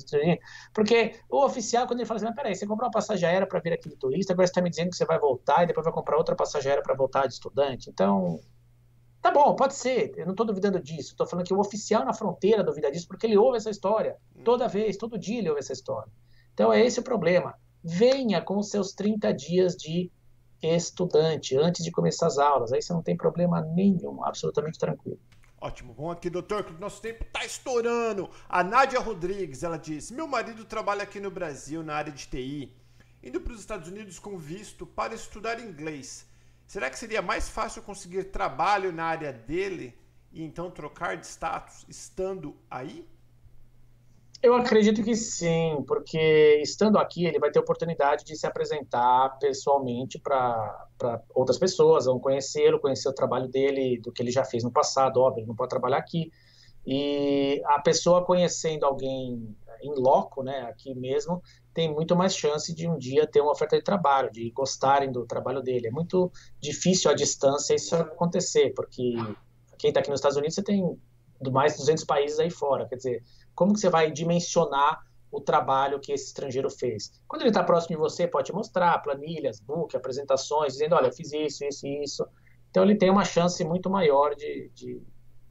porque 0.72 1.14
o 1.28 1.44
oficial, 1.44 1.86
quando 1.86 2.00
ele 2.00 2.06
fala 2.06 2.16
assim, 2.16 2.24
mas 2.24 2.34
peraí, 2.36 2.54
você 2.54 2.66
comprou 2.66 2.86
uma 2.86 2.90
passagem 2.90 3.28
aérea 3.28 3.46
para 3.46 3.60
vir 3.60 3.74
aqui 3.74 3.90
de 3.90 3.96
turista, 3.96 4.32
agora 4.32 4.46
você 4.46 4.52
está 4.52 4.62
me 4.62 4.70
dizendo 4.70 4.88
que 4.88 4.96
você 4.96 5.04
vai 5.04 5.18
voltar 5.18 5.64
e 5.64 5.66
depois 5.66 5.84
vai 5.84 5.92
comprar 5.92 6.16
outra 6.16 6.34
passagem 6.34 6.70
aérea 6.70 6.82
para 6.82 6.94
voltar 6.94 7.26
de 7.26 7.34
estudante. 7.34 7.90
Então, 7.90 8.40
tá 9.20 9.30
bom, 9.30 9.54
pode 9.54 9.74
ser, 9.74 10.14
eu 10.16 10.24
não 10.24 10.32
estou 10.32 10.46
duvidando 10.46 10.80
disso. 10.80 11.10
Estou 11.10 11.26
falando 11.26 11.44
que 11.44 11.52
o 11.52 11.60
oficial 11.60 12.02
na 12.02 12.14
fronteira 12.14 12.64
duvida 12.64 12.90
disso 12.90 13.06
porque 13.06 13.26
ele 13.26 13.36
ouve 13.36 13.58
essa 13.58 13.68
história. 13.68 14.16
Hum. 14.34 14.42
Toda 14.42 14.66
vez, 14.68 14.96
todo 14.96 15.18
dia 15.18 15.38
ele 15.38 15.50
ouve 15.50 15.60
essa 15.60 15.74
história. 15.74 16.10
Então, 16.54 16.72
é 16.72 16.82
esse 16.82 16.98
o 16.98 17.02
problema. 17.02 17.54
Venha 17.82 18.40
com 18.40 18.56
os 18.56 18.70
seus 18.70 18.94
30 18.94 19.34
dias 19.34 19.76
de 19.76 20.10
estudante 20.64 21.56
antes 21.56 21.84
de 21.84 21.90
começar 21.90 22.26
as 22.26 22.38
aulas. 22.38 22.72
Aí 22.72 22.80
você 22.80 22.92
não 22.92 23.02
tem 23.02 23.16
problema 23.16 23.60
nenhum, 23.60 24.24
absolutamente 24.24 24.78
tranquilo. 24.78 25.18
Ótimo, 25.60 25.94
vamos 25.94 26.12
aqui, 26.12 26.28
doutor, 26.28 26.62
que 26.64 26.72
o 26.72 26.78
nosso 26.78 27.00
tempo 27.00 27.24
está 27.24 27.44
estourando. 27.44 28.28
A 28.48 28.62
Nádia 28.62 29.00
Rodrigues, 29.00 29.62
ela 29.62 29.78
diz: 29.78 30.10
Meu 30.10 30.26
marido 30.26 30.64
trabalha 30.64 31.02
aqui 31.02 31.18
no 31.18 31.30
Brasil 31.30 31.82
na 31.82 31.94
área 31.94 32.12
de 32.12 32.28
TI, 32.28 32.76
indo 33.22 33.40
para 33.40 33.52
os 33.52 33.60
Estados 33.60 33.88
Unidos 33.88 34.18
com 34.18 34.36
visto 34.36 34.86
para 34.86 35.14
estudar 35.14 35.58
inglês. 35.58 36.26
Será 36.66 36.90
que 36.90 36.98
seria 36.98 37.22
mais 37.22 37.48
fácil 37.48 37.82
conseguir 37.82 38.24
trabalho 38.24 38.92
na 38.92 39.04
área 39.04 39.32
dele 39.32 39.98
e 40.30 40.42
então 40.42 40.70
trocar 40.70 41.16
de 41.16 41.26
status 41.26 41.84
estando 41.88 42.56
aí? 42.70 43.08
Eu 44.44 44.54
acredito 44.54 45.02
que 45.02 45.16
sim, 45.16 45.82
porque 45.88 46.60
estando 46.62 46.98
aqui 46.98 47.24
ele 47.24 47.38
vai 47.38 47.50
ter 47.50 47.58
oportunidade 47.58 48.26
de 48.26 48.36
se 48.36 48.46
apresentar 48.46 49.38
pessoalmente 49.38 50.18
para 50.18 50.86
outras 51.34 51.56
pessoas, 51.56 52.04
vão 52.04 52.20
conhecê-lo, 52.20 52.78
conhecer 52.78 53.08
o 53.08 53.14
trabalho 53.14 53.48
dele, 53.48 53.98
do 54.02 54.12
que 54.12 54.22
ele 54.22 54.30
já 54.30 54.44
fez 54.44 54.62
no 54.62 54.70
passado, 54.70 55.18
óbvio, 55.22 55.40
ele 55.40 55.48
não 55.48 55.56
pode 55.56 55.70
trabalhar 55.70 55.96
aqui. 55.96 56.30
E 56.86 57.62
a 57.64 57.80
pessoa 57.80 58.22
conhecendo 58.22 58.84
alguém 58.84 59.56
em 59.82 59.94
loco, 59.94 60.42
né, 60.42 60.60
aqui 60.68 60.94
mesmo, 60.94 61.42
tem 61.72 61.90
muito 61.90 62.14
mais 62.14 62.36
chance 62.36 62.74
de 62.74 62.86
um 62.86 62.98
dia 62.98 63.26
ter 63.26 63.40
uma 63.40 63.52
oferta 63.52 63.78
de 63.78 63.82
trabalho, 63.82 64.30
de 64.30 64.50
gostarem 64.50 65.10
do 65.10 65.24
trabalho 65.24 65.62
dele. 65.62 65.86
É 65.86 65.90
muito 65.90 66.30
difícil 66.60 67.10
à 67.10 67.14
distância 67.14 67.74
isso 67.74 67.96
acontecer, 67.96 68.74
porque 68.76 69.14
quem 69.78 69.88
está 69.88 70.00
aqui 70.00 70.10
nos 70.10 70.20
Estados 70.20 70.36
Unidos 70.36 70.54
você 70.54 70.62
tem 70.62 70.98
mais 71.50 71.72
de 71.72 71.78
200 71.78 72.04
países 72.04 72.38
aí 72.38 72.50
fora, 72.50 72.86
quer 72.86 72.96
dizer, 72.96 73.22
como 73.54 73.72
que 73.72 73.80
você 73.80 73.88
vai 73.88 74.10
dimensionar 74.10 75.02
o 75.30 75.40
trabalho 75.40 76.00
que 76.00 76.12
esse 76.12 76.26
estrangeiro 76.26 76.70
fez? 76.70 77.12
Quando 77.26 77.42
ele 77.42 77.50
está 77.50 77.62
próximo 77.62 77.96
de 77.96 78.00
você, 78.00 78.26
pode 78.26 78.46
te 78.46 78.52
mostrar 78.52 78.98
planilhas, 78.98 79.60
book, 79.60 79.96
apresentações, 79.96 80.74
dizendo, 80.74 80.94
olha, 80.94 81.06
eu 81.06 81.12
fiz 81.12 81.32
isso, 81.32 81.64
isso 81.64 81.86
e 81.86 82.04
isso. 82.04 82.26
Então 82.70 82.82
ele 82.82 82.96
tem 82.96 83.10
uma 83.10 83.24
chance 83.24 83.64
muito 83.64 83.88
maior 83.88 84.34
de, 84.34 84.70
de 84.74 85.02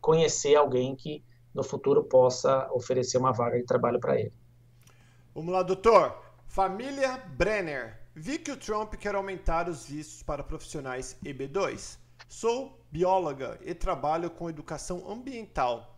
conhecer 0.01 0.55
alguém 0.55 0.95
que 0.95 1.23
no 1.53 1.63
futuro 1.63 2.03
possa 2.03 2.69
oferecer 2.73 3.17
uma 3.17 3.31
vaga 3.31 3.57
de 3.57 3.65
trabalho 3.65 3.99
para 3.99 4.19
ele. 4.19 4.33
Vamos 5.33 5.53
lá, 5.53 5.63
doutor. 5.63 6.21
Família 6.47 7.17
Brenner. 7.17 7.99
Vi 8.15 8.37
que 8.37 8.51
o 8.51 8.57
Trump 8.57 8.93
quer 8.95 9.15
aumentar 9.15 9.67
os 9.67 9.85
vistos 9.87 10.21
para 10.21 10.43
profissionais 10.43 11.17
EB2. 11.25 11.97
Sou 12.27 12.79
bióloga 12.91 13.59
e 13.63 13.73
trabalho 13.73 14.29
com 14.29 14.49
educação 14.49 15.09
ambiental. 15.09 15.92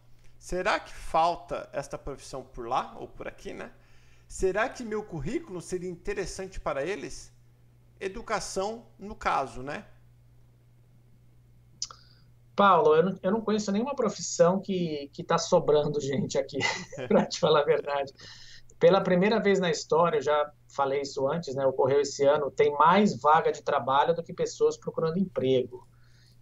Será 0.45 0.79
que 0.79 0.93
falta 0.93 1.67
esta 1.73 1.97
profissão 1.97 2.43
por 2.43 2.67
lá 2.67 2.95
ou 2.99 3.07
por 3.07 3.27
aqui, 3.27 3.51
né? 3.51 3.71
Será 4.27 4.69
que 4.69 4.83
meu 4.83 5.03
currículo 5.03 5.59
seria 5.59 5.89
interessante 5.89 6.59
para 6.59 6.85
eles? 6.85 7.33
Educação, 7.99 8.85
no 8.99 9.15
caso, 9.15 9.63
né? 9.63 9.87
Paulo, 12.55 12.95
eu 12.95 13.03
não, 13.05 13.19
eu 13.23 13.31
não 13.31 13.41
conheço 13.41 13.71
nenhuma 13.71 13.95
profissão 13.95 14.59
que 14.61 15.09
está 15.17 15.39
sobrando 15.39 15.97
gente 15.99 16.37
aqui, 16.37 16.59
para 17.09 17.25
te 17.25 17.39
falar 17.39 17.61
a 17.61 17.65
verdade. 17.65 18.13
Pela 18.77 19.01
primeira 19.01 19.39
vez 19.39 19.59
na 19.59 19.71
história, 19.71 20.19
eu 20.19 20.21
já 20.21 20.51
falei 20.67 21.01
isso 21.01 21.27
antes, 21.27 21.55
né? 21.55 21.65
Ocorreu 21.65 22.01
esse 22.01 22.23
ano, 22.23 22.51
tem 22.51 22.71
mais 22.73 23.19
vaga 23.19 23.51
de 23.51 23.63
trabalho 23.63 24.13
do 24.13 24.21
que 24.21 24.31
pessoas 24.31 24.77
procurando 24.77 25.17
emprego. 25.17 25.87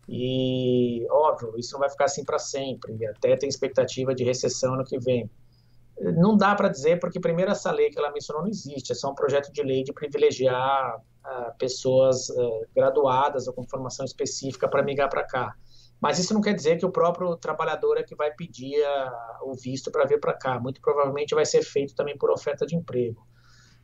E, 0.08 1.08
óbvio, 1.10 1.58
isso 1.58 1.74
não 1.74 1.80
vai 1.80 1.89
ficar 1.89 2.06
assim 2.06 2.24
para 2.26 2.39
sempre, 2.39 3.06
até 3.08 3.36
tem 3.38 3.47
expectativa 3.47 4.14
de 4.14 4.24
recessão 4.24 4.76
no 4.76 4.84
que 4.84 4.99
vem. 4.99 5.30
Não 5.99 6.36
dá 6.36 6.56
para 6.56 6.70
dizer, 6.70 6.99
porque, 6.99 7.20
primeiro, 7.20 7.51
essa 7.51 7.72
lei 7.72 7.89
que 7.89 7.97
ela 7.97 8.12
mencionou 8.12 8.43
não 8.43 8.49
existe, 8.49 8.91
é 8.91 8.95
só 8.95 9.12
um 9.12 9.16
projeto 9.16 9.51
de 9.51 9.62
lei 9.62 9.84
de 9.84 9.93
privilegiar 9.93 10.97
uh, 10.97 11.58
pessoas 11.58 12.30
uh, 12.30 12.68
graduadas 12.76 13.47
ou 13.47 13.54
com 13.54 13.64
formação 13.64 14.04
específica 14.04 14.68
para 14.68 14.84
migrar 14.84 15.10
para 15.10 15.24
cá. 15.24 15.56
Mas 16.01 16.20
isso 16.20 16.34
não 16.34 16.41
quer 16.41 16.54
dizer 16.54 16.78
que 16.78 16.86
o 16.86 16.91
próprio 16.91 17.36
trabalhador 17.38 17.97
é 17.97 18.04
que 18.04 18.16
vai 18.16 18.32
pedir 18.34 18.78
uh, 18.82 19.49
o 19.49 19.54
visto 19.54 19.89
para 19.91 20.06
vir 20.06 20.20
para 20.20 20.34
cá. 20.34 20.60
Muito 20.60 20.82
provavelmente 20.82 21.34
vai 21.34 21.45
ser 21.45 21.62
feito 21.62 21.95
também 21.95 22.18
por 22.18 22.30
oferta 22.30 22.66
de 22.66 22.76
emprego. 22.76 23.26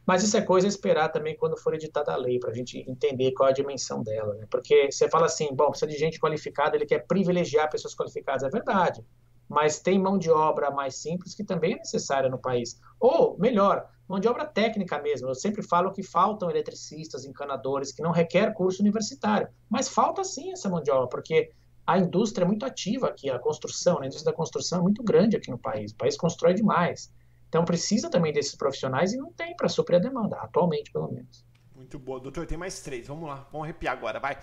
Mas 0.10 0.24
isso 0.24 0.36
é 0.36 0.42
coisa 0.42 0.66
a 0.66 0.70
esperar 0.70 1.10
também 1.10 1.38
quando 1.38 1.56
for 1.56 1.72
editada 1.76 2.12
a 2.12 2.16
lei, 2.16 2.40
para 2.40 2.50
a 2.50 2.54
gente 2.56 2.84
entender 2.90 3.32
qual 3.32 3.48
a 3.48 3.52
dimensão 3.52 4.02
dela. 4.02 4.34
Né? 4.34 4.48
Porque 4.50 4.92
você 4.92 5.08
fala 5.08 5.28
assim, 5.28 5.54
bom, 5.54 5.70
precisa 5.70 5.92
de 5.92 6.00
gente 6.00 6.20
qualificada, 6.20 6.76
ele 6.76 6.88
quer 6.88 7.06
privilegiar 7.06 7.70
pessoas 7.70 7.94
qualificadas. 7.94 8.42
É 8.42 8.50
verdade. 8.50 9.06
Mas 9.48 9.80
tem 9.80 10.00
mão 10.00 10.18
de 10.18 10.32
obra 10.32 10.72
mais 10.72 10.96
simples 10.96 11.36
que 11.36 11.44
também 11.44 11.74
é 11.74 11.78
necessária 11.78 12.28
no 12.28 12.40
país. 12.40 12.82
Ou, 13.00 13.38
melhor, 13.38 13.88
mão 14.08 14.20
de 14.20 14.28
obra 14.28 14.46
técnica 14.46 15.00
mesmo. 15.00 15.30
Eu 15.30 15.36
sempre 15.36 15.62
falo 15.62 15.92
que 15.92 16.02
faltam 16.02 16.50
eletricistas, 16.50 17.24
encanadores, 17.24 17.92
que 17.92 18.02
não 18.02 18.10
requer 18.10 18.52
curso 18.56 18.82
universitário. 18.82 19.48
Mas 19.70 19.88
falta 19.88 20.24
sim 20.24 20.52
essa 20.52 20.68
mão 20.68 20.82
de 20.82 20.90
obra, 20.90 21.08
porque 21.08 21.52
a 21.86 22.00
indústria 22.00 22.46
é 22.46 22.48
muito 22.48 22.66
ativa 22.66 23.10
aqui, 23.10 23.30
a 23.30 23.38
construção, 23.38 24.00
né? 24.00 24.06
a 24.06 24.08
indústria 24.08 24.32
da 24.32 24.36
construção 24.36 24.80
é 24.80 24.82
muito 24.82 25.04
grande 25.04 25.38
aqui 25.38 25.52
no 25.52 25.60
país. 25.60 25.92
O 25.92 25.96
país 25.98 26.18
constrói 26.18 26.56
demais. 26.56 27.12
Então 27.50 27.66
precisa 27.66 28.10
também 28.10 28.32
desses 28.32 28.56
profissionais 28.56 29.12
e 29.12 29.18
não 29.18 29.34
tem 29.34 29.56
para 29.56 29.68
suprir 29.68 29.98
a 29.98 30.02
demanda, 30.02 30.38
atualmente 30.38 30.92
pelo 30.92 31.12
menos. 31.12 31.46
Muito 31.76 32.00
boa. 32.00 32.20
Doutor, 32.20 32.46
tem 32.46 32.58
mais 32.58 32.80
três. 32.82 33.08
Vamos 33.08 33.28
lá, 33.28 33.48
vamos 33.52 33.66
arrepiar 33.66 33.98
agora, 33.98 34.20
vai. 34.20 34.38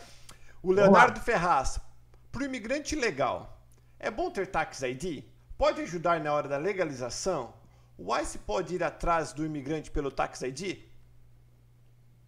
O 0.63 0.73
Leonardo 0.73 1.21
Ferraz. 1.21 1.81
Para 2.31 2.43
o 2.43 2.45
imigrante 2.45 2.95
legal, 2.95 3.63
é 3.99 4.11
bom 4.11 4.31
ter 4.31 4.47
Tax 4.49 4.83
ID? 4.83 5.25
Pode 5.57 5.81
ajudar 5.81 6.21
na 6.21 6.35
hora 6.35 6.49
da 6.49 6.59
legalização? 6.59 7.55
o 7.99 8.15
ICE 8.17 8.39
pode 8.39 8.75
ir 8.75 8.85
atrás 8.85 9.33
do 9.33 9.45
imigrante 9.45 9.91
pelo 9.91 10.11
Tax 10.11 10.43
ID? 10.43 10.79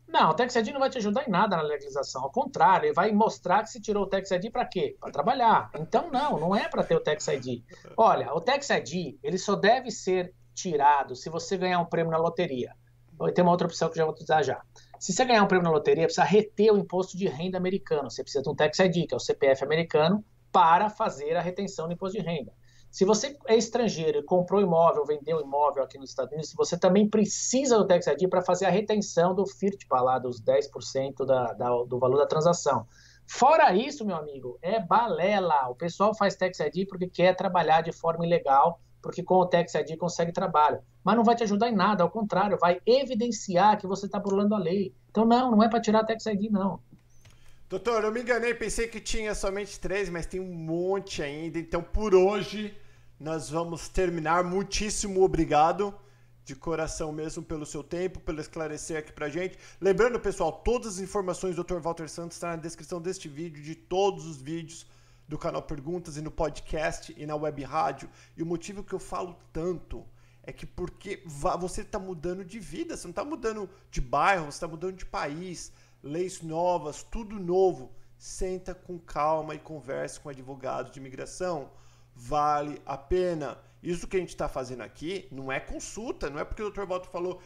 Não, 0.06 0.30
o 0.30 0.34
Tax 0.34 0.56
ID 0.56 0.68
não 0.68 0.80
vai 0.80 0.88
te 0.88 0.96
ajudar 0.96 1.28
em 1.28 1.30
nada 1.30 1.54
na 1.56 1.62
legalização. 1.62 2.22
Ao 2.22 2.30
contrário, 2.30 2.86
ele 2.86 2.94
vai 2.94 3.12
mostrar 3.12 3.62
que 3.62 3.68
se 3.68 3.80
tirou 3.80 4.04
o 4.04 4.06
Tax 4.06 4.30
ID 4.30 4.50
para 4.50 4.64
quê? 4.64 4.96
Para 4.98 5.12
trabalhar. 5.12 5.70
Então, 5.74 6.10
não, 6.10 6.40
não 6.40 6.56
é 6.56 6.66
para 6.66 6.82
ter 6.82 6.96
o 6.96 7.00
Tax 7.00 7.28
ID. 7.28 7.62
Olha, 7.94 8.32
o 8.32 8.40
Tax 8.40 8.70
ID, 8.70 9.18
ele 9.22 9.36
só 9.36 9.54
deve 9.54 9.90
ser 9.90 10.34
tirado 10.58 11.14
se 11.14 11.30
você 11.30 11.56
ganhar 11.56 11.80
um 11.80 11.86
prêmio 11.86 12.10
na 12.10 12.18
loteria. 12.18 12.74
Tem 13.34 13.42
uma 13.42 13.50
outra 13.50 13.66
opção 13.66 13.88
que 13.88 13.94
eu 13.94 13.98
já 13.98 14.04
vou 14.04 14.12
utilizar 14.12 14.44
já. 14.44 14.62
Se 14.98 15.12
você 15.12 15.24
ganhar 15.24 15.42
um 15.42 15.48
prêmio 15.48 15.64
na 15.64 15.70
loteria, 15.70 16.04
precisa 16.04 16.24
reter 16.24 16.72
o 16.72 16.78
imposto 16.78 17.16
de 17.16 17.26
renda 17.26 17.58
americano. 17.58 18.10
Você 18.10 18.22
precisa 18.22 18.42
de 18.42 18.48
um 18.48 18.54
Tax 18.54 18.78
ID, 18.78 19.08
que 19.08 19.14
é 19.14 19.16
o 19.16 19.20
CPF 19.20 19.64
americano, 19.64 20.24
para 20.52 20.88
fazer 20.88 21.36
a 21.36 21.40
retenção 21.40 21.88
do 21.88 21.94
imposto 21.94 22.18
de 22.18 22.24
renda. 22.24 22.52
Se 22.90 23.04
você 23.04 23.36
é 23.46 23.56
estrangeiro 23.56 24.18
e 24.18 24.22
comprou 24.22 24.60
imóvel, 24.60 25.04
vendeu 25.04 25.40
imóvel 25.40 25.82
aqui 25.82 25.98
nos 25.98 26.10
Estados 26.10 26.32
Unidos, 26.32 26.54
você 26.56 26.78
também 26.78 27.08
precisa 27.08 27.76
do 27.76 27.86
Tax 27.86 28.06
ID 28.06 28.28
para 28.30 28.40
fazer 28.40 28.64
a 28.64 28.70
retenção 28.70 29.34
do 29.34 29.46
FIRTPA 29.46 30.00
lá, 30.00 30.18
dos 30.18 30.40
10% 30.42 31.26
da, 31.26 31.52
da, 31.52 31.68
do 31.84 31.98
valor 31.98 32.16
da 32.16 32.26
transação. 32.26 32.86
Fora 33.26 33.74
isso, 33.74 34.06
meu 34.06 34.16
amigo, 34.16 34.58
é 34.62 34.80
balela. 34.80 35.68
O 35.68 35.74
pessoal 35.74 36.14
faz 36.14 36.34
Tax 36.34 36.60
ID 36.60 36.88
porque 36.88 37.08
quer 37.08 37.36
trabalhar 37.36 37.82
de 37.82 37.92
forma 37.92 38.24
ilegal, 38.24 38.80
porque 39.02 39.22
com 39.22 39.36
o 39.36 39.46
Tax 39.46 39.74
ID 39.74 39.96
consegue 39.96 40.32
trabalho. 40.32 40.80
Mas 41.04 41.16
não 41.16 41.24
vai 41.24 41.34
te 41.34 41.42
ajudar 41.42 41.68
em 41.68 41.74
nada, 41.74 42.02
ao 42.02 42.10
contrário, 42.10 42.58
vai 42.60 42.80
evidenciar 42.84 43.78
que 43.78 43.86
você 43.86 44.06
está 44.06 44.18
burlando 44.18 44.54
a 44.54 44.58
lei. 44.58 44.94
Então, 45.10 45.24
não, 45.24 45.50
não 45.50 45.62
é 45.62 45.68
para 45.68 45.80
tirar 45.80 46.04
Tax 46.04 46.26
ID, 46.26 46.50
não. 46.50 46.80
Doutor, 47.68 48.04
eu 48.04 48.12
me 48.12 48.22
enganei, 48.22 48.54
pensei 48.54 48.88
que 48.88 49.00
tinha 49.00 49.34
somente 49.34 49.78
três, 49.78 50.08
mas 50.08 50.26
tem 50.26 50.40
um 50.40 50.54
monte 50.54 51.22
ainda. 51.22 51.58
Então, 51.58 51.82
por 51.82 52.14
hoje, 52.14 52.74
nós 53.20 53.50
vamos 53.50 53.88
terminar. 53.88 54.42
Muitíssimo 54.42 55.22
obrigado, 55.22 55.94
de 56.44 56.56
coração 56.56 57.12
mesmo, 57.12 57.42
pelo 57.42 57.66
seu 57.66 57.84
tempo, 57.84 58.20
pelo 58.20 58.40
esclarecer 58.40 58.96
aqui 58.96 59.12
pra 59.12 59.28
gente. 59.28 59.58
Lembrando, 59.78 60.18
pessoal, 60.18 60.50
todas 60.50 60.94
as 60.94 60.98
informações 60.98 61.56
do 61.56 61.62
Dr. 61.62 61.78
Walter 61.78 62.08
Santos 62.08 62.36
estão 62.36 62.50
na 62.50 62.56
descrição 62.56 63.02
deste 63.02 63.28
vídeo, 63.28 63.62
de 63.62 63.74
todos 63.74 64.24
os 64.26 64.40
vídeos 64.40 64.86
do 65.28 65.38
canal 65.38 65.62
Perguntas 65.62 66.16
e 66.16 66.22
no 66.22 66.30
podcast 66.30 67.14
e 67.16 67.26
na 67.26 67.36
web 67.36 67.62
rádio. 67.62 68.10
E 68.36 68.42
o 68.42 68.46
motivo 68.46 68.82
que 68.82 68.94
eu 68.94 68.98
falo 68.98 69.38
tanto 69.52 70.04
é 70.42 70.52
que 70.52 70.64
porque 70.64 71.22
você 71.26 71.82
está 71.82 71.98
mudando 71.98 72.42
de 72.42 72.58
vida, 72.58 72.96
você 72.96 73.06
não 73.06 73.10
está 73.10 73.24
mudando 73.24 73.68
de 73.90 74.00
bairro, 74.00 74.46
você 74.46 74.56
está 74.56 74.66
mudando 74.66 74.96
de 74.96 75.04
país 75.04 75.70
leis 76.02 76.40
novas, 76.40 77.02
tudo 77.02 77.38
novo. 77.38 77.92
Senta 78.16 78.74
com 78.74 78.98
calma 78.98 79.54
e 79.54 79.58
converse 79.58 80.18
com 80.18 80.28
advogados 80.28 80.90
de 80.90 80.98
imigração. 80.98 81.70
Vale 82.14 82.82
a 82.84 82.96
pena. 82.96 83.58
Isso 83.82 84.08
que 84.08 84.16
a 84.16 84.20
gente 84.20 84.30
está 84.30 84.48
fazendo 84.48 84.82
aqui 84.82 85.28
não 85.30 85.52
é 85.52 85.60
consulta, 85.60 86.28
não 86.28 86.40
é 86.40 86.44
porque 86.44 86.62
o 86.62 86.70
Dr. 86.70 86.84
Walter 86.84 87.10
falou 87.10 87.40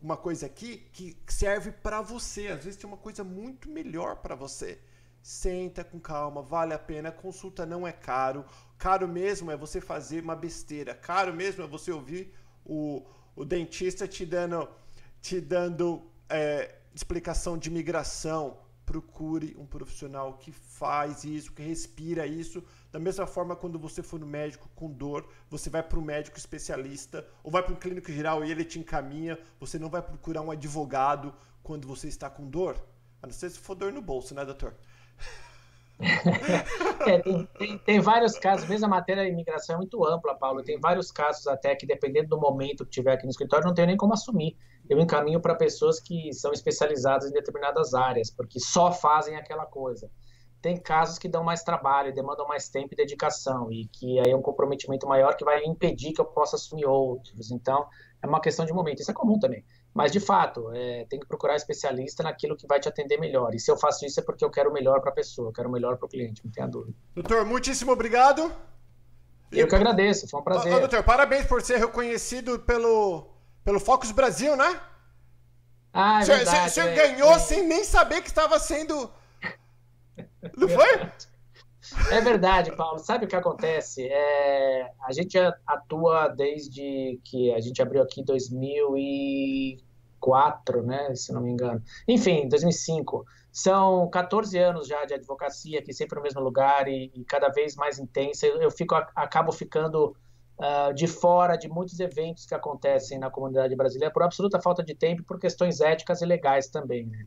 uma 0.00 0.16
coisa 0.16 0.46
aqui 0.46 0.88
que 0.92 1.16
serve 1.28 1.70
para 1.70 2.00
você. 2.00 2.48
Às 2.48 2.64
vezes 2.64 2.80
tem 2.80 2.88
uma 2.88 2.96
coisa 2.96 3.22
muito 3.22 3.68
melhor 3.68 4.16
para 4.16 4.34
você. 4.34 4.80
Senta 5.28 5.84
com 5.84 6.00
calma, 6.00 6.40
vale 6.40 6.72
a 6.72 6.78
pena. 6.78 7.12
Consulta 7.12 7.66
não 7.66 7.86
é 7.86 7.92
caro. 7.92 8.46
Caro 8.78 9.06
mesmo 9.06 9.50
é 9.50 9.56
você 9.58 9.78
fazer 9.78 10.22
uma 10.22 10.34
besteira. 10.34 10.94
Caro 10.94 11.34
mesmo 11.34 11.62
é 11.62 11.66
você 11.66 11.92
ouvir 11.92 12.32
o, 12.64 13.04
o 13.36 13.44
dentista 13.44 14.08
te 14.08 14.24
dando, 14.24 14.66
te 15.20 15.38
dando 15.38 16.02
é, 16.30 16.76
explicação 16.94 17.58
de 17.58 17.68
migração, 17.70 18.56
procure 18.86 19.54
um 19.58 19.66
profissional 19.66 20.38
que 20.38 20.50
faz 20.50 21.24
isso, 21.24 21.52
que 21.52 21.60
respira 21.62 22.26
isso. 22.26 22.64
Da 22.90 22.98
mesma 22.98 23.26
forma, 23.26 23.54
quando 23.54 23.78
você 23.78 24.02
for 24.02 24.18
no 24.18 24.26
médico 24.26 24.66
com 24.74 24.90
dor, 24.90 25.28
você 25.50 25.68
vai 25.68 25.82
para 25.82 25.98
um 25.98 26.02
médico 26.02 26.38
especialista 26.38 27.28
ou 27.44 27.50
vai 27.50 27.62
para 27.62 27.74
um 27.74 27.76
clínico 27.76 28.10
geral 28.10 28.42
e 28.42 28.50
ele 28.50 28.64
te 28.64 28.78
encaminha. 28.78 29.38
Você 29.60 29.78
não 29.78 29.90
vai 29.90 30.00
procurar 30.00 30.40
um 30.40 30.50
advogado 30.50 31.34
quando 31.62 31.86
você 31.86 32.08
está 32.08 32.30
com 32.30 32.48
dor. 32.48 32.82
A 33.22 33.26
não 33.26 33.34
ser 33.34 33.50
se 33.50 33.58
for 33.58 33.74
dor 33.74 33.92
no 33.92 34.00
bolso, 34.00 34.34
né, 34.34 34.42
doutor? 34.42 34.74
É, 37.06 37.18
tem, 37.18 37.48
tem, 37.58 37.78
tem, 37.78 38.00
vários 38.00 38.38
casos, 38.38 38.68
mesmo 38.68 38.86
a 38.86 38.88
matéria 38.88 39.24
de 39.24 39.30
imigração 39.30 39.74
é 39.74 39.78
muito 39.78 40.04
ampla, 40.06 40.34
Paulo. 40.34 40.62
Tem 40.62 40.78
vários 40.78 41.10
casos 41.10 41.46
até 41.46 41.74
que, 41.74 41.86
dependendo 41.86 42.28
do 42.28 42.38
momento 42.38 42.84
que 42.84 42.90
tiver 42.90 43.12
aqui 43.12 43.24
no 43.24 43.30
escritório, 43.30 43.66
não 43.66 43.74
tenho 43.74 43.88
nem 43.88 43.96
como 43.96 44.14
assumir. 44.14 44.56
Eu 44.88 45.00
encaminho 45.00 45.40
para 45.40 45.54
pessoas 45.54 46.00
que 46.00 46.32
são 46.32 46.52
especializadas 46.52 47.28
em 47.28 47.32
determinadas 47.32 47.94
áreas, 47.94 48.30
porque 48.30 48.60
só 48.60 48.92
fazem 48.92 49.36
aquela 49.36 49.66
coisa. 49.66 50.08
Tem 50.62 50.76
casos 50.76 51.18
que 51.18 51.28
dão 51.28 51.44
mais 51.44 51.62
trabalho, 51.62 52.14
demandam 52.14 52.46
mais 52.46 52.68
tempo 52.68 52.92
e 52.92 52.96
dedicação, 52.96 53.70
e 53.70 53.86
que 53.88 54.18
aí 54.20 54.30
é 54.30 54.36
um 54.36 54.42
comprometimento 54.42 55.06
maior 55.06 55.36
que 55.36 55.44
vai 55.44 55.64
impedir 55.64 56.12
que 56.12 56.20
eu 56.20 56.24
possa 56.24 56.56
assumir 56.56 56.86
outros. 56.86 57.50
Então, 57.50 57.86
é 58.22 58.26
uma 58.26 58.40
questão 58.40 58.64
de 58.64 58.72
momento. 58.72 59.00
Isso 59.00 59.10
é 59.10 59.14
comum 59.14 59.38
também. 59.38 59.64
Mas, 59.98 60.12
de 60.12 60.20
fato, 60.20 60.70
é, 60.72 61.06
tem 61.10 61.18
que 61.18 61.26
procurar 61.26 61.56
especialista 61.56 62.22
naquilo 62.22 62.56
que 62.56 62.68
vai 62.68 62.78
te 62.78 62.88
atender 62.88 63.18
melhor. 63.18 63.52
E 63.52 63.58
se 63.58 63.68
eu 63.68 63.76
faço 63.76 64.06
isso 64.06 64.20
é 64.20 64.22
porque 64.22 64.44
eu 64.44 64.48
quero 64.48 64.70
o 64.70 64.72
melhor 64.72 65.00
para 65.00 65.10
a 65.10 65.12
pessoa, 65.12 65.48
eu 65.48 65.52
quero 65.52 65.68
o 65.68 65.72
melhor 65.72 65.96
para 65.96 66.06
o 66.06 66.08
cliente, 66.08 66.40
não 66.44 66.52
tenha 66.52 66.68
dúvida. 66.68 66.96
Doutor, 67.16 67.44
muitíssimo 67.44 67.90
obrigado. 67.90 68.42
Eu 69.50 69.66
e... 69.66 69.68
que 69.68 69.74
agradeço, 69.74 70.28
foi 70.28 70.40
um 70.40 70.44
prazer. 70.44 70.72
Ô, 70.72 70.78
doutor, 70.78 71.02
parabéns 71.02 71.46
por 71.46 71.60
ser 71.62 71.78
reconhecido 71.78 72.60
pelo, 72.60 73.26
pelo 73.64 73.80
Focus 73.80 74.12
Brasil, 74.12 74.56
né? 74.56 74.80
Ah, 75.92 76.20
é 76.20 76.24
senhor, 76.24 76.36
verdade. 76.36 76.68
O 76.68 76.70
senhor 76.70 76.88
é, 76.90 76.94
ganhou 76.94 77.32
é... 77.32 77.38
sem 77.40 77.66
nem 77.66 77.82
saber 77.82 78.22
que 78.22 78.28
estava 78.28 78.56
sendo. 78.60 79.10
Não 80.56 80.68
foi? 80.68 81.10
É 82.12 82.20
verdade, 82.20 82.70
Paulo. 82.76 83.00
Sabe 83.00 83.24
o 83.24 83.28
que 83.28 83.34
acontece? 83.34 84.06
É, 84.06 84.92
a 85.02 85.12
gente 85.12 85.36
atua 85.66 86.28
desde 86.28 87.18
que 87.24 87.52
a 87.52 87.58
gente 87.60 87.82
abriu 87.82 88.00
aqui 88.00 88.20
em 88.20 88.24
2004, 90.18 90.82
né? 90.82 91.14
Se 91.14 91.32
não 91.32 91.40
me 91.40 91.50
engano. 91.50 91.82
Enfim, 92.06 92.48
2005. 92.48 93.24
São 93.50 94.08
14 94.10 94.56
anos 94.58 94.86
já 94.86 95.04
de 95.04 95.14
advocacia 95.14 95.78
aqui, 95.80 95.92
sempre 95.92 96.16
no 96.16 96.22
mesmo 96.22 96.40
lugar 96.40 96.86
e, 96.86 97.10
e 97.14 97.24
cada 97.24 97.48
vez 97.48 97.74
mais 97.74 97.98
intensa. 97.98 98.46
Eu, 98.46 98.60
eu 98.60 98.70
fico, 98.70 98.94
acabo 98.94 99.50
ficando 99.50 100.14
uh, 100.58 100.92
de 100.94 101.06
fora 101.06 101.56
de 101.56 101.68
muitos 101.68 101.98
eventos 101.98 102.44
que 102.44 102.54
acontecem 102.54 103.18
na 103.18 103.30
comunidade 103.30 103.74
brasileira 103.74 104.12
por 104.12 104.22
absoluta 104.22 104.60
falta 104.60 104.82
de 104.82 104.94
tempo 104.94 105.22
e 105.22 105.24
por 105.24 105.38
questões 105.38 105.80
éticas 105.80 106.20
e 106.20 106.26
legais 106.26 106.68
também. 106.68 107.06
Né? 107.06 107.24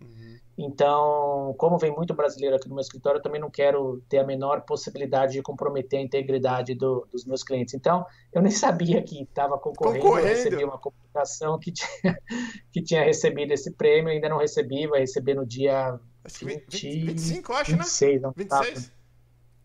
Então, 0.64 1.56
como 1.58 1.80
vem 1.80 1.92
muito 1.92 2.14
brasileiro 2.14 2.56
aqui 2.56 2.70
no 2.70 2.76
meu 2.76 2.82
escritório, 2.82 3.18
eu 3.18 3.22
também 3.22 3.42
não 3.42 3.50
quero 3.50 4.00
ter 4.08 4.20
a 4.20 4.24
menor 4.24 4.62
possibilidade 4.62 5.34
de 5.34 5.42
comprometer 5.42 5.98
a 5.98 6.04
integridade 6.04 6.76
do, 6.76 7.08
dos 7.12 7.26
meus 7.26 7.44
clientes. 7.44 7.74
Então, 7.74 8.06
eu 8.32 8.44
nem 8.44 8.52
sabia 8.52 9.02
que 9.02 9.24
estava 9.24 9.58
concorrendo, 9.58 10.04
concorrendo. 10.04 10.28
Eu 10.28 10.36
recebi 10.36 10.64
uma 10.64 10.78
comunicação 10.78 11.58
que 11.58 11.72
tinha, 11.72 11.90
que 12.72 12.80
tinha 12.80 13.04
recebido 13.04 13.52
esse 13.52 13.72
prêmio, 13.72 14.12
ainda 14.12 14.30
não 14.30 14.38
recebi, 14.38 14.86
vai 14.86 15.00
receber 15.00 15.34
no 15.34 15.48
dia 15.48 16.00
20, 16.28 16.66
20, 16.70 17.06
25, 17.06 17.54
acho, 17.54 17.72
26, 17.72 18.22
né? 18.22 18.32
26? 18.36 18.92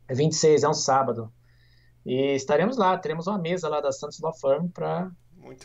É 0.09 0.15
26, 0.15 0.63
é 0.63 0.69
um 0.69 0.75
sábado. 0.75 1.31
E 2.07 2.35
estaremos 2.35 2.79
lá, 2.79 2.97
teremos 2.97 3.27
uma 3.27 3.37
mesa 3.37 3.69
lá 3.69 3.83
da 3.83 3.93
Santos 3.93 4.19
Law 4.21 4.33
Firm 4.33 4.69
para 4.69 5.11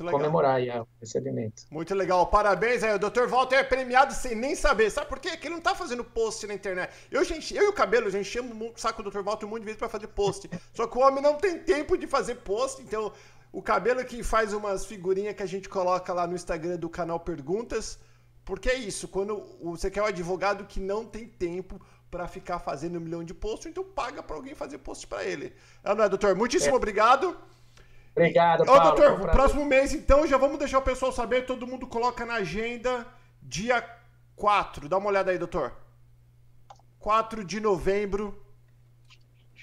comemorar 0.09 0.61
o 0.61 0.87
recebimento. 0.99 1.63
Muito 1.69 1.93
legal, 1.95 2.27
parabéns 2.27 2.83
aí. 2.83 2.93
O 2.95 2.99
Dr. 2.99 3.27
Walter 3.27 3.55
é 3.55 3.63
premiado 3.63 4.13
sem 4.13 4.35
nem 4.35 4.55
saber. 4.55 4.89
Sabe 4.89 5.07
por 5.07 5.19
quê? 5.19 5.29
Porque 5.31 5.47
ele 5.47 5.55
não 5.55 5.61
tá 5.61 5.75
fazendo 5.75 6.03
post 6.03 6.45
na 6.47 6.53
internet. 6.53 6.93
Eu, 7.09 7.23
gente, 7.23 7.55
eu 7.55 7.65
e 7.65 7.67
o 7.67 7.73
cabelo, 7.73 8.07
a 8.07 8.11
gente 8.11 8.25
chama 8.25 8.53
o 8.53 8.73
saco 8.75 9.01
do 9.03 9.09
Dr. 9.09 9.21
Walter 9.21 9.45
um 9.45 9.49
monte 9.49 9.61
de 9.61 9.65
vezes 9.65 9.79
para 9.79 9.89
fazer 9.89 10.07
post. 10.07 10.49
Só 10.73 10.87
que 10.87 10.97
o 10.97 11.01
homem 11.01 11.21
não 11.21 11.35
tem 11.35 11.59
tempo 11.59 11.97
de 11.97 12.07
fazer 12.07 12.35
post, 12.35 12.81
então 12.81 13.11
o 13.51 13.61
cabelo 13.61 14.03
que 14.05 14.23
faz 14.23 14.53
umas 14.53 14.85
figurinhas 14.85 15.35
que 15.35 15.43
a 15.43 15.47
gente 15.47 15.67
coloca 15.67 16.13
lá 16.13 16.25
no 16.25 16.35
Instagram 16.35 16.77
do 16.77 16.89
canal 16.89 17.19
Perguntas. 17.19 17.99
Porque 18.43 18.69
é 18.69 18.75
isso, 18.75 19.07
quando 19.07 19.43
você 19.61 19.91
quer 19.91 20.01
um 20.01 20.05
advogado 20.05 20.65
que 20.65 20.79
não 20.79 21.05
tem 21.05 21.27
tempo 21.27 21.79
para 22.09 22.27
ficar 22.27 22.59
fazendo 22.59 22.97
um 22.97 23.01
milhão 23.01 23.23
de 23.23 23.33
posts, 23.33 23.67
então 23.67 23.83
paga 23.83 24.21
para 24.21 24.35
alguém 24.35 24.53
fazer 24.53 24.79
post 24.79 25.07
para 25.07 25.23
ele. 25.23 25.53
Ah, 25.83 25.95
não 25.95 26.03
é, 26.03 26.09
doutor? 26.09 26.35
Muitíssimo 26.35 26.73
é. 26.73 26.77
obrigado. 26.77 27.37
Obrigado, 28.15 28.65
Paulo. 28.65 28.79
Ô, 28.79 28.83
doutor, 28.83 29.31
próximo 29.31 29.65
mês, 29.65 29.93
então, 29.93 30.27
já 30.27 30.37
vamos 30.37 30.59
deixar 30.59 30.79
o 30.79 30.83
pessoal 30.83 31.11
saber, 31.11 31.45
todo 31.45 31.67
mundo 31.67 31.87
coloca 31.87 32.25
na 32.25 32.35
agenda 32.35 33.05
dia 33.41 33.83
4. 34.35 34.89
Dá 34.89 34.97
uma 34.97 35.09
olhada 35.09 35.31
aí, 35.31 35.37
doutor. 35.37 35.73
4 36.99 37.43
de 37.43 37.59
novembro. 37.59 38.37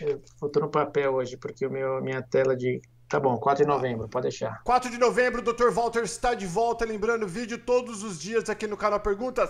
Eu 0.00 0.48
tô 0.48 0.60
no 0.60 0.68
papel 0.68 1.14
hoje, 1.14 1.36
porque 1.36 1.66
o 1.66 1.70
meu, 1.70 2.00
minha 2.00 2.22
tela 2.22 2.56
de 2.56 2.80
Tá 3.08 3.18
bom, 3.18 3.38
4 3.38 3.64
de 3.64 3.68
novembro, 3.68 4.06
pode 4.06 4.24
deixar. 4.24 4.62
4 4.64 4.90
de 4.90 4.98
novembro, 4.98 5.40
o 5.40 5.42
Dr. 5.42 5.70
Walter 5.70 6.02
está 6.02 6.34
de 6.34 6.46
volta, 6.46 6.84
lembrando 6.84 7.26
vídeo 7.26 7.56
todos 7.56 8.02
os 8.02 8.20
dias 8.20 8.50
aqui 8.50 8.66
no 8.66 8.76
canal 8.76 9.00
Perguntas. 9.00 9.48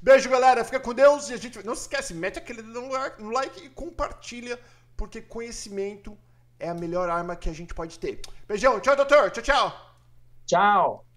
Beijo, 0.00 0.30
galera, 0.30 0.64
fica 0.64 0.78
com 0.78 0.94
Deus 0.94 1.28
e 1.28 1.34
a 1.34 1.36
gente 1.36 1.60
não 1.66 1.74
se 1.74 1.82
esquece, 1.82 2.14
mete 2.14 2.38
aquele 2.38 2.62
no 2.62 3.30
like 3.30 3.66
e 3.66 3.68
compartilha, 3.68 4.56
porque 4.96 5.20
conhecimento 5.20 6.16
é 6.60 6.68
a 6.68 6.74
melhor 6.74 7.08
arma 7.08 7.34
que 7.34 7.48
a 7.48 7.52
gente 7.52 7.74
pode 7.74 7.98
ter. 7.98 8.20
Beijão, 8.46 8.78
tchau, 8.78 8.94
doutor, 8.94 9.30
tchau, 9.30 9.42
tchau. 9.42 9.96
Tchau. 10.46 11.09